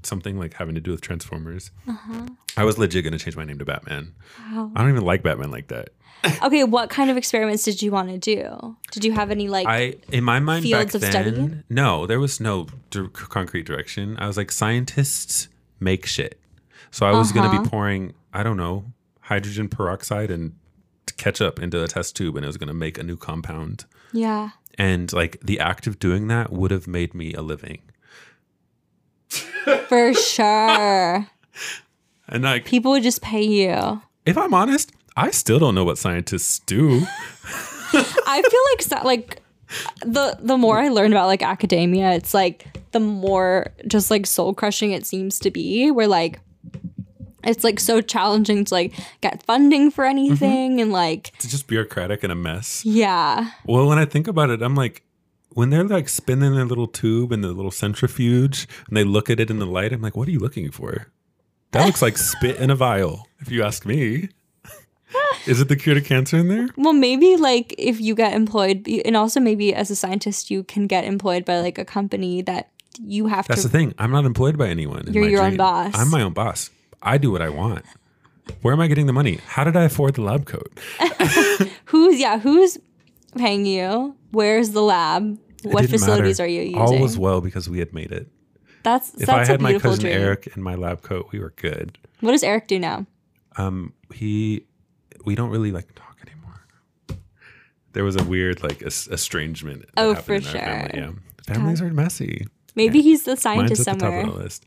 something 0.03 0.39
like 0.39 0.55
having 0.55 0.75
to 0.75 0.81
do 0.81 0.91
with 0.91 1.01
Transformers. 1.01 1.71
Uh-huh. 1.89 2.27
I 2.57 2.65
was 2.65 2.79
legit 2.79 3.05
gonna 3.05 3.19
change 3.19 3.37
my 3.37 3.45
name 3.45 3.59
to 3.59 3.65
Batman. 3.65 4.15
Wow. 4.53 4.73
I 4.75 4.81
don't 4.83 4.91
even 4.91 5.05
like 5.05 5.23
Batman 5.23 5.51
like 5.51 5.69
that. 5.69 5.91
Okay, 6.43 6.65
what 6.65 6.91
kind 6.91 7.09
of 7.11 7.17
experiments 7.17 7.65
did 7.65 7.81
you 7.81 7.91
want 7.91 8.11
to 8.11 8.19
do? 8.19 8.77
Did 8.93 9.07
you 9.07 9.13
have 9.13 9.31
any 9.31 9.49
like 9.49 9.67
I 9.67 9.95
in 10.13 10.23
my 10.23 10.39
mind 10.39 10.65
Fields 10.65 10.93
back 10.93 10.95
of 10.95 11.01
then, 11.01 11.11
study? 11.11 11.63
no, 11.71 12.07
there 12.07 12.21
was 12.21 12.41
no 12.41 12.67
dir- 12.91 13.09
concrete 13.09 13.65
direction. 13.65 14.17
I 14.19 14.27
was 14.27 14.37
like, 14.37 14.53
scientists 14.53 15.49
make 15.81 16.05
shit. 16.05 16.39
So 16.91 17.07
I 17.07 17.13
was 17.13 17.33
going 17.33 17.45
to 17.49 17.55
Uh-huh. 17.57 17.63
be 17.63 17.69
pouring, 17.71 18.15
I 18.35 18.43
don't 18.43 18.57
know, 18.59 18.85
hydrogen 19.21 19.69
peroxide 19.69 20.31
and 20.31 20.53
ketchup 21.17 21.59
into 21.59 21.83
a 21.83 21.89
test 21.89 22.17
tube, 22.17 22.37
and 22.37 22.45
it 22.45 22.49
was 22.49 22.57
going 22.59 22.69
to 22.69 22.75
make 22.75 22.99
a 22.99 23.03
new 23.03 23.17
compound. 23.17 23.85
Yeah. 24.13 24.51
And 24.77 25.11
like 25.15 25.39
the 25.43 25.59
act 25.61 25.87
of 25.87 25.99
doing 25.99 26.29
that 26.29 26.53
would 26.53 26.71
have 26.71 26.87
made 26.87 27.15
me 27.15 27.33
a 27.33 27.41
living. 27.43 27.81
For 29.89 30.15
sure. 30.15 31.27
And 32.33 32.45
like, 32.45 32.65
People 32.65 32.93
would 32.93 33.03
just 33.03 33.23
pay 33.23 33.43
you. 33.43 34.01
if 34.25 34.39
I'm 34.39 34.55
honest, 34.55 34.93
I 35.17 35.33
still 35.33 35.59
don't 35.59 35.75
know 35.75 35.83
what 35.83 35.99
scientists 35.99 36.61
do. 36.61 37.03
I 37.93 38.43
feel 38.49 38.95
like 39.01 39.05
like 39.05 39.43
the 40.07 40.39
the 40.41 40.57
more 40.57 40.79
I 40.79 40.91
learn 40.91 41.13
about 41.13 41.27
like 41.27 41.43
academia, 41.43 42.13
it's 42.13 42.33
like 42.33 42.67
the 42.93 43.01
more 43.01 43.73
just 43.89 44.13
like 44.13 44.27
soul 44.27 44.55
crushing 44.55 44.93
it 44.93 45.07
seems 45.07 45.41
to 45.41 45.51
be. 45.51 45.91
Where 45.91 46.07
like 46.07 46.39
it's 47.43 47.65
like 47.65 47.81
so 47.81 48.01
challenging 48.01 48.65
to 48.67 48.75
like 48.75 48.95
get 49.23 49.43
funding 49.43 49.91
for 49.91 50.05
anything 50.05 50.73
mm-hmm. 50.73 50.81
and 50.81 50.93
like 50.93 51.33
It's 51.35 51.51
just 51.51 51.67
bureaucratic 51.67 52.23
and 52.23 52.31
a 52.31 52.37
mess. 52.37 52.85
yeah. 52.85 53.51
Well, 53.65 53.89
when 53.89 53.99
I 53.99 54.05
think 54.05 54.29
about 54.29 54.51
it, 54.51 54.63
I'm 54.63 54.77
like, 54.77 55.03
when 55.55 55.71
they're 55.71 55.85
like 55.85 56.09
spinning 56.09 56.55
their 56.55 56.65
little 56.65 56.87
tube 56.87 57.33
and 57.33 57.43
the 57.43 57.49
little 57.49 57.71
centrifuge 57.71 58.69
and 58.89 58.97
they 58.97 59.05
look 59.05 59.31
at 59.31 59.41
it 59.41 59.51
in 59.51 59.59
the 59.59 59.67
light, 59.67 59.93
I'm 59.93 60.03
like, 60.03 60.17
what 60.17 60.29
are 60.29 60.31
you 60.31 60.39
looking 60.39 60.71
for? 60.71 61.09
That 61.73 61.87
looks 61.87 62.03
like 62.03 62.19
spit 62.19 62.57
in 62.57 62.71
a 62.71 62.75
vial, 62.77 63.29
if 63.39 63.51
you 63.51 63.63
ask 63.63 63.87
me. 63.87 64.29
Is 65.47 65.61
it 65.61 65.69
the 65.69 65.77
cure 65.77 65.95
to 65.95 66.01
cancer 66.01 66.37
in 66.37 66.49
there? 66.49 66.69
Well, 66.77 66.93
maybe 66.93 67.37
like 67.37 67.75
if 67.79 68.01
you 68.01 68.15
get 68.15 68.35
employed, 68.35 68.87
and 69.05 69.17
also 69.17 69.41
maybe 69.41 69.75
as 69.75 69.91
a 69.91 69.97
scientist, 69.97 70.51
you 70.51 70.63
can 70.63 70.87
get 70.87 71.05
employed 71.05 71.45
by 71.45 71.61
like 71.61 71.79
a 71.79 71.85
company 71.85 72.43
that 72.43 72.71
you 73.01 73.27
have 73.27 73.49
That's 73.49 73.63
to. 73.63 73.69
That's 73.69 73.73
the 73.73 73.79
thing. 73.79 73.95
I'm 73.99 74.11
not 74.11 74.25
employed 74.25 74.59
by 74.59 74.69
anyone. 74.69 75.13
You're 75.13 75.29
your 75.29 75.43
own 75.43 75.57
boss. 75.57 75.93
I'm 75.95 76.11
my 76.11 76.23
own 76.23 76.33
boss. 76.33 76.71
I 77.03 77.19
do 77.19 77.31
what 77.31 77.43
I 77.43 77.49
want. 77.49 77.85
Where 78.63 78.75
am 78.75 78.81
I 78.81 78.89
getting 78.89 79.07
the 79.07 79.13
money? 79.13 79.41
How 79.47 79.65
did 79.65 79.77
I 79.77 79.85
afford 79.85 80.15
the 80.15 80.23
lab 80.23 80.45
coat? 80.45 80.79
who's 81.87 82.21
yeah? 82.21 82.39
Who's 82.39 82.79
paying 83.37 83.67
you? 83.67 84.17
Where's 84.33 84.71
the 84.71 84.83
lab? 84.83 85.39
It 85.65 85.73
What 85.73 85.89
facilities 85.89 86.39
matter. 86.39 86.47
are 86.49 86.51
you 86.51 86.63
using? 86.63 86.79
All 86.79 86.99
was 86.99 87.19
well 87.19 87.41
because 87.41 87.69
we 87.69 87.79
had 87.81 87.93
made 87.93 88.13
it. 88.13 88.29
that's 88.83 89.11
If 89.15 89.27
that's 89.27 89.49
I 89.49 89.53
had 89.53 89.61
my 89.61 89.79
cousin 89.79 90.01
dream. 90.07 90.15
Eric 90.21 90.49
in 90.57 90.63
my 90.63 90.75
lab 90.75 91.03
coat, 91.03 91.29
we 91.33 91.39
were 91.39 91.53
good. 91.57 91.99
What 92.21 92.33
does 92.33 92.43
Eric 92.43 92.67
do 92.69 92.79
now? 92.79 93.07
Um, 93.57 93.93
he, 94.15 94.65
we 95.25 95.35
don't 95.35 95.51
really 95.51 95.71
like 95.73 95.95
talk 95.95 96.17
anymore. 96.27 96.61
There 97.93 98.05
was 98.05 98.17
a 98.17 98.25
weird 98.25 98.63
like 98.63 98.83
estrangement. 98.83 99.85
Oh, 99.97 100.15
for 100.15 100.35
our 100.35 100.41
family, 100.41 100.91
sure. 100.95 101.01
Yeah, 101.03 101.11
families 101.47 101.83
are 101.83 101.91
messy. 101.93 102.47
Maybe 102.77 103.03
he's 103.03 103.25
the 103.25 103.33
Mine's 103.33 103.43
scientist 103.43 103.89
at 103.89 103.99
the 103.99 104.01
top 104.01 104.01
somewhere. 104.01 104.21
of 104.27 104.33
the 104.35 104.39
list. 104.43 104.65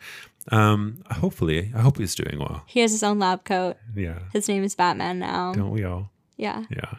Um, 0.51 1.01
hopefully, 1.09 1.71
I 1.73 1.79
hope 1.79 1.97
he's 1.97 2.15
doing 2.15 2.37
well. 2.37 2.63
He 2.67 2.81
has 2.81 2.91
his 2.91 3.01
own 3.01 3.17
lab 3.17 3.45
coat. 3.45 3.77
Yeah, 3.95 4.19
His 4.33 4.49
name 4.49 4.63
is 4.63 4.75
Batman 4.75 5.17
now. 5.19 5.53
don't 5.53 5.71
we 5.71 5.85
all? 5.85 6.11
Yeah. 6.43 6.65
Yeah, 6.69 6.91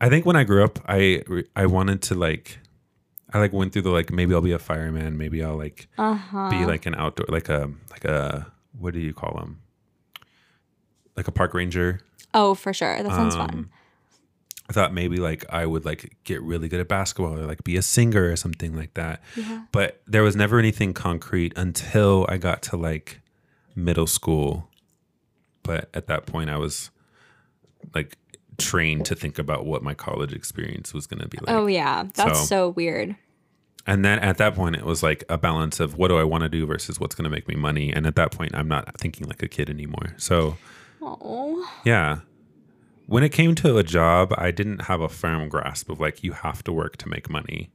I 0.00 0.08
think 0.10 0.26
when 0.26 0.36
I 0.36 0.44
grew 0.44 0.62
up, 0.64 0.78
I 0.86 1.22
I 1.54 1.64
wanted 1.66 2.02
to 2.08 2.14
like, 2.26 2.58
I 3.32 3.38
like 3.38 3.52
went 3.52 3.72
through 3.72 3.82
the 3.88 3.90
like 3.98 4.10
maybe 4.12 4.34
I'll 4.34 4.40
be 4.52 4.52
a 4.52 4.58
fireman, 4.58 5.16
maybe 5.16 5.38
I'll 5.46 5.56
like 5.66 5.88
Uh 5.96 6.14
huh. 6.14 6.50
be 6.50 6.66
like 6.66 6.86
an 6.86 6.94
outdoor 6.94 7.26
like 7.28 7.48
a 7.48 7.70
like 7.90 8.04
a 8.04 8.46
what 8.78 8.92
do 8.94 9.00
you 9.00 9.14
call 9.14 9.34
them? 9.38 9.60
Like 11.16 11.28
a 11.28 11.32
park 11.32 11.54
ranger. 11.54 12.00
Oh, 12.32 12.54
for 12.54 12.72
sure. 12.72 13.02
That 13.02 13.12
sounds 13.12 13.34
Um, 13.34 13.46
fun. 13.48 13.70
I 14.68 14.72
thought 14.72 14.94
maybe 14.94 15.16
like 15.18 15.44
I 15.50 15.66
would 15.66 15.84
like 15.84 16.16
get 16.24 16.40
really 16.42 16.68
good 16.68 16.80
at 16.80 16.88
basketball 16.88 17.34
or 17.38 17.44
like 17.46 17.64
be 17.64 17.76
a 17.76 17.82
singer 17.82 18.30
or 18.30 18.36
something 18.36 18.76
like 18.76 18.94
that. 18.94 19.20
Yeah. 19.36 19.64
But 19.72 20.00
there 20.06 20.22
was 20.22 20.36
never 20.36 20.58
anything 20.58 20.94
concrete 20.94 21.52
until 21.56 22.24
I 22.28 22.36
got 22.38 22.62
to 22.70 22.76
like 22.76 23.20
middle 23.74 24.06
school. 24.06 24.68
But 25.64 25.90
at 25.92 26.06
that 26.06 26.26
point 26.26 26.50
I 26.50 26.56
was 26.56 26.90
like 27.94 28.16
trained 28.60 29.06
to 29.06 29.14
think 29.14 29.38
about 29.38 29.64
what 29.66 29.82
my 29.82 29.94
college 29.94 30.32
experience 30.32 30.92
was 30.94 31.06
going 31.06 31.20
to 31.20 31.28
be 31.28 31.38
like. 31.38 31.48
oh 31.54 31.66
yeah, 31.66 32.04
that's 32.14 32.40
so- 32.40 32.44
so, 32.46 32.68
weird. 32.70 33.16
And 33.86 34.04
then 34.04 34.18
at 34.18 34.36
that 34.38 34.54
point 34.54 34.76
it 34.76 34.84
was 34.84 35.02
like 35.02 35.24
a 35.30 35.38
balance 35.38 35.80
of 35.80 35.96
what 35.96 36.08
do 36.08 36.18
I 36.18 36.22
want 36.24 36.42
to 36.42 36.48
do 36.50 36.66
versus 36.66 37.00
what's 37.00 37.14
going 37.14 37.24
to 37.24 37.30
make 37.30 37.48
me 37.48 37.54
money. 37.56 37.90
And 37.92 38.06
at 38.06 38.14
that 38.16 38.30
point 38.30 38.54
I'm 38.54 38.68
not 38.68 38.98
thinking 39.00 39.26
like 39.26 39.42
a 39.42 39.48
kid 39.48 39.70
anymore. 39.70 40.14
So 40.18 40.58
Oh. 41.02 41.66
yeah. 41.84 42.18
When 43.06 43.22
it 43.24 43.30
came 43.30 43.54
to 43.56 43.78
a 43.78 43.82
job, 43.82 44.32
I 44.36 44.50
didn't 44.50 44.82
have 44.82 45.00
a 45.00 45.08
firm 45.08 45.48
grasp 45.48 45.88
of 45.88 45.98
like, 45.98 46.22
you 46.22 46.32
have 46.32 46.62
to 46.64 46.72
work 46.72 46.98
to 46.98 47.08
make 47.08 47.28
money. 47.30 47.70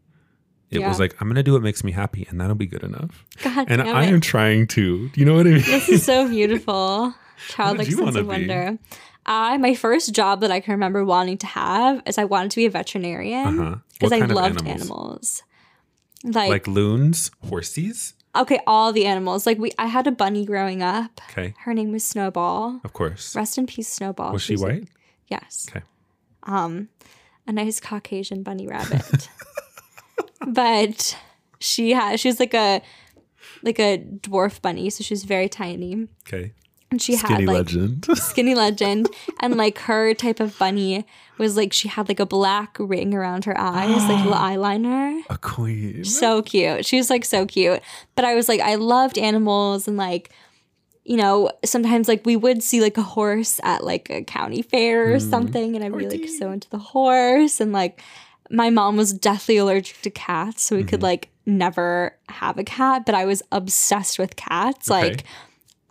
It 0.70 0.80
Yeah. 0.82 0.88
was 0.90 1.00
like, 1.00 1.16
I'm 1.20 1.28
going 1.28 1.36
to 1.36 1.44
do 1.44 1.54
what 1.54 1.64
makes 1.64 1.84
me 1.84 1.92
happy 1.92 2.26
and 2.30 2.40
that'll 2.40 2.56
be 2.56 2.68
good 2.68 2.84
enough. 2.84 3.26
God 3.44 3.66
And 3.70 3.82
I 3.82 4.04
it. 4.06 4.14
am 4.14 4.22
trying 4.22 4.68
to. 4.68 5.10
Do 5.10 5.20
you 5.20 5.26
know 5.26 5.34
what 5.36 5.48
I 5.48 5.52
mean? 5.52 5.62
This 5.64 5.90
is 5.90 6.04
so 6.06 6.30
beautiful. 6.30 7.14
Childlike 7.50 7.88
sense 7.92 8.16
of 8.16 8.30
be? 8.30 8.78
I 9.26 9.57
my 9.57 9.73
first 9.76 10.13
job 10.13 10.41
that 10.41 10.51
I 10.51 10.59
can 10.59 10.71
remember 10.73 11.03
wanting 11.03 11.38
to 11.39 11.47
have 11.47 12.01
is 12.05 12.17
I 12.17 12.26
wanted 12.26 12.51
to 12.51 12.57
be 12.57 12.65
a 12.65 12.69
veterinarian 12.69 13.59
Uh-huh. 13.59 13.76
because 13.93 14.11
I 14.11 14.19
kind 14.19 14.32
of 14.32 14.36
loved 14.36 14.61
animals? 14.67 14.82
animals. 14.82 15.43
Like, 16.23 16.49
like 16.49 16.67
loons, 16.67 17.32
horses. 17.49 18.13
okay, 18.36 18.59
all 18.65 18.91
the 18.93 19.05
animals. 19.05 19.45
Like 19.45 19.57
we, 19.59 19.71
I 19.78 19.86
had 19.88 20.07
a 20.07 20.11
bunny 20.11 20.45
growing 20.45 20.82
up. 20.82 21.21
Okay. 21.32 21.53
Her 21.59 21.73
name 21.73 21.91
was 21.91 22.03
Snowball. 22.03 22.82
Of 22.84 22.93
course. 22.93 23.36
Rest 23.36 23.57
in 23.57 23.65
peace, 23.67 23.88
Snowball. 23.91 24.34
Was 24.34 24.41
she 24.41 24.53
She's 24.53 24.61
white? 24.61 24.88
yes. 25.28 25.67
Okay. 25.69 25.84
Um, 26.43 26.89
a 27.47 27.51
nice 27.51 27.80
Caucasian 27.80 28.41
bunny 28.43 28.67
rabbit. 28.67 29.30
but 30.47 31.17
she 31.59 31.91
had 31.91 32.19
she 32.19 32.28
was 32.28 32.39
like 32.39 32.53
a 32.53 32.82
like 33.63 33.80
a 33.80 33.97
dwarf 33.99 34.61
bunny, 34.61 34.89
so 34.89 35.03
she 35.03 35.13
was 35.13 35.23
very 35.23 35.49
tiny. 35.49 36.07
Okay. 36.28 36.53
And 36.92 37.02
she 37.02 37.16
Skinny 37.16 37.34
had 37.34 37.44
like 37.46 37.56
legend. 37.56 38.08
skinny 38.16 38.56
legend. 38.56 39.10
And 39.42 39.58
like 39.58 39.80
her 39.80 40.14
type 40.14 40.40
of 40.40 40.58
bunny 40.58 41.06
was 41.38 41.58
like 41.58 41.74
she 41.74 41.88
had 41.88 42.08
like 42.08 42.20
a 42.20 42.26
black 42.26 42.78
ring 42.80 43.14
around 43.14 43.46
her 43.46 43.60
eyes 43.60 44.04
like 44.08 44.24
little 44.24 44.34
eyeliner. 44.34 45.22
A 45.30 45.38
queen. 45.38 46.04
so 46.04 46.42
cute. 46.42 46.86
She 46.86 46.98
was 46.98 47.10
like 47.10 47.26
so 47.26 47.46
cute. 47.46 47.82
But 48.16 48.26
i 48.26 48.36
was 48.36 48.48
like 48.48 48.62
i 48.62 48.76
loved 48.76 49.18
animals 49.18 49.88
and 49.88 49.98
like 49.98 50.32
you 51.04 51.18
know 51.18 51.52
sometimes 51.64 52.08
like 52.08 52.26
we 52.26 52.36
would 52.36 52.64
see 52.64 52.82
like 52.82 52.98
a 52.98 53.04
horse 53.04 53.60
at 53.64 53.84
like 53.84 54.10
a 54.10 54.24
county 54.24 54.62
fair 54.62 55.14
or 55.14 55.18
mm-hmm. 55.18 55.30
something 55.30 55.76
and 55.76 55.86
i'd 55.86 55.98
be 55.98 56.08
like 56.08 56.28
so 56.30 56.52
into 56.52 56.70
the 56.70 56.80
horse. 56.80 57.60
And 57.60 57.72
like 57.72 58.02
my 58.50 58.70
mom 58.70 58.96
was 58.96 59.12
deathly 59.12 59.58
allergic 59.58 60.02
to 60.02 60.10
cats 60.10 60.64
so 60.64 60.76
we 60.76 60.84
could 60.84 61.00
mm-hmm. 61.00 61.06
like 61.06 61.30
never 61.48 62.16
have 62.30 62.58
a 62.58 62.64
cat 62.64 63.06
but 63.06 63.14
i 63.16 63.26
was 63.26 63.42
obsessed 63.52 64.18
with 64.18 64.36
cats. 64.36 64.90
Okay. 64.90 65.10
like 65.10 65.24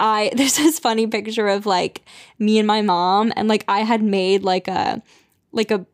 I 0.01 0.31
there's 0.37 0.57
this 0.57 0.79
funny 0.79 1.07
picture 1.07 1.49
of 1.49 1.67
like 1.67 2.03
me 2.39 2.59
and 2.59 2.67
my 2.67 2.83
mom 2.83 3.33
and 3.37 3.49
like 3.49 3.65
I 3.69 3.81
had 3.81 4.03
made 4.03 4.43
like 4.43 4.69
a 4.69 5.03
like 5.53 5.71
a 5.71 5.87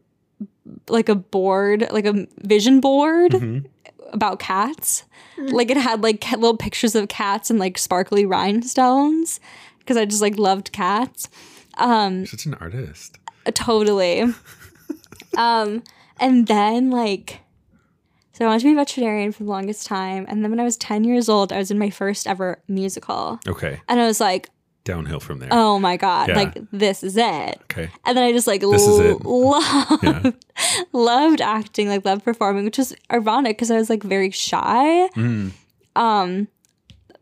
like 0.89 1.09
a 1.09 1.15
board 1.15 1.89
like 1.91 2.07
a 2.07 2.27
vision 2.43 2.81
board 2.81 3.33
Mm-hmm. 3.33 3.67
about 4.13 4.39
cats. 4.39 5.05
Like 5.39 5.71
it 5.71 5.77
had 5.77 6.03
like 6.03 6.31
little 6.33 6.57
pictures 6.57 6.95
of 6.95 7.09
cats 7.09 7.49
and 7.51 7.59
like 7.59 7.79
sparkly 7.79 8.27
rhinestones 8.27 9.41
because 9.79 9.97
I 9.97 10.05
just 10.05 10.21
like 10.23 10.37
loved 10.39 10.71
cats. 10.73 11.29
You're 11.81 12.27
such 12.27 12.47
an 12.47 12.55
artist. 12.55 13.19
Totally. 13.55 14.23
um 15.37 15.83
and 16.19 16.47
then 16.47 16.91
like 16.91 17.41
so 18.41 18.47
I 18.47 18.49
wanted 18.49 18.61
to 18.61 18.67
be 18.69 18.73
a 18.73 18.77
veterinarian 18.77 19.33
for 19.33 19.45
the 19.45 19.51
longest 19.51 19.87
time 19.87 20.25
and 20.29 20.43
then 20.43 20.51
when 20.51 20.59
I 20.61 20.65
was 20.65 20.77
10 20.79 21.05
years 21.05 21.29
old 21.29 21.53
I 21.53 21.59
was 21.59 21.71
in 21.71 21.79
my 21.79 21.91
first 21.91 22.27
ever 22.27 22.63
musical. 22.69 23.39
Okay. 23.47 23.81
And 23.87 24.01
I 24.01 24.07
was 24.07 24.19
like, 24.21 24.49
Downhill 24.85 25.21
from 25.21 25.41
there. 25.41 25.51
oh 25.53 25.79
my 25.79 25.99
god 25.99 26.29
Yeah. 26.31 26.37
like 26.37 26.57
this 26.73 27.05
is 27.05 27.15
it 27.19 27.61
Okay. 27.65 27.91
and 28.07 28.17
then 28.17 28.25
i 28.25 28.33
just 28.33 28.47
like 28.47 28.63
This 28.63 28.87
is 28.87 28.99
it. 28.99 29.21
loved, 29.27 30.03
Yeah. 30.03 30.31
loved 30.95 31.43
acting 31.43 31.89
like 31.89 32.05
loved 32.07 32.25
performing 32.25 32.65
which 32.65 32.79
was 32.79 32.95
ironic 33.13 33.59
because 33.59 33.71
i 33.71 33.77
was 33.77 33.91
like 33.91 34.03
very 34.03 34.31
shy 34.31 35.07
Mm. 35.11 35.53
um 35.97 36.49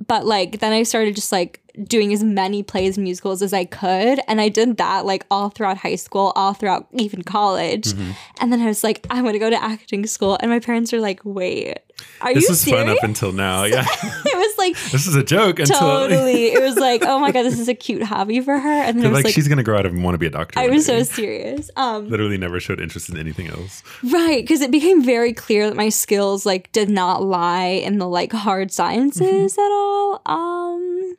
but 0.07 0.25
like 0.25 0.61
then 0.61 0.73
i 0.73 0.85
started 0.85 1.17
just 1.17 1.33
like 1.33 1.61
doing 1.85 2.13
as 2.13 2.23
many 2.25 2.63
plays 2.63 2.97
and 2.97 3.05
musicals 3.05 3.43
as 3.43 3.53
I 3.53 3.65
could. 3.65 4.21
And 4.29 4.41
I 4.41 4.49
did 4.49 4.77
that 4.79 5.07
like 5.07 5.25
all 5.31 5.51
throughout 5.51 5.79
high 5.79 5.97
school, 5.97 6.33
all 6.37 6.53
throughout 6.55 6.87
even 6.93 7.23
college. 7.23 7.93
Mm-hmm. 7.93 8.11
And 8.41 8.53
then 8.53 8.61
I 8.61 8.67
was 8.67 8.83
like, 8.85 9.07
I 9.11 9.23
want 9.23 9.35
to 9.35 9.39
go 9.39 9.51
to 9.51 9.63
acting 9.63 10.07
school. 10.07 10.37
And 10.41 10.51
my 10.51 10.61
parents 10.61 10.93
were 10.93 11.01
like, 11.01 11.21
wait, 11.25 11.79
are 12.21 12.33
This 12.33 12.45
you 12.45 12.51
is 12.53 12.61
serious? 12.61 12.85
fun 12.87 12.97
up 12.97 13.03
until 13.03 13.33
now. 13.33 13.65
Yeah. 13.69 13.85
it 13.85 14.37
was 14.37 14.59
like, 14.59 14.75
this 14.93 15.07
is 15.07 15.15
a 15.17 15.23
joke 15.25 15.59
until 15.59 15.79
totally. 15.79 16.47
It 16.53 16.61
was 16.63 16.77
like, 16.77 17.03
oh 17.05 17.19
my 17.19 17.33
God, 17.33 17.43
this 17.43 17.59
is 17.59 17.69
a 17.69 17.75
cute 17.75 18.03
hobby 18.03 18.41
for 18.41 18.59
her. 18.59 18.69
And 18.69 18.99
then 18.99 19.07
I 19.07 19.09
like, 19.09 19.15
was 19.17 19.25
like, 19.25 19.35
she's 19.35 19.49
gonna 19.49 19.63
grow 19.63 19.79
out 19.79 19.87
of 19.87 19.93
and 19.93 20.03
want 20.05 20.15
to 20.15 20.19
be 20.19 20.27
a 20.27 20.31
doctor. 20.31 20.59
I 20.61 20.69
was 20.69 20.87
so 20.87 21.03
serious. 21.03 21.71
Um, 21.77 22.09
literally 22.09 22.39
never 22.39 22.61
showed 22.61 22.81
interest 22.81 23.09
in 23.11 23.19
anything 23.19 23.49
else. 23.49 23.83
Right, 24.03 24.43
because 24.43 24.61
it 24.61 24.71
became 24.71 25.03
very 25.03 25.33
clear 25.33 25.69
that 25.69 25.77
my 25.77 25.89
skills 25.89 26.47
like 26.47 26.71
did 26.73 26.89
not 26.89 27.23
lie 27.23 27.67
in 27.67 27.99
the 27.99 28.09
like 28.09 28.33
hard 28.33 28.71
sciences 28.73 29.19
Mm-hmm. 29.19 29.61
at 29.61 29.73
all. 29.73 30.23
Um, 30.27 31.17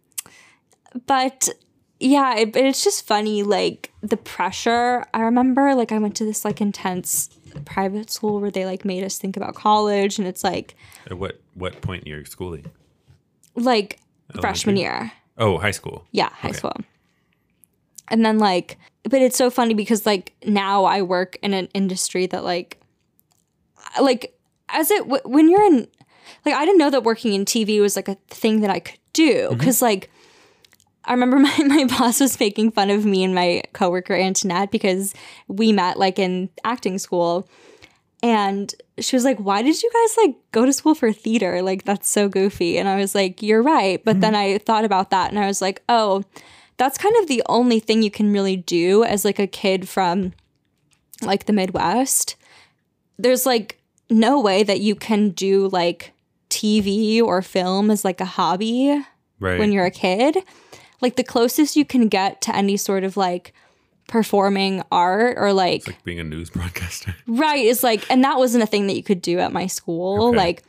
but 1.05 1.49
yeah, 1.99 2.35
it, 2.37 2.53
but 2.53 2.63
it's 2.63 2.83
just 2.83 3.05
funny 3.05 3.43
like 3.43 3.91
the 4.01 4.17
pressure. 4.17 5.05
I 5.13 5.21
remember 5.21 5.75
like 5.75 5.91
I 5.91 5.97
went 5.97 6.15
to 6.17 6.25
this 6.25 6.45
like 6.45 6.61
intense 6.61 7.29
private 7.65 8.09
school 8.09 8.39
where 8.39 8.51
they 8.51 8.65
like 8.65 8.85
made 8.85 9.03
us 9.03 9.17
think 9.17 9.35
about 9.35 9.55
college, 9.55 10.17
and 10.17 10.27
it's 10.27 10.43
like 10.43 10.75
At 11.07 11.17
what 11.17 11.39
what 11.55 11.81
point 11.81 12.03
in 12.03 12.09
your 12.09 12.25
schooling? 12.25 12.65
like 13.55 13.99
freshman 14.39 14.77
year. 14.77 15.11
Oh, 15.37 15.57
high 15.57 15.71
school. 15.71 16.05
Yeah, 16.11 16.29
high 16.29 16.49
Okay. 16.49 16.57
school. 16.57 16.75
And 18.09 18.25
then 18.25 18.39
like, 18.39 18.77
but 19.03 19.21
it's 19.21 19.37
so 19.37 19.49
funny 19.49 19.73
because 19.73 20.05
like 20.05 20.33
now 20.45 20.85
I 20.85 21.01
work 21.01 21.37
in 21.41 21.53
an 21.53 21.67
industry 21.73 22.25
that 22.27 22.43
like, 22.43 22.79
like 24.01 24.35
as 24.69 24.89
it 24.91 24.99
w- 25.03 25.21
when 25.25 25.49
you're 25.49 25.63
in, 25.63 25.87
like 26.45 26.55
I 26.55 26.65
didn't 26.65 26.77
know 26.79 26.89
that 26.89 27.03
working 27.03 27.33
in 27.33 27.45
TV 27.45 27.79
was 27.81 27.95
like 27.95 28.07
a 28.07 28.15
thing 28.29 28.61
that 28.61 28.69
I 28.69 28.79
could 28.79 28.99
do 29.13 29.47
mm-hmm. 29.49 29.57
because 29.57 29.81
like. 29.81 30.09
I 31.05 31.13
remember 31.13 31.39
my, 31.39 31.57
my 31.65 31.85
boss 31.85 32.19
was 32.19 32.39
making 32.39 32.71
fun 32.71 32.89
of 32.89 33.05
me 33.05 33.23
and 33.23 33.33
my 33.33 33.63
coworker 33.73 34.15
Antoinette 34.15 34.71
because 34.71 35.13
we 35.47 35.71
met 35.71 35.97
like 35.97 36.19
in 36.19 36.49
acting 36.63 36.97
school 36.97 37.47
and 38.21 38.73
she 38.99 39.15
was 39.15 39.23
like, 39.23 39.37
Why 39.37 39.61
did 39.61 39.81
you 39.81 39.89
guys 39.93 40.17
like 40.17 40.35
go 40.51 40.65
to 40.65 40.73
school 40.73 40.93
for 40.93 41.11
theater? 41.11 41.61
Like, 41.61 41.83
that's 41.83 42.09
so 42.09 42.27
goofy. 42.27 42.77
And 42.77 42.89
I 42.89 42.97
was 42.97 43.15
like, 43.15 43.41
You're 43.41 43.63
right. 43.63 44.03
But 44.03 44.13
mm-hmm. 44.13 44.21
then 44.21 44.35
I 44.35 44.57
thought 44.57 44.85
about 44.85 45.09
that 45.11 45.29
and 45.29 45.39
I 45.39 45.47
was 45.47 45.61
like, 45.61 45.81
Oh, 45.87 46.23
that's 46.77 46.97
kind 46.97 47.15
of 47.17 47.27
the 47.27 47.43
only 47.47 47.79
thing 47.79 48.01
you 48.01 48.11
can 48.11 48.31
really 48.31 48.55
do 48.55 49.03
as 49.03 49.25
like 49.25 49.39
a 49.39 49.47
kid 49.47 49.87
from 49.87 50.33
like 51.21 51.45
the 51.45 51.53
Midwest. 51.53 52.35
There's 53.17 53.45
like 53.45 53.81
no 54.09 54.39
way 54.39 54.63
that 54.63 54.79
you 54.79 54.95
can 54.95 55.29
do 55.29 55.67
like 55.69 56.13
TV 56.49 57.21
or 57.21 57.41
film 57.41 57.91
as 57.91 58.03
like 58.03 58.21
a 58.21 58.25
hobby 58.25 59.01
Right. 59.41 59.57
when 59.57 59.71
you're 59.71 59.85
a 59.85 59.91
kid. 59.91 60.37
Like 61.01 61.15
the 61.15 61.23
closest 61.23 61.75
you 61.75 61.85
can 61.85 62.07
get 62.07 62.41
to 62.41 62.55
any 62.55 62.77
sort 62.77 63.03
of 63.03 63.17
like 63.17 63.53
performing 64.09 64.83
art 64.91 65.37
or 65.37 65.53
like 65.53 65.87
like 65.87 66.03
being 66.03 66.19
a 66.19 66.23
news 66.23 66.49
broadcaster. 66.51 67.15
Right. 67.27 67.65
It's 67.65 67.83
like, 67.83 68.09
and 68.11 68.23
that 68.23 68.37
wasn't 68.37 68.63
a 68.63 68.67
thing 68.67 68.87
that 68.87 68.95
you 68.95 69.03
could 69.03 69.21
do 69.21 69.39
at 69.39 69.53
my 69.53 69.67
school. 69.67 70.29
Okay. 70.29 70.37
Like, 70.37 70.63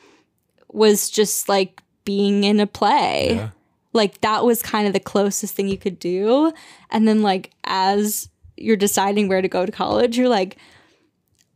was 0.73 1.11
just 1.11 1.49
like 1.49 1.83
being 2.05 2.45
in 2.45 2.61
a 2.61 2.67
play. 2.67 3.35
Yeah. 3.35 3.51
Like, 3.93 4.21
that 4.21 4.45
was 4.45 4.63
kind 4.63 4.87
of 4.87 4.93
the 4.93 5.01
closest 5.01 5.57
thing 5.57 5.67
you 5.67 5.79
could 5.79 5.99
do. 5.99 6.53
And 6.91 7.09
then, 7.09 7.23
like, 7.23 7.51
as 7.65 8.29
you're 8.57 8.77
deciding 8.77 9.27
where 9.27 9.43
to 9.43 9.49
go 9.49 9.67
to 9.67 9.73
college, 9.73 10.17
you're 10.17 10.29
like, 10.29 10.57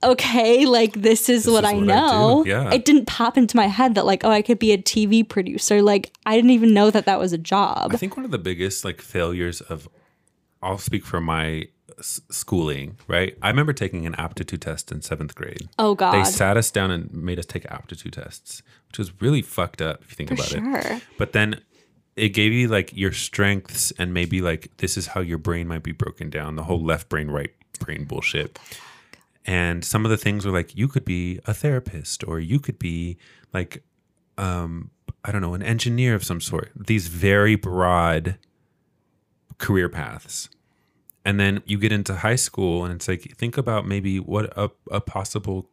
okay, 0.04 0.66
like, 0.66 0.92
this 0.92 1.28
is 1.28 1.46
what 1.46 1.64
is 1.64 1.70
I 1.70 1.74
what 1.74 1.82
I 1.82 1.86
know. 1.86 2.44
Yeah. 2.44 2.72
It 2.72 2.84
didn't 2.84 3.06
pop 3.06 3.36
into 3.36 3.56
my 3.56 3.66
head 3.66 3.94
that, 3.94 4.06
like, 4.06 4.24
oh, 4.24 4.30
I 4.30 4.42
could 4.42 4.58
be 4.58 4.72
a 4.72 4.78
TV 4.78 5.28
producer. 5.28 5.82
Like, 5.82 6.12
I 6.26 6.36
didn't 6.36 6.50
even 6.50 6.72
know 6.74 6.90
that 6.90 7.06
that 7.06 7.18
was 7.18 7.32
a 7.32 7.38
job. 7.38 7.92
I 7.92 7.96
think 7.96 8.16
one 8.16 8.24
of 8.24 8.30
the 8.30 8.38
biggest 8.38 8.84
like 8.84 9.00
failures 9.00 9.60
of 9.60 9.88
I'll 10.62 10.78
speak 10.78 11.04
for 11.04 11.20
my 11.20 11.68
s- 11.98 12.20
schooling, 12.30 12.96
right? 13.06 13.36
I 13.42 13.48
remember 13.48 13.72
taking 13.72 14.06
an 14.06 14.14
aptitude 14.14 14.62
test 14.62 14.90
in 14.90 15.00
7th 15.00 15.34
grade. 15.34 15.68
Oh, 15.78 15.94
God. 15.94 16.12
They 16.12 16.24
sat 16.24 16.56
us 16.56 16.70
down 16.70 16.90
and 16.90 17.12
made 17.12 17.38
us 17.38 17.46
take 17.46 17.64
aptitude 17.66 18.14
tests, 18.14 18.62
which 18.88 18.98
was 18.98 19.20
really 19.20 19.42
fucked 19.42 19.82
up 19.82 20.02
if 20.02 20.10
you 20.12 20.16
think 20.16 20.28
For 20.28 20.34
about 20.34 20.84
it. 20.94 21.02
But 21.18 21.32
then 21.32 21.60
it 22.16 22.30
gave 22.30 22.52
you 22.52 22.68
like 22.68 22.96
your 22.96 23.12
strengths 23.12 23.92
and 23.98 24.14
maybe 24.14 24.40
like 24.40 24.76
this 24.78 24.96
is 24.96 25.08
how 25.08 25.20
your 25.20 25.38
brain 25.38 25.66
might 25.68 25.82
be 25.82 25.92
broken 25.92 26.30
down, 26.30 26.56
the 26.56 26.64
whole 26.64 26.82
left 26.82 27.08
brain, 27.08 27.28
right 27.30 27.50
brain 27.80 28.04
bullshit. 28.04 28.58
And 29.46 29.84
some 29.84 30.04
of 30.04 30.10
the 30.10 30.16
things 30.16 30.46
were 30.46 30.52
like 30.52 30.76
you 30.76 30.88
could 30.88 31.04
be 31.04 31.40
a 31.46 31.54
therapist 31.54 32.24
or 32.26 32.40
you 32.40 32.58
could 32.58 32.78
be 32.78 33.18
like 33.52 33.82
um 34.38 34.90
I 35.24 35.32
don't 35.32 35.40
know, 35.40 35.54
an 35.54 35.62
engineer 35.62 36.14
of 36.14 36.24
some 36.24 36.40
sort. 36.40 36.70
These 36.76 37.08
very 37.08 37.56
broad 37.56 38.36
career 39.58 39.88
paths. 39.88 40.50
And 41.24 41.40
then 41.40 41.62
you 41.64 41.78
get 41.78 41.92
into 41.92 42.16
high 42.16 42.36
school 42.36 42.84
and 42.84 42.92
it's 42.92 43.08
like 43.08 43.36
think 43.36 43.56
about 43.56 43.86
maybe 43.86 44.20
what 44.20 44.52
a, 44.56 44.70
a 44.90 45.00
possible 45.00 45.70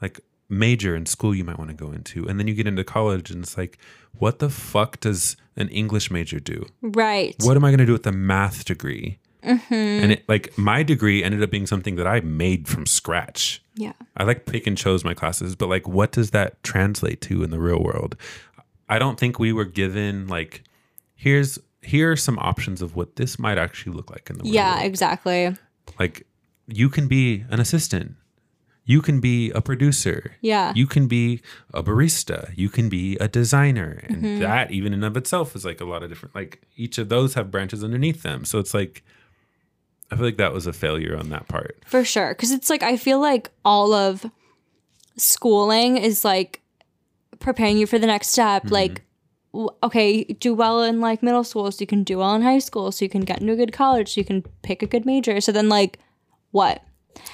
like 0.00 0.20
major 0.48 0.94
in 0.94 1.06
school 1.06 1.34
you 1.34 1.44
might 1.44 1.58
want 1.58 1.70
to 1.70 1.76
go 1.76 1.90
into. 1.90 2.26
And 2.28 2.38
then 2.38 2.46
you 2.46 2.54
get 2.54 2.66
into 2.66 2.84
college 2.84 3.30
and 3.30 3.42
it's 3.42 3.58
like, 3.58 3.78
what 4.18 4.38
the 4.38 4.48
fuck 4.48 5.00
does 5.00 5.36
an 5.56 5.68
English 5.70 6.10
major 6.10 6.38
do? 6.38 6.66
Right. 6.82 7.34
What 7.42 7.56
am 7.56 7.64
I 7.64 7.70
going 7.70 7.78
to 7.78 7.86
do 7.86 7.92
with 7.92 8.06
a 8.06 8.12
math 8.12 8.64
degree? 8.64 9.18
And 9.46 10.12
it 10.12 10.24
like 10.28 10.56
my 10.58 10.82
degree 10.82 11.22
ended 11.24 11.42
up 11.42 11.50
being 11.50 11.66
something 11.66 11.96
that 11.96 12.06
I 12.06 12.20
made 12.20 12.68
from 12.68 12.86
scratch. 12.86 13.62
Yeah. 13.74 13.92
I 14.16 14.24
like 14.24 14.46
pick 14.46 14.66
and 14.66 14.76
chose 14.76 15.04
my 15.04 15.14
classes, 15.14 15.54
but 15.54 15.68
like 15.68 15.86
what 15.86 16.12
does 16.12 16.30
that 16.32 16.62
translate 16.62 17.20
to 17.22 17.42
in 17.42 17.50
the 17.50 17.60
real 17.60 17.82
world? 17.82 18.16
I 18.88 18.98
don't 18.98 19.18
think 19.18 19.38
we 19.38 19.52
were 19.52 19.64
given 19.64 20.26
like 20.26 20.62
here's 21.14 21.58
here 21.82 22.10
are 22.12 22.16
some 22.16 22.38
options 22.40 22.82
of 22.82 22.96
what 22.96 23.16
this 23.16 23.38
might 23.38 23.58
actually 23.58 23.92
look 23.94 24.10
like 24.10 24.28
in 24.30 24.38
the 24.38 24.44
real 24.44 24.54
Yeah, 24.54 24.74
world. 24.76 24.86
exactly. 24.86 25.56
Like 25.98 26.26
you 26.66 26.88
can 26.88 27.06
be 27.06 27.44
an 27.50 27.60
assistant. 27.60 28.16
You 28.88 29.02
can 29.02 29.18
be 29.20 29.50
a 29.50 29.60
producer. 29.60 30.36
Yeah. 30.40 30.72
You 30.76 30.86
can 30.86 31.08
be 31.08 31.42
a 31.74 31.82
barista. 31.82 32.52
You 32.56 32.68
can 32.68 32.88
be 32.88 33.16
a 33.16 33.26
designer. 33.28 34.00
And 34.08 34.16
Mm-hmm. 34.22 34.38
that 34.40 34.70
even 34.70 34.92
in 34.94 35.02
of 35.04 35.16
itself 35.16 35.54
is 35.56 35.64
like 35.64 35.80
a 35.80 35.84
lot 35.84 36.02
of 36.04 36.08
different 36.08 36.34
like 36.34 36.62
each 36.76 36.96
of 36.98 37.08
those 37.08 37.34
have 37.34 37.50
branches 37.50 37.82
underneath 37.84 38.22
them. 38.22 38.44
So 38.44 38.58
it's 38.60 38.74
like 38.74 39.04
I 40.10 40.16
feel 40.16 40.24
like 40.24 40.36
that 40.36 40.52
was 40.52 40.66
a 40.66 40.72
failure 40.72 41.16
on 41.16 41.30
that 41.30 41.48
part. 41.48 41.78
For 41.86 42.04
sure. 42.04 42.34
Cause 42.34 42.52
it's 42.52 42.70
like, 42.70 42.82
I 42.82 42.96
feel 42.96 43.20
like 43.20 43.50
all 43.64 43.92
of 43.92 44.24
schooling 45.16 45.96
is 45.96 46.24
like 46.24 46.62
preparing 47.38 47.78
you 47.78 47.86
for 47.86 47.98
the 47.98 48.06
next 48.06 48.28
step. 48.28 48.64
Mm-hmm. 48.64 48.74
Like, 48.74 49.02
okay, 49.82 50.24
do 50.24 50.54
well 50.54 50.82
in 50.82 51.00
like 51.00 51.22
middle 51.22 51.44
school 51.44 51.70
so 51.72 51.80
you 51.80 51.86
can 51.86 52.04
do 52.04 52.18
well 52.18 52.34
in 52.34 52.42
high 52.42 52.58
school 52.58 52.92
so 52.92 53.04
you 53.04 53.08
can 53.08 53.22
get 53.22 53.40
into 53.40 53.52
a 53.52 53.56
good 53.56 53.72
college 53.72 54.14
so 54.14 54.20
you 54.20 54.24
can 54.24 54.42
pick 54.62 54.82
a 54.82 54.86
good 54.86 55.06
major. 55.06 55.40
So 55.40 55.50
then, 55.50 55.68
like, 55.68 55.98
what? 56.50 56.82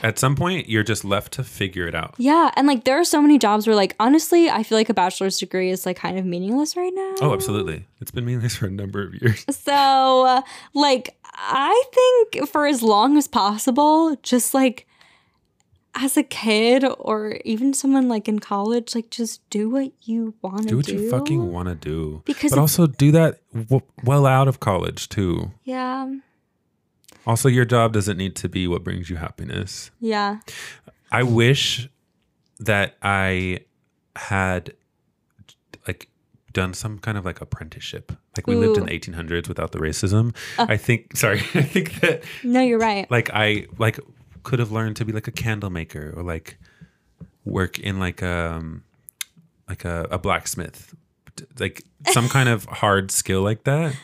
At 0.03 0.19
some 0.19 0.37
point 0.37 0.69
you're 0.69 0.85
just 0.85 1.05
left 1.05 1.33
to 1.35 1.45
figure 1.45 1.89
it 1.89 1.95
out. 1.95 2.15
Yeah. 2.17 2.53
And 2.57 2.69
like, 2.69 2.85
there 2.85 2.99
are 3.01 3.05
so 3.05 3.21
many 3.21 3.39
jobs 3.39 3.67
where, 3.67 3.75
like, 3.75 3.97
honestly, 3.99 4.49
I 4.49 4.63
feel 4.63 4.79
like 4.79 4.89
a 4.89 4.95
bachelor's 4.95 5.39
degree 5.39 5.71
is 5.71 5.85
like 5.85 5.97
kind 5.97 6.19
of 6.19 6.25
meaningless 6.25 6.77
right 6.77 6.93
now. 6.95 7.15
Oh, 7.21 7.33
absolutely. 7.33 7.87
It's 8.01 8.13
been 8.13 8.25
meaningless 8.25 8.57
for 8.57 8.67
a 8.67 8.71
number 8.71 9.03
of 9.03 9.15
years. 9.15 9.45
So, 9.51 10.25
uh, 10.25 10.43
like, 10.75 11.17
I 11.45 11.85
think 11.93 12.49
for 12.49 12.67
as 12.67 12.83
long 12.83 13.17
as 13.19 13.27
possible, 13.27 14.17
just 14.23 14.55
like 14.55 14.87
as 15.95 16.17
a 16.17 16.23
kid 16.23 16.85
or 16.99 17.39
even 17.45 17.75
someone 17.75 18.09
like 18.09 18.29
in 18.29 18.39
college, 18.39 18.95
like 18.95 19.11
just 19.11 19.49
do 19.51 19.69
what 19.69 19.93
you 20.03 20.35
want 20.41 20.63
to 20.63 20.69
Do 20.69 20.71
do. 20.71 20.77
what 20.77 20.89
you 21.03 21.11
fucking 21.11 21.53
want 21.53 21.69
to 21.69 21.75
do. 21.75 22.23
Because 22.25 22.53
but 22.53 22.61
also 22.61 22.87
do 22.87 23.11
that 23.13 23.41
w- 23.53 23.83
well 24.05 24.25
out 24.25 24.47
of 24.49 24.61
college 24.61 25.09
too. 25.09 25.51
Yeah. 25.65 26.15
Also, 27.27 27.49
your 27.49 27.65
job 27.65 27.93
doesn't 27.93 28.17
need 28.17 28.35
to 28.37 28.49
be 28.49 28.67
what 28.67 28.83
brings 28.85 29.11
you 29.11 29.17
happiness. 29.17 29.91
Yeah. 30.01 30.39
I 31.11 31.23
wish 31.25 31.89
that 32.59 32.97
I 33.03 33.61
had 34.17 34.75
like 35.87 36.09
done 36.53 36.73
some 36.75 36.99
kind 36.99 37.19
of 37.19 37.25
like 37.25 37.41
apprenticeship. 37.41 38.13
Like 38.37 38.47
we 38.47 38.55
lived 38.57 38.79
in 38.79 38.87
the 38.87 38.91
1800s 38.99 39.47
without 39.49 39.73
the 39.73 39.79
racism. 39.79 40.35
I 40.59 40.77
think 40.79 41.17
sorry, 41.17 41.39
I 41.55 41.63
think 41.63 42.01
that 42.01 42.23
No, 42.43 42.61
you're 42.61 42.79
right. 42.79 43.11
like 43.11 43.31
I 43.35 43.67
like 43.79 43.99
could 44.43 44.59
have 44.59 44.73
learned 44.73 44.97
to 44.97 45.05
be 45.05 45.13
like 45.13 45.29
a 45.29 45.33
candle 45.33 45.71
maker 45.71 46.13
or 46.17 46.23
like 46.23 46.57
work 47.45 47.79
in 47.79 47.99
like 47.99 48.23
um 48.23 48.85
like 49.69 49.85
a, 49.85 50.07
a 50.11 50.19
blacksmith. 50.19 50.95
Like 51.59 51.83
some 52.11 52.29
kind 52.29 52.49
of 52.49 52.65
hard 52.83 53.11
skill 53.11 53.43
like 53.43 53.65
that 53.65 53.95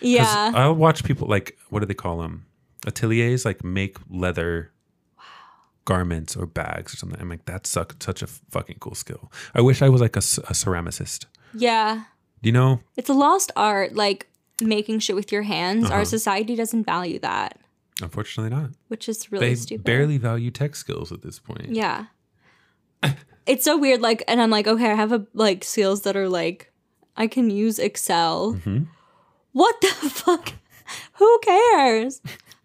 Yeah. 0.00 0.52
I'll 0.54 0.74
watch 0.74 1.04
people 1.04 1.28
like 1.28 1.56
what 1.70 1.80
do 1.80 1.86
they 1.86 1.94
call 1.94 2.18
them? 2.18 2.46
Ateliers 2.86 3.44
like 3.44 3.62
make 3.64 3.98
leather 4.10 4.70
garments 5.84 6.36
or 6.36 6.46
bags 6.46 6.92
or 6.92 6.96
something. 6.96 7.20
I'm 7.20 7.28
like 7.28 7.44
that's 7.44 7.70
such 7.70 8.22
a 8.22 8.26
fucking 8.26 8.78
cool 8.80 8.94
skill. 8.94 9.30
I 9.54 9.60
wish 9.60 9.82
I 9.82 9.88
was 9.88 10.00
like 10.00 10.16
a, 10.16 10.20
a 10.20 10.52
ceramicist. 10.54 11.26
yeah. 11.54 12.04
You 12.42 12.52
know? 12.52 12.80
It's 12.96 13.08
a 13.08 13.14
lost 13.14 13.50
art, 13.56 13.94
like 13.94 14.28
making 14.60 15.00
shit 15.00 15.16
with 15.16 15.32
your 15.32 15.42
hands. 15.42 15.86
Uh-huh. 15.86 15.94
Our 15.94 16.04
society 16.04 16.54
doesn't 16.56 16.84
value 16.84 17.18
that, 17.20 17.58
Unfortunately 18.00 18.54
not. 18.56 18.70
which 18.88 19.08
is 19.08 19.30
really 19.32 19.48
They 19.50 19.54
stupid. 19.54 19.84
barely 19.84 20.18
value 20.18 20.50
tech 20.50 20.76
skills 20.76 21.12
at 21.12 21.22
this 21.22 21.38
point. 21.38 21.70
Yeah. 21.70 22.06
it's 23.46 23.64
so 23.64 23.76
weird. 23.76 24.00
Like, 24.00 24.22
and 24.28 24.40
I'm 24.40 24.50
like, 24.50 24.66
okay, 24.66 24.90
I 24.90 24.94
have 24.94 25.12
a 25.12 25.26
like 25.34 25.64
skills 25.64 26.02
that 26.02 26.16
are 26.16 26.28
like, 26.28 26.72
I 27.16 27.26
can 27.26 27.50
use 27.50 27.78
Excel. 27.78 28.54
Mhm. 28.64 28.86
What 29.52 29.80
the 29.80 29.88
fuck? 30.10 30.52
Who 31.14 31.38
cares? 31.42 32.20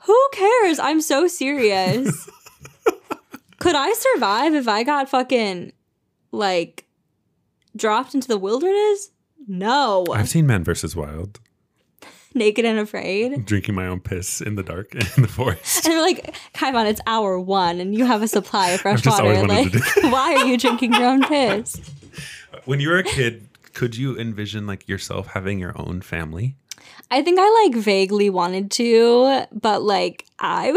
Who 0.05 0.27
cares? 0.33 0.79
I'm 0.79 0.99
so 1.01 1.27
serious. 1.27 2.29
Could 3.59 3.75
I 3.75 3.93
survive 3.93 4.53
if 4.55 4.67
I 4.67 4.83
got 4.83 5.07
fucking 5.09 5.71
like 6.31 6.85
dropped 7.75 8.13
into 8.15 8.27
the 8.27 8.37
wilderness? 8.37 9.10
No. 9.51 10.05
I've 10.13 10.29
seen 10.29 10.47
Men 10.47 10.63
versus 10.63 10.95
Wild, 10.95 11.41
Naked 12.33 12.63
and 12.63 12.79
afraid. 12.79 13.45
drinking 13.45 13.75
my 13.75 13.85
own 13.85 13.99
piss 13.99 14.39
in 14.39 14.55
the 14.55 14.63
dark 14.63 14.95
in 15.17 15.21
the 15.21 15.27
forest. 15.27 15.85
And 15.85 15.93
they're 15.93 16.01
like, 16.01 16.33
Kaivan, 16.53 16.89
it's 16.89 17.01
hour 17.05 17.37
one 17.37 17.81
and 17.81 17.93
you 17.93 18.05
have 18.05 18.21
a 18.21 18.29
supply 18.29 18.69
of 18.69 18.79
fresh 18.79 19.05
water. 19.05 19.45
Like, 19.45 19.73
why 20.03 20.35
are 20.35 20.45
you 20.45 20.57
drinking 20.57 20.93
your 20.93 21.05
own 21.05 21.23
piss? 21.23 21.81
When 22.63 22.79
you 22.79 22.89
were 22.89 22.99
a 22.99 23.03
kid, 23.03 23.49
could 23.73 23.97
you 23.97 24.17
envision 24.17 24.65
like 24.67 24.87
yourself 24.87 25.27
having 25.27 25.59
your 25.59 25.73
own 25.75 25.99
family? 26.01 26.55
I 27.09 27.21
think 27.21 27.37
I 27.37 27.65
like 27.65 27.75
vaguely 27.75 28.29
wanted 28.29 28.71
to, 28.71 29.45
but 29.51 29.81
like 29.81 30.25
I 30.39 30.71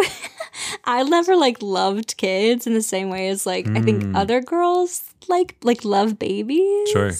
I 0.84 1.02
never 1.02 1.36
like 1.36 1.62
loved 1.62 2.16
kids 2.16 2.66
in 2.66 2.74
the 2.74 2.82
same 2.82 3.10
way 3.10 3.28
as 3.28 3.46
like 3.46 3.66
I 3.68 3.80
think 3.80 4.02
hmm. 4.02 4.16
other 4.16 4.40
girls 4.40 5.04
like 5.28 5.56
like 5.62 5.84
love 5.84 6.18
babies. 6.18 6.90
Sure. 6.90 7.10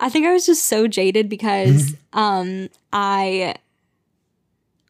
I 0.00 0.08
think 0.08 0.26
I 0.26 0.32
was 0.32 0.46
just 0.46 0.66
so 0.66 0.86
jaded 0.86 1.28
because 1.28 1.94
um 2.12 2.68
I 2.92 3.56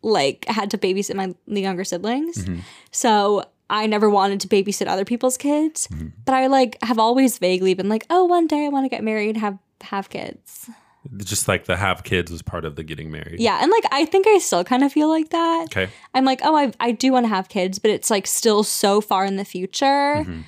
like 0.03 0.45
had 0.47 0.71
to 0.71 0.79
babysit 0.79 1.15
my 1.15 1.35
younger 1.47 1.85
siblings. 1.85 2.45
Mm-hmm. 2.45 2.61
So 2.91 3.45
I 3.71 3.87
never 3.87 4.09
wanted 4.09 4.41
to 4.41 4.49
babysit 4.49 4.87
other 4.87 5.05
people's 5.05 5.37
kids, 5.37 5.89
mm-hmm. 5.89 6.09
but 6.25 6.35
I 6.35 6.47
like 6.47 6.79
have 6.83 6.99
always 6.99 7.39
vaguely 7.39 7.75
been 7.75 7.89
like, 7.89 8.07
"Oh, 8.09 8.25
one 8.25 8.47
day 8.47 8.65
I 8.65 8.69
want 8.69 8.85
to 8.85 8.89
get 8.89 9.05
married, 9.05 9.37
have 9.37 9.59
have 9.83 10.09
kids." 10.09 10.71
Just 11.17 11.49
like 11.49 11.65
the 11.65 11.77
have 11.77 12.05
kids 12.05 12.31
was 12.31 12.43
part 12.43 12.65
of 12.65 12.77
the 12.77 12.83
getting 12.85 13.11
married. 13.11 13.41
Yeah, 13.41 13.59
and 13.63 13.71
like 13.71 13.85
I 13.91 14.05
think 14.05 14.27
I 14.27 14.39
still 14.39 14.65
kind 14.65 14.85
of 14.85 14.93
feel 14.93 15.09
like 15.09 15.31
that. 15.31 15.67
Okay. 15.71 15.89
I'm 16.15 16.25
like, 16.25 16.41
oh, 16.45 16.55
I 16.55 16.73
I 16.81 16.93
do 16.93 17.13
want 17.13 17.25
to 17.25 17.29
have 17.29 17.49
kids, 17.49 17.79
but 17.79 17.91
it's 17.91 18.11
like 18.11 18.27
still 18.27 18.63
so 18.63 19.01
far 19.01 19.25
in 19.25 19.37
the 19.37 19.45
future. 19.45 19.85
Mm-hmm. 19.85 20.41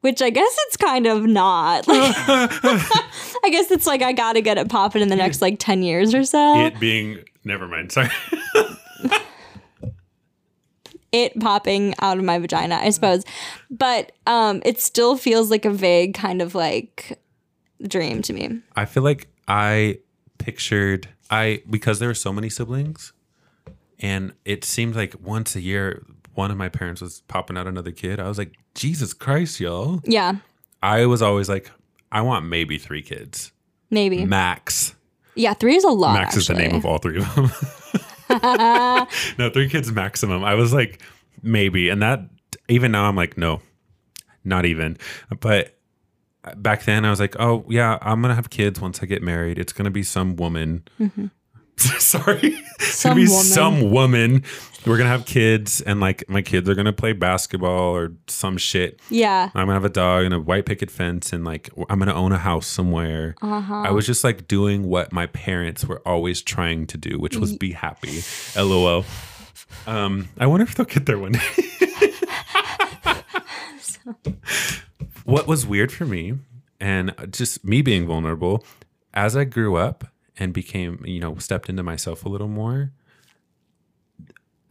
Which 0.00 0.22
I 0.22 0.30
guess 0.30 0.56
it's 0.66 0.76
kind 0.76 1.06
of 1.06 1.24
not. 1.24 1.88
Like, 1.88 2.14
I 2.18 3.48
guess 3.50 3.70
it's 3.70 3.86
like 3.86 4.02
I 4.02 4.12
gotta 4.12 4.40
get 4.40 4.56
it 4.58 4.68
popping 4.68 5.02
in 5.02 5.08
the 5.08 5.16
next 5.16 5.42
like 5.42 5.58
ten 5.58 5.82
years 5.82 6.14
or 6.14 6.24
so. 6.24 6.60
It, 6.60 6.74
It 6.74 6.80
being 6.80 7.24
never 7.44 7.66
mind. 7.66 7.92
Sorry. 7.92 8.08
It 11.12 11.38
popping 11.40 11.94
out 12.00 12.18
of 12.18 12.24
my 12.24 12.38
vagina, 12.38 12.74
I 12.74 12.90
suppose. 12.90 13.24
But 13.70 14.12
um, 14.26 14.60
it 14.66 14.80
still 14.82 15.16
feels 15.16 15.50
like 15.50 15.64
a 15.64 15.70
vague 15.70 16.12
kind 16.14 16.42
of 16.42 16.54
like 16.54 17.18
dream 17.82 18.22
to 18.22 18.32
me. 18.32 18.60
I 18.74 18.84
feel 18.84 19.02
like 19.02 19.28
I 19.48 19.98
pictured 20.38 21.08
I 21.30 21.62
because 21.68 21.98
there 21.98 22.08
were 22.08 22.14
so 22.14 22.32
many 22.32 22.48
siblings, 22.48 23.12
and 23.98 24.32
it 24.44 24.64
seemed 24.64 24.96
like 24.96 25.14
once 25.20 25.56
a 25.56 25.60
year 25.60 26.04
one 26.34 26.50
of 26.50 26.56
my 26.56 26.68
parents 26.68 27.00
was 27.00 27.22
popping 27.22 27.56
out 27.56 27.66
another 27.66 27.90
kid. 27.92 28.20
I 28.20 28.28
was 28.28 28.38
like, 28.38 28.54
Jesus 28.74 29.12
Christ, 29.12 29.60
y'all! 29.60 30.00
Yeah, 30.04 30.36
I 30.82 31.06
was 31.06 31.22
always 31.22 31.48
like, 31.48 31.70
I 32.12 32.20
want 32.22 32.46
maybe 32.46 32.78
three 32.78 33.02
kids, 33.02 33.52
maybe. 33.90 34.24
max. 34.24 34.94
Yeah, 35.34 35.52
three 35.52 35.76
is 35.76 35.84
a 35.84 35.90
lot. 35.90 36.14
Max 36.14 36.36
is 36.36 36.46
the 36.46 36.54
name 36.54 36.74
of 36.76 36.86
all 36.86 36.98
three 36.98 37.18
of 37.18 37.34
them. 37.34 37.50
no, 39.38 39.50
three 39.50 39.68
kids 39.68 39.92
maximum. 39.92 40.42
I 40.42 40.54
was 40.54 40.72
like, 40.72 41.02
maybe. 41.42 41.90
And 41.90 42.00
that, 42.00 42.20
even 42.68 42.92
now, 42.92 43.04
I'm 43.04 43.16
like, 43.16 43.36
no, 43.36 43.60
not 44.44 44.64
even. 44.64 44.96
But 45.40 45.75
back 46.56 46.84
then, 46.84 47.04
I 47.04 47.10
was 47.10 47.20
like, 47.20 47.36
oh, 47.38 47.64
yeah, 47.68 47.98
I'm 48.00 48.20
to 48.30 48.34
have 48.34 48.50
kids 48.50 48.80
once 48.80 49.02
I 49.02 49.06
get 49.06 49.22
married. 49.22 49.58
It's 49.58 49.72
to 49.84 49.90
be 49.90 50.02
some 50.02 50.36
woman. 50.36 50.84
Sorry. 51.76 52.58
it's 52.78 53.02
to 53.02 53.14
be 53.14 53.26
woman. 53.26 53.44
some 53.44 53.90
woman. 53.90 54.42
We're 54.86 54.96
to 55.06 55.10
have 55.10 55.26
kids, 55.26 55.80
and 55.80 56.00
like 56.00 56.28
my 56.28 56.42
kids 56.42 56.68
are 56.68 56.74
to 56.86 56.92
play 56.92 57.12
basketball 57.12 57.96
or 57.96 58.12
some 58.28 58.56
shit. 58.56 59.00
Yeah. 59.10 59.50
I'm 59.52 59.66
gonna 59.66 59.74
have 59.74 59.84
a 59.84 59.88
dog 59.88 60.24
and 60.24 60.32
a 60.32 60.40
white 60.40 60.64
picket 60.64 60.92
fence, 60.92 61.32
and 61.32 61.44
like 61.44 61.70
I'm 61.90 61.98
gonna 61.98 62.14
own 62.14 62.30
a 62.30 62.38
house 62.38 62.68
somewhere. 62.68 63.34
I 63.42 63.90
was 63.90 64.06
just 64.06 64.22
like 64.22 64.46
doing 64.46 64.84
what 64.84 65.12
my 65.12 65.26
parents 65.26 65.84
were 65.84 66.00
always 66.06 66.40
trying 66.40 66.86
to 66.86 66.98
do, 66.98 67.18
which 67.18 67.36
was 67.36 67.56
be 67.56 67.72
happy. 67.72 68.22
LOL. 68.56 69.04
Um, 69.86 70.28
I 70.38 70.46
wonder 70.46 70.64
if 70.64 70.76
they'll 70.76 70.86
get 70.86 71.06
there 71.06 71.18
one 71.18 71.32
day. 74.24 74.36
What 75.26 75.46
was 75.46 75.66
weird 75.66 75.92
for 75.92 76.06
me, 76.06 76.38
and 76.80 77.14
just 77.30 77.64
me 77.64 77.82
being 77.82 78.06
vulnerable, 78.06 78.64
as 79.12 79.36
I 79.36 79.44
grew 79.44 79.76
up 79.76 80.08
and 80.38 80.52
became, 80.52 81.02
you 81.04 81.20
know, 81.20 81.36
stepped 81.38 81.68
into 81.68 81.82
myself 81.82 82.24
a 82.24 82.28
little 82.28 82.48
more. 82.48 82.92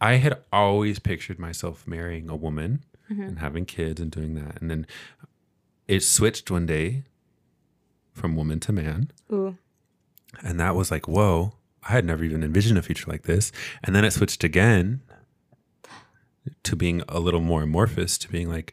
I 0.00 0.14
had 0.14 0.38
always 0.52 0.98
pictured 0.98 1.38
myself 1.38 1.86
marrying 1.86 2.28
a 2.28 2.36
woman 2.36 2.84
mm-hmm. 3.10 3.22
and 3.22 3.38
having 3.38 3.64
kids 3.64 4.00
and 4.00 4.10
doing 4.10 4.34
that. 4.34 4.60
And 4.60 4.70
then 4.70 4.86
it 5.88 6.02
switched 6.02 6.50
one 6.50 6.66
day 6.66 7.04
from 8.12 8.36
woman 8.36 8.60
to 8.60 8.72
man. 8.72 9.10
Ooh. 9.32 9.56
And 10.42 10.60
that 10.60 10.76
was 10.76 10.90
like, 10.90 11.08
whoa, 11.08 11.54
I 11.88 11.92
had 11.92 12.04
never 12.04 12.24
even 12.24 12.42
envisioned 12.42 12.78
a 12.78 12.82
future 12.82 13.10
like 13.10 13.22
this. 13.22 13.52
And 13.82 13.96
then 13.96 14.04
it 14.04 14.12
switched 14.12 14.44
again 14.44 15.00
to 16.62 16.76
being 16.76 17.02
a 17.08 17.18
little 17.18 17.40
more 17.40 17.62
amorphous, 17.62 18.18
to 18.18 18.28
being 18.28 18.48
like, 18.48 18.72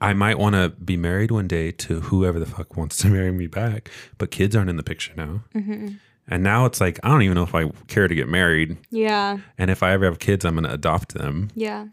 I 0.00 0.12
might 0.12 0.38
want 0.38 0.54
to 0.54 0.68
be 0.70 0.96
married 0.96 1.30
one 1.30 1.48
day 1.48 1.72
to 1.72 2.00
whoever 2.00 2.38
the 2.38 2.46
fuck 2.46 2.76
wants 2.76 2.96
to 2.98 3.08
marry 3.16 3.32
me 3.32 3.46
back, 3.46 3.90
but 4.16 4.30
kids 4.30 4.54
aren't 4.54 4.70
in 4.70 4.76
the 4.76 4.82
picture 4.82 5.12
now. 5.16 5.42
Mm-hmm. 5.54 5.88
And 6.30 6.42
now 6.42 6.66
it's 6.66 6.80
like, 6.80 7.00
I 7.02 7.08
don't 7.08 7.22
even 7.22 7.34
know 7.36 7.42
if 7.42 7.54
I 7.54 7.68
care 7.86 8.06
to 8.06 8.14
get 8.14 8.28
married. 8.28 8.76
Yeah. 8.90 9.38
And 9.56 9.70
if 9.70 9.82
I 9.82 9.92
ever 9.92 10.04
have 10.04 10.18
kids, 10.18 10.44
I'm 10.44 10.54
going 10.54 10.64
to 10.64 10.72
adopt 10.72 11.14
them. 11.14 11.48
Yeah. 11.54 11.86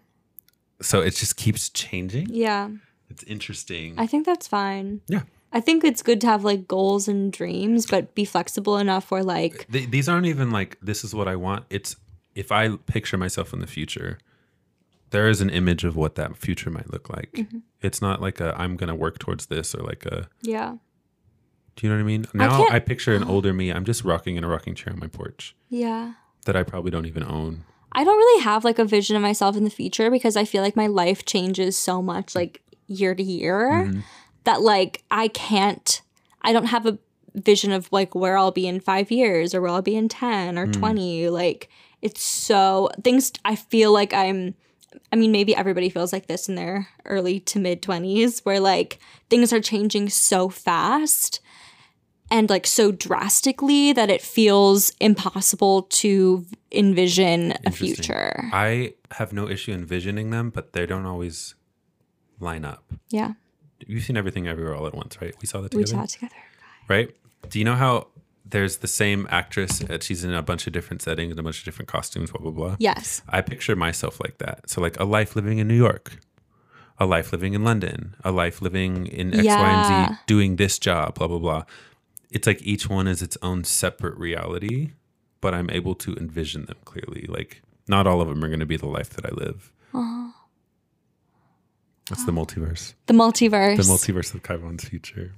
So 0.82 1.02
it 1.02 1.16
just 1.16 1.38
keeps 1.38 1.70
changing. 1.70 2.28
Yeah. 2.30 2.70
It's 3.10 3.24
interesting. 3.24 3.96
I 3.98 4.08
think 4.08 4.26
that's 4.26 4.48
fine. 4.48 5.02
yeah. 5.08 5.22
I 5.54 5.62
think 5.62 5.86
it's 5.86 6.02
good 6.04 6.20
to 6.22 6.28
have 6.28 6.44
like 6.44 6.68
goals 6.68 7.08
and 7.08 7.32
dreams, 7.32 7.86
but 7.86 8.14
be 8.14 8.26
flexible 8.26 8.78
enough 8.78 9.10
where 9.10 9.24
like 9.24 9.68
Th- 9.72 9.90
these 9.90 10.10
aren't 10.10 10.26
even 10.26 10.52
like, 10.52 10.78
this 10.82 11.06
is 11.06 11.16
what 11.16 11.30
I 11.30 11.38
want. 11.38 11.64
It's 11.70 11.96
if 12.36 12.52
I 12.52 12.76
picture 12.76 13.18
myself 13.18 13.54
in 13.54 13.62
the 13.62 13.68
future, 13.68 14.18
there 15.16 15.30
is 15.30 15.40
an 15.40 15.50
image 15.50 15.86
of 15.86 15.96
what 15.96 16.16
that 16.16 16.36
future 16.36 16.70
might 16.70 16.92
look 16.92 17.10
like. 17.10 17.32
Mm-hmm. 17.32 17.60
It's 17.82 18.02
not 18.02 18.22
like 18.22 18.42
a, 18.42 18.54
I'm 18.60 18.76
going 18.76 18.90
to 18.90 18.96
work 18.96 19.18
towards 19.18 19.46
this 19.46 19.74
or 19.74 19.82
like 19.82 20.06
a, 20.06 20.28
yeah. 20.42 20.76
do 21.78 21.88
you 21.88 21.90
know 21.90 21.96
what 21.96 22.02
I 22.02 22.06
mean? 22.06 22.26
Now 22.34 22.64
I, 22.64 22.68
can't- 22.68 22.86
picture 22.86 23.16
an 23.16 23.24
older 23.30 23.54
me. 23.54 23.72
I'm 23.72 23.86
just 23.86 24.04
rocking 24.04 24.36
in 24.36 24.44
a 24.44 24.50
rocking 24.50 24.76
chair 24.76 24.92
on 24.92 25.00
my 25.00 25.08
porch 25.08 25.56
Yeah. 25.70 26.16
that 26.44 26.58
I 26.58 26.64
probably 26.64 26.92
don't 26.92 27.06
even 27.06 27.24
own. 27.24 27.64
I 27.94 28.04
don't 28.04 28.18
really 28.18 28.44
have 28.44 28.66
like 28.66 28.78
a 28.78 28.84
vision 28.84 29.16
of 29.16 29.22
myself 29.22 29.56
in 29.56 29.64
the 29.64 29.70
future 29.70 30.12
because 30.12 30.36
I 30.36 30.44
feel 30.44 30.62
like 30.62 30.76
my 30.76 30.88
life 30.88 31.24
changes 31.24 31.80
so 31.80 32.02
much 32.02 32.36
like 32.36 32.62
year 32.88 33.16
to 33.16 33.24
year 33.24 33.72
mm-hmm. 33.72 34.02
that 34.44 34.62
like 34.62 35.06
I 35.10 35.30
can't 35.30 36.02
I 36.42 36.52
don't 36.52 36.66
have 36.66 36.86
a 36.86 37.00
vision 37.36 37.72
of 37.72 37.88
like 37.94 38.14
where 38.14 38.38
I'll 38.38 38.52
be 38.52 38.68
in 38.68 38.82
5 38.82 39.12
years 39.12 39.56
or 39.56 39.62
where 39.62 39.72
I'll 39.72 39.82
be 39.82 39.96
in 39.96 40.10
10 40.10 40.58
or 40.58 40.68
mm. 40.68 40.74
20 40.74 41.30
like 41.30 41.70
it's 42.02 42.22
so 42.22 42.90
things 43.02 43.32
I 43.46 43.56
feel 43.56 43.94
like 43.94 44.14
I'm 44.14 44.56
I 45.12 45.16
mean 45.16 45.32
maybe 45.32 45.56
everybody 45.56 45.90
feels 45.90 46.12
like 46.14 46.28
this 46.28 46.48
in 46.50 46.56
their 46.56 46.88
early 47.06 47.40
to 47.42 47.60
mid 47.60 47.82
20s 47.82 48.46
where 48.46 48.60
like 48.60 49.00
things 49.30 49.52
are 49.54 49.62
changing 49.62 50.10
so 50.10 50.50
fast 50.50 51.40
and 52.32 52.50
like 52.50 52.66
so 52.66 52.92
drastically 52.92 53.94
that 53.94 54.10
it 54.10 54.22
feels 54.22 54.92
impossible 55.00 55.84
to 55.84 56.46
envision 56.72 57.54
a 57.66 57.72
future. 57.72 58.50
I 58.52 58.96
have 59.12 59.32
no 59.32 59.48
issue 59.48 59.72
envisioning 59.74 60.32
them, 60.32 60.50
but 60.50 60.74
they 60.74 60.86
don't 60.86 61.06
always 61.06 61.54
line 62.40 62.66
up. 62.66 62.84
Yeah, 63.10 63.34
You've 63.86 64.04
seen 64.04 64.18
everything 64.18 64.48
everywhere 64.48 64.76
all 64.76 64.88
at 64.88 64.96
once, 64.96 65.22
right? 65.22 65.36
We 65.42 65.48
saw 65.48 65.62
that 65.62 65.74
we 65.76 65.86
saw 65.86 66.04
it 66.04 66.10
together. 66.10 66.36
right? 66.88 67.16
Do 67.50 67.60
you 67.60 67.66
know 67.66 67.76
how 67.76 68.08
there's 68.48 68.78
the 68.78 68.88
same 68.88 69.28
actress? 69.30 69.82
uh, 69.82 69.98
She's 70.02 70.24
in 70.24 70.34
a 70.34 70.42
bunch 70.42 70.68
of 70.68 70.74
different 70.74 71.02
settings 71.02 71.32
and 71.32 71.40
a 71.40 71.44
bunch 71.44 71.60
of 71.60 71.66
different 71.66 71.90
costumes, 71.90 72.32
blah 72.32 72.42
blah 72.42 72.52
blah. 72.52 72.76
Yes. 72.80 73.22
I 73.28 73.42
picture 73.42 73.76
myself 73.76 74.20
like 74.20 74.38
that. 74.38 74.70
So 74.70 74.82
like 74.82 75.00
a 75.00 75.04
life 75.06 75.36
living 75.36 75.58
in 75.58 75.68
New 75.68 75.76
York, 75.78 76.18
a 77.00 77.06
life 77.06 77.32
living 77.32 77.54
in 77.54 77.64
London, 77.64 78.16
a 78.24 78.32
life 78.32 78.62
living 78.62 79.08
in 79.08 79.34
X, 79.34 79.44
Y, 79.44 79.44
Yeah. 79.46 80.06
and 80.08 80.16
Z, 80.16 80.20
doing 80.28 80.56
this 80.58 80.78
job, 80.80 81.16
blah 81.16 81.28
blah 81.28 81.40
blah. 81.40 81.64
It's 82.32 82.48
like 82.48 82.62
each 82.64 82.90
one 82.90 83.08
is 83.08 83.22
its 83.22 83.38
own 83.42 83.64
separate 83.64 84.18
reality, 84.18 84.92
but 85.42 85.54
I'm 85.54 85.70
able 85.70 85.96
to 85.96 86.16
envision 86.16 86.66
them 86.66 86.78
clearly. 86.86 87.26
Like 87.28 87.62
not 87.88 88.08
all 88.08 88.22
of 88.22 88.28
them 88.28 88.44
are 88.44 88.48
going 88.48 88.60
to 88.60 88.66
be 88.66 88.78
the 88.78 88.88
life 88.88 89.10
that 89.12 89.26
I 89.26 89.30
live. 89.34 89.72
That's 92.10 92.26
the 92.26 92.32
multiverse. 92.32 92.94
The 93.08 93.14
multiverse. 93.14 93.78
The 93.78 93.84
multiverse 93.84 94.34
of 94.36 94.44
Kaivon's 94.44 94.84
future. 94.88 95.34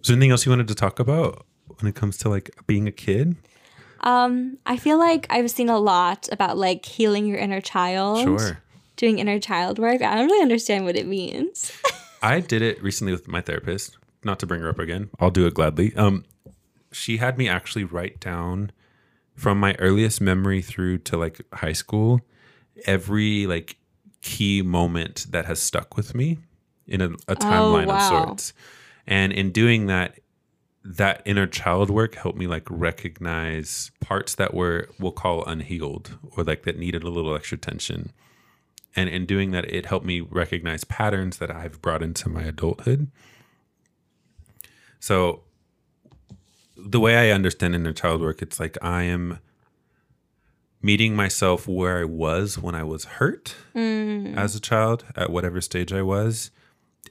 Is 0.00 0.06
there 0.06 0.14
anything 0.14 0.30
else 0.30 0.46
you 0.46 0.50
wanted 0.52 0.68
to 0.68 0.74
talk 0.74 1.00
about 1.00 1.44
when 1.78 1.88
it 1.88 1.94
comes 1.94 2.16
to 2.18 2.28
like 2.28 2.50
being 2.66 2.86
a 2.86 2.92
kid? 2.92 3.36
um, 4.00 4.58
I 4.64 4.76
feel 4.76 4.98
like 4.98 5.26
I've 5.30 5.50
seen 5.50 5.68
a 5.68 5.78
lot 5.78 6.28
about 6.30 6.56
like 6.56 6.84
healing 6.84 7.26
your 7.26 7.38
inner 7.38 7.60
child. 7.60 8.22
Sure. 8.22 8.58
Doing 8.96 9.18
inner 9.18 9.38
child 9.38 9.78
work. 9.78 10.02
I 10.02 10.16
don't 10.16 10.26
really 10.26 10.42
understand 10.42 10.84
what 10.84 10.96
it 10.96 11.06
means. 11.06 11.72
I 12.22 12.40
did 12.40 12.62
it 12.62 12.82
recently 12.82 13.12
with 13.12 13.28
my 13.28 13.40
therapist. 13.40 13.96
Not 14.24 14.40
to 14.40 14.46
bring 14.46 14.60
her 14.60 14.68
up 14.68 14.80
again. 14.80 15.10
I'll 15.20 15.30
do 15.30 15.46
it 15.46 15.54
gladly. 15.54 15.94
Um, 15.94 16.24
she 16.90 17.18
had 17.18 17.38
me 17.38 17.48
actually 17.48 17.84
write 17.84 18.18
down 18.18 18.72
from 19.36 19.60
my 19.60 19.74
earliest 19.78 20.20
memory 20.20 20.60
through 20.60 20.98
to 20.98 21.16
like 21.16 21.40
high 21.54 21.72
school, 21.72 22.20
every 22.86 23.46
like 23.46 23.76
key 24.20 24.62
moment 24.62 25.26
that 25.30 25.46
has 25.46 25.62
stuck 25.62 25.96
with 25.96 26.14
me 26.14 26.38
in 26.88 27.00
a, 27.00 27.10
a 27.28 27.36
timeline 27.36 27.86
wow. 27.86 27.96
of 27.96 28.02
sorts. 28.02 28.52
And 29.06 29.32
in 29.32 29.52
doing 29.52 29.86
that, 29.86 30.18
that 30.84 31.22
inner 31.24 31.46
child 31.46 31.90
work 31.90 32.14
helped 32.14 32.38
me 32.38 32.46
like 32.46 32.64
recognize 32.70 33.90
parts 34.00 34.34
that 34.36 34.54
were 34.54 34.88
we'll 34.98 35.12
call 35.12 35.44
unhealed 35.44 36.18
or 36.36 36.44
like 36.44 36.62
that 36.62 36.78
needed 36.78 37.02
a 37.02 37.10
little 37.10 37.34
extra 37.34 37.58
tension. 37.58 38.12
And 38.96 39.08
in 39.08 39.26
doing 39.26 39.50
that, 39.50 39.64
it 39.66 39.86
helped 39.86 40.06
me 40.06 40.20
recognize 40.20 40.84
patterns 40.84 41.38
that 41.38 41.50
I've 41.50 41.82
brought 41.82 42.02
into 42.02 42.28
my 42.28 42.42
adulthood. 42.42 43.10
So 44.98 45.42
the 46.76 47.00
way 47.00 47.16
I 47.16 47.34
understand 47.34 47.74
inner 47.74 47.92
child 47.92 48.20
work, 48.20 48.40
it's 48.40 48.58
like 48.58 48.78
I 48.82 49.02
am 49.04 49.38
meeting 50.80 51.14
myself 51.14 51.66
where 51.66 51.98
I 51.98 52.04
was 52.04 52.58
when 52.58 52.74
I 52.74 52.84
was 52.84 53.04
hurt 53.04 53.56
mm. 53.74 54.36
as 54.36 54.54
a 54.54 54.60
child, 54.60 55.04
at 55.16 55.30
whatever 55.30 55.60
stage 55.60 55.92
I 55.92 56.02
was, 56.02 56.50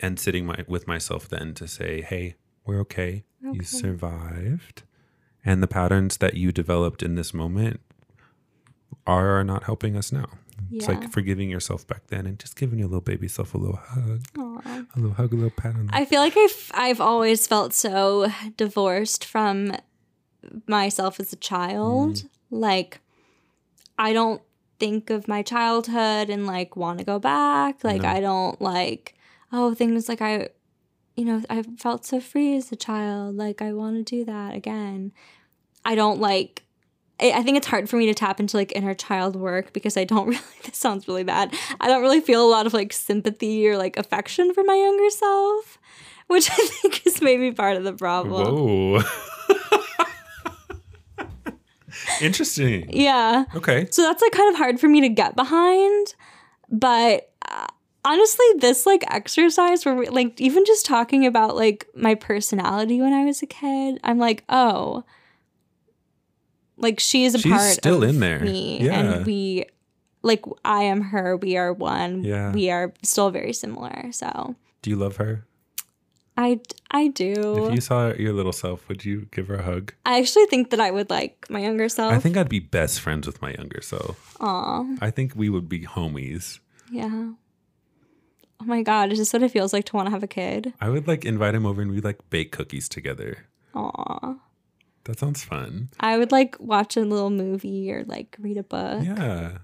and 0.02 0.20
sitting 0.20 0.46
my, 0.46 0.64
with 0.68 0.88
myself 0.88 1.28
then 1.28 1.54
to 1.56 1.68
say, 1.68 2.02
"Hey, 2.02 2.36
we're 2.68 2.80
okay. 2.82 3.24
You 3.42 3.64
survived, 3.64 4.84
and 5.46 5.64
the 5.64 5.68
patterns 5.68 6.18
that 6.18 6.34
you 6.34 6.52
developed 6.52 7.02
in 7.02 7.16
this 7.16 7.34
moment 7.34 7.80
are 9.06 9.44
not 9.44 9.64
helping 9.64 9.96
us 9.96 10.12
now." 10.12 10.30
It's 10.72 10.88
like 10.88 11.12
forgiving 11.12 11.50
yourself 11.50 11.88
back 11.88 12.08
then 12.08 12.26
and 12.26 12.38
just 12.38 12.56
giving 12.56 12.80
your 12.80 12.88
little 12.88 13.02
baby 13.02 13.28
self 13.28 13.54
a 13.54 13.58
little 13.58 13.78
hug, 13.78 14.24
Aw. 14.38 14.86
a 14.96 15.00
little 15.00 15.14
hug, 15.14 15.32
a 15.32 15.36
little 15.36 15.50
pat 15.52 15.76
on 15.76 15.88
the 15.88 15.96
I 15.96 16.04
feel 16.06 16.20
like 16.20 16.36
I've 16.36 16.72
I've 16.74 17.02
always 17.02 17.48
felt 17.48 17.74
so 17.74 18.32
divorced 18.58 19.24
from 19.24 19.74
myself 20.68 21.20
as 21.20 21.32
a 21.32 21.38
child. 21.38 22.16
Mm. 22.16 22.30
Like 22.52 23.00
I 23.98 24.14
don't 24.14 24.42
think 24.80 25.10
of 25.10 25.28
my 25.28 25.42
childhood 25.42 26.30
and 26.30 26.46
like 26.46 26.76
want 26.76 27.00
to 27.00 27.06
go 27.06 27.20
back. 27.20 27.84
Like 27.84 28.02
No. 28.02 28.10
I 28.10 28.20
don't 28.20 28.62
like 28.62 29.16
oh 29.52 29.74
things 29.74 30.10
like 30.10 30.22
I 30.22 30.50
you 31.18 31.26
know, 31.26 31.42
I 31.50 31.64
felt 31.64 32.06
so 32.06 32.22
free 32.22 32.56
as 32.56 32.72
a 32.72 32.76
child. 32.76 33.36
Like 33.36 33.62
I 33.62 33.74
want 33.74 33.98
to 33.98 34.04
do 34.04 34.24
that 34.26 34.56
again. 34.56 35.12
I 35.84 35.96
don't 35.96 36.22
like 36.22 36.64
I 37.20 37.32
I 37.32 37.44
think 37.44 37.58
it's 37.58 37.68
hard 37.68 37.90
for 37.90 37.98
me 37.98 38.06
to 38.06 38.14
tap 38.14 38.40
into 38.40 38.56
like 38.56 38.72
inner 38.76 38.94
child 38.94 39.36
work 39.36 39.74
because 39.74 39.98
I 39.98 40.04
don't 40.04 40.28
really 40.30 40.42
this 40.64 40.78
sounds 40.78 41.08
really 41.08 41.24
bad. 41.24 41.54
I 41.82 41.88
don't 41.88 42.02
really 42.02 42.22
feel 42.22 42.46
a 42.46 42.50
lot 42.50 42.68
of 42.68 42.74
like 42.74 42.94
sympathy 42.94 43.68
or 43.68 43.78
like 43.78 43.98
affection 43.98 44.54
for 44.54 44.64
my 44.64 44.76
younger 44.76 45.10
self, 45.10 45.80
which 46.28 46.52
I 46.52 46.56
think 46.56 47.06
is 47.08 47.22
maybe 47.22 47.52
part 47.52 47.78
of 47.78 47.84
the 47.84 47.94
problem. 47.94 48.56
Whoa. 48.56 49.02
Interesting. 52.22 52.90
Yeah. 52.92 53.46
Okay. 53.56 53.88
So 53.90 54.04
that's 54.04 54.22
like 54.22 54.32
kind 54.32 54.52
of 54.52 54.58
hard 54.58 54.80
for 54.80 54.88
me 54.88 55.02
to 55.02 55.10
get 55.10 55.36
behind. 55.36 56.14
But 56.70 57.32
honestly, 58.12 58.46
this 58.60 58.86
like 58.86 59.04
exercise 59.12 59.86
where 59.86 59.96
we, 59.96 60.08
like 60.08 60.40
even 60.42 60.66
just 60.66 60.86
talking 60.86 61.26
about 61.26 61.56
like 61.56 61.86
my 61.96 62.16
personality 62.16 63.02
when 63.02 63.14
I 63.14 63.26
was 63.26 63.42
a 63.42 63.48
kid, 63.48 64.00
I'm 64.04 64.18
like, 64.20 64.44
oh, 64.50 65.04
like 66.78 67.00
she 67.00 67.26
is 67.26 67.36
a 67.36 67.40
She's 67.40 67.52
part 67.52 67.74
still 67.74 68.04
of 68.04 68.10
in 68.10 68.20
there. 68.20 68.40
me, 68.40 68.80
Yeah. 68.82 69.00
and 69.00 69.26
we 69.26 69.66
like 70.24 70.44
I 70.66 70.84
am 70.84 71.02
her. 71.02 71.36
We 71.38 71.58
are 71.58 71.74
one. 71.74 72.24
Yeah. 72.24 72.52
We 72.52 72.70
are 72.70 72.94
still 73.04 73.30
very 73.30 73.54
similar. 73.54 74.12
So 74.12 74.56
Do 74.82 74.90
you 74.90 74.96
love 74.96 75.18
her? 75.18 75.44
I 76.40 76.60
I 76.92 77.08
do. 77.08 77.66
If 77.68 77.74
you 77.74 77.82
saw 77.82 78.14
your 78.14 78.34
little 78.34 78.54
self, 78.54 78.88
would 78.90 79.04
you 79.06 79.28
give 79.32 79.48
her 79.48 79.56
a 79.56 79.64
hug? 79.64 79.94
I 80.06 80.20
actually 80.20 80.46
think 80.46 80.70
that 80.70 80.80
I 80.80 80.92
would 80.92 81.10
like 81.10 81.48
my 81.50 81.60
younger 81.60 81.90
self. 81.90 82.14
I 82.14 82.20
think 82.20 82.38
I'd 82.38 82.50
be 82.50 82.60
best 82.60 83.00
friends 83.02 83.26
with 83.26 83.42
my 83.42 83.52
younger 83.58 83.82
self. 83.82 84.38
Aw, 84.40 84.86
I 85.02 85.10
think 85.10 85.34
we 85.36 85.50
would 85.50 85.68
be 85.68 85.82
homies. 85.82 86.60
yeah. 86.92 87.32
Oh 88.60 88.66
my 88.66 88.82
god, 88.82 89.12
is 89.12 89.20
this 89.20 89.34
what 89.34 89.44
it 89.44 89.52
feels 89.52 89.72
like 89.74 89.86
to 89.86 89.96
want 89.96 90.08
to 90.08 90.12
have 90.12 90.24
a 90.24 90.28
kid? 90.28 90.74
I 90.82 90.90
would 90.90 91.08
like 91.08 91.26
invite 91.26 91.54
him 91.56 91.66
over 91.66 91.82
and 91.82 91.92
we'd 91.92 92.04
like 92.04 92.18
bake 92.30 92.52
cookies 92.52 92.90
together. 92.90 93.46
Aw. 93.76 94.36
That 95.06 95.20
sounds 95.20 95.44
fun. 95.44 95.90
I 96.00 96.18
would 96.18 96.32
like 96.32 96.58
watch 96.60 96.98
a 96.98 97.02
little 97.02 97.30
movie 97.30 97.92
or 97.92 98.04
like 98.06 98.36
read 98.40 98.58
a 98.58 98.64
book, 98.64 99.04
Yeah. 99.04 99.60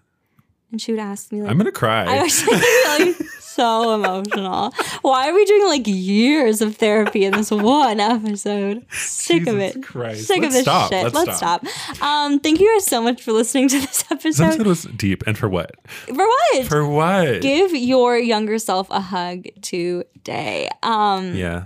and 0.71 0.79
she 0.81 0.91
would 0.93 1.01
ask 1.01 1.31
me 1.31 1.41
like, 1.41 1.49
I'm 1.51 1.57
gonna 1.57 1.71
cry. 1.71 2.05
I 2.05 2.17
actually 2.17 2.61
like 3.07 3.17
so 3.53 3.93
emotional. 3.95 4.71
Why 5.01 5.29
are 5.29 5.33
we 5.33 5.45
doing 5.45 5.65
like 5.67 5.87
years 5.87 6.61
of 6.61 6.75
therapy 6.77 7.25
in 7.25 7.33
this 7.33 7.51
one 7.51 7.99
episode? 7.99 8.85
Sick 8.91 9.47
of 9.47 9.59
it. 9.59 9.81
Christ. 9.83 10.27
Sick 10.27 10.37
of 10.37 10.43
Let's 10.43 10.55
this 10.55 10.63
stop. 10.63 10.91
shit. 10.91 11.03
Let's 11.13 11.15
Let's, 11.15 11.37
stop. 11.37 11.65
Um, 12.01 12.39
thank 12.39 12.59
you 12.59 12.73
guys 12.75 12.85
so 12.85 13.01
much 13.01 13.21
for 13.21 13.31
listening 13.31 13.67
to 13.69 13.79
this 13.79 14.03
this 14.03 14.11
episode. 14.11 14.43
episode 14.43 14.67
was 14.67 14.83
deep. 14.83 15.23
And 15.27 15.37
for 15.37 15.47
what? 15.49 15.71
For 15.87 16.13
what? 16.27 16.65
For 16.65 16.87
what? 16.87 17.41
Give 17.41 17.73
your 17.75 18.17
younger 18.17 18.57
self 18.59 18.89
a 18.89 18.99
hug 19.01 19.45
today. 19.61 20.69
Um, 20.81 21.33
yeah. 21.35 21.65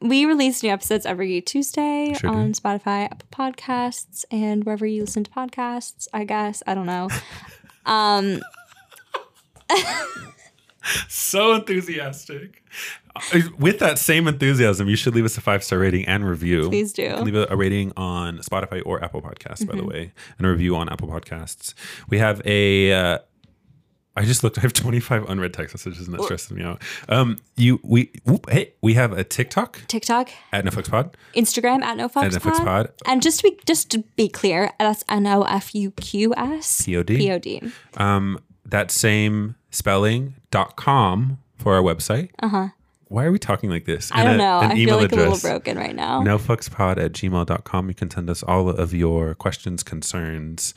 we 0.00 0.24
release 0.24 0.62
new 0.62 0.70
episodes 0.70 1.06
every 1.06 1.40
Tuesday 1.40 2.14
Sure 2.18 2.30
do. 2.30 2.36
on 2.36 2.52
Spotify, 2.52 3.04
Apple 3.04 3.28
Podcasts, 3.32 4.24
and 4.30 4.64
wherever 4.64 4.86
you 4.86 5.02
listen 5.02 5.24
to 5.24 5.30
podcasts. 5.30 6.08
I 6.12 6.24
guess 6.24 6.62
I 6.66 6.74
don't 6.74 6.86
know. 6.86 7.08
Um, 7.86 8.42
So 11.08 11.54
enthusiastic. 11.54 12.62
Uh, 13.14 13.40
With 13.58 13.78
that 13.80 13.98
same 13.98 14.28
enthusiasm, 14.28 14.88
you 14.88 14.96
should 14.96 15.14
leave 15.14 15.24
us 15.24 15.36
a 15.36 15.40
five 15.40 15.64
star 15.64 15.78
rating 15.78 16.04
and 16.06 16.28
review. 16.28 16.68
Please 16.68 16.92
do. 16.92 17.02
Mm-hmm. 17.02 17.10
You 17.10 17.16
can 17.16 17.24
leave 17.24 17.48
a, 17.50 17.52
a 17.52 17.56
rating 17.56 17.92
on 17.96 18.38
Spotify 18.38 18.82
or 18.84 19.02
Apple 19.02 19.22
Podcasts, 19.22 19.66
by 19.66 19.76
the 19.76 19.84
way, 19.84 20.12
and 20.38 20.46
a 20.46 20.50
review 20.50 20.76
on 20.76 20.88
Apple 20.88 21.08
Podcasts. 21.08 21.74
We 22.08 22.18
have 22.18 22.40
a. 22.44 22.92
Uh, 22.92 23.18
I 24.16 24.24
just 24.24 24.42
looked. 24.42 24.58
I 24.58 24.62
have 24.62 24.72
25 24.72 25.28
unread 25.28 25.54
text 25.54 25.76
messages, 25.76 26.08
and 26.08 26.18
that 26.18 26.24
stresses 26.24 26.50
me 26.50 26.64
out. 26.64 26.82
Um, 27.08 27.38
you 27.56 27.80
we 27.84 28.10
whoop, 28.24 28.50
hey, 28.50 28.72
we 28.82 28.94
have 28.94 29.12
a 29.12 29.22
TikTok 29.22 29.82
TikTok, 29.86 30.30
at 30.52 30.64
NoFuqs 30.64 30.90
Pod 30.90 31.16
Instagram 31.36 31.82
at 31.82 32.00
at 32.00 32.10
NoFuqs 32.10 32.30
NoFuqs 32.32 32.56
Pod. 32.56 32.64
Pod 32.64 32.92
And 33.06 33.22
just 33.22 33.40
to 33.40 33.50
be 33.50 33.60
just 33.64 33.90
to 33.92 33.98
be 34.16 34.28
clear, 34.28 34.72
that's 34.80 35.04
N 35.08 35.26
O 35.28 35.42
F 35.42 35.72
U 35.74 35.92
Q 35.92 36.34
S 36.36 36.84
P 36.84 36.96
O 36.96 37.04
D. 37.04 37.16
P 37.16 37.30
O 37.30 37.38
D. 37.38 37.62
Um, 37.96 38.40
that 38.64 38.90
same 38.90 39.54
spelling 39.78 40.34
dot 40.50 40.76
com 40.76 41.38
for 41.56 41.74
our 41.74 41.82
website. 41.82 42.30
Uh 42.42 42.48
huh. 42.48 42.68
Why 43.10 43.24
are 43.24 43.32
we 43.32 43.38
talking 43.38 43.70
like 43.70 43.86
this? 43.86 44.10
Uh-huh. 44.12 44.20
I 44.20 44.24
don't 44.24 44.34
a- 44.34 44.38
know. 44.38 44.60
an 44.60 44.70
I 44.72 44.74
feel 44.74 44.82
email 44.82 44.96
like 44.98 45.12
a 45.12 45.14
address. 45.14 45.42
little 45.42 45.50
broken 45.50 45.78
right 45.78 45.94
now. 45.94 46.20
nofuqspod 46.22 46.98
at 47.02 47.12
gmail.com. 47.12 47.88
You 47.88 47.94
can 47.94 48.10
send 48.10 48.28
us 48.28 48.42
all 48.42 48.68
of 48.68 48.92
your 48.92 49.34
questions, 49.34 49.82
concerns, 49.82 50.74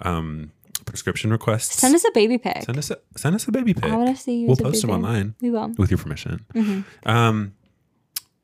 um, 0.00 0.50
prescription 0.86 1.30
requests. 1.30 1.74
Send 1.80 1.94
us 1.94 2.04
a 2.04 2.10
baby 2.14 2.38
pic. 2.38 2.62
send 2.62 2.78
us 2.78 2.90
a, 2.90 2.96
send 3.16 3.34
us 3.36 3.46
a 3.48 3.52
baby 3.52 3.74
pic. 3.74 3.84
I 3.92 3.96
want 3.96 4.16
to 4.16 4.22
see 4.22 4.38
you. 4.40 4.46
We'll 4.46 4.56
post 4.56 4.80
them 4.80 4.90
online 4.90 5.34
We 5.42 5.50
will. 5.50 5.72
with 5.76 5.90
your 5.90 5.98
permission. 5.98 6.44
Mm-hmm. 6.54 7.08
Um, 7.08 7.52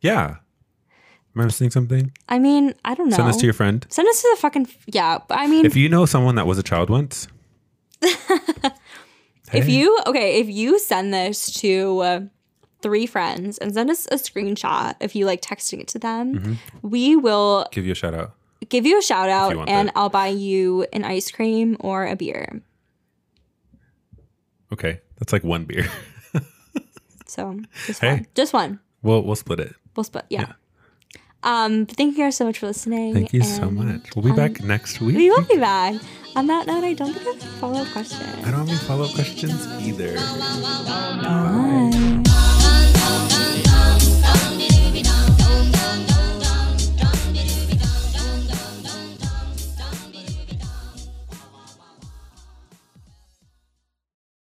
yeah. 0.02 0.36
Am 1.34 1.42
I 1.42 1.44
missing 1.44 1.70
something? 1.70 2.12
I 2.28 2.38
mean, 2.40 2.74
I 2.84 2.94
don't 2.94 3.08
know. 3.08 3.16
Send 3.16 3.28
us 3.28 3.36
to 3.38 3.44
your 3.46 3.54
friend. 3.54 3.86
Send 3.88 4.06
us 4.08 4.20
to 4.20 4.28
the 4.34 4.40
fucking 4.40 4.66
yeah. 4.86 5.18
I 5.30 5.46
mean, 5.46 5.64
If 5.64 5.76
you 5.76 5.88
know 5.88 6.04
someone 6.04 6.34
that 6.34 6.46
was 6.46 6.58
a 6.58 6.62
child 6.62 6.90
once, 6.90 7.28
if 9.52 9.68
you 9.68 9.98
okay, 10.06 10.40
if 10.40 10.48
you 10.48 10.78
send 10.78 11.12
this 11.14 11.50
to 11.60 11.98
uh, 12.00 12.20
three 12.82 13.06
friends 13.06 13.58
and 13.58 13.72
send 13.74 13.90
us 13.90 14.06
a 14.06 14.14
screenshot, 14.16 14.94
if 15.00 15.14
you 15.16 15.26
like 15.26 15.40
texting 15.42 15.80
it 15.80 15.88
to 15.88 15.98
them, 15.98 16.34
Mm-hmm. 16.38 16.54
we 16.88 17.16
will 17.16 17.66
give 17.72 17.84
you 17.86 17.92
a 17.92 17.94
shout 17.94 18.14
out. 18.14 18.34
give 18.68 18.86
you 18.86 18.98
a 18.98 19.02
shout 19.02 19.28
out 19.28 19.52
and 19.68 19.88
that. 19.88 19.96
I'll 19.96 20.08
buy 20.10 20.28
you 20.28 20.86
an 20.92 21.04
ice 21.04 21.30
cream 21.30 21.76
or 21.80 22.06
a 22.06 22.16
beer. 22.16 22.62
Okay, 24.72 25.00
that's 25.18 25.32
like 25.32 25.44
one 25.44 25.64
beer. 25.64 25.86
So 27.26 27.60
just 27.86 28.00
Hey. 28.00 28.14
one, 28.14 28.26
just 28.34 28.52
one. 28.52 28.80
we'll 29.02 29.22
we'll 29.22 29.36
split 29.36 29.60
it. 29.60 29.72
We'll 29.94 30.02
split. 30.02 30.24
Yeah. 30.30 30.54
Um. 31.44 31.86
Thank 31.86 32.18
you 32.18 32.24
guys 32.24 32.34
so 32.36 32.44
much 32.44 32.58
for 32.58 32.66
listening. 32.66 33.14
Thank 33.14 33.32
you 33.32 33.44
so 33.44 33.70
much. 33.70 34.10
We'll 34.16 34.24
be 34.24 34.30
on- 34.30 34.36
back 34.36 34.60
next 34.64 35.00
week. 35.00 35.16
We 35.16 35.30
will 35.30 35.42
be 35.44 35.56
back. 35.56 35.94
On 36.36 36.46
that 36.46 36.66
note, 36.66 36.84
I 36.84 36.94
don't 36.94 37.12
think 37.12 37.26
I 37.26 37.30
have 37.32 37.42
a 37.42 37.46
follow 37.58 37.80
up 37.80 37.88
question. 37.88 38.26
I 38.44 38.50
don't 38.50 38.60
have 38.60 38.68
any 38.68 38.78
follow 38.78 39.04
up 39.04 39.14
questions 39.14 39.66
either. 39.82 40.14
Bye. 41.24 42.29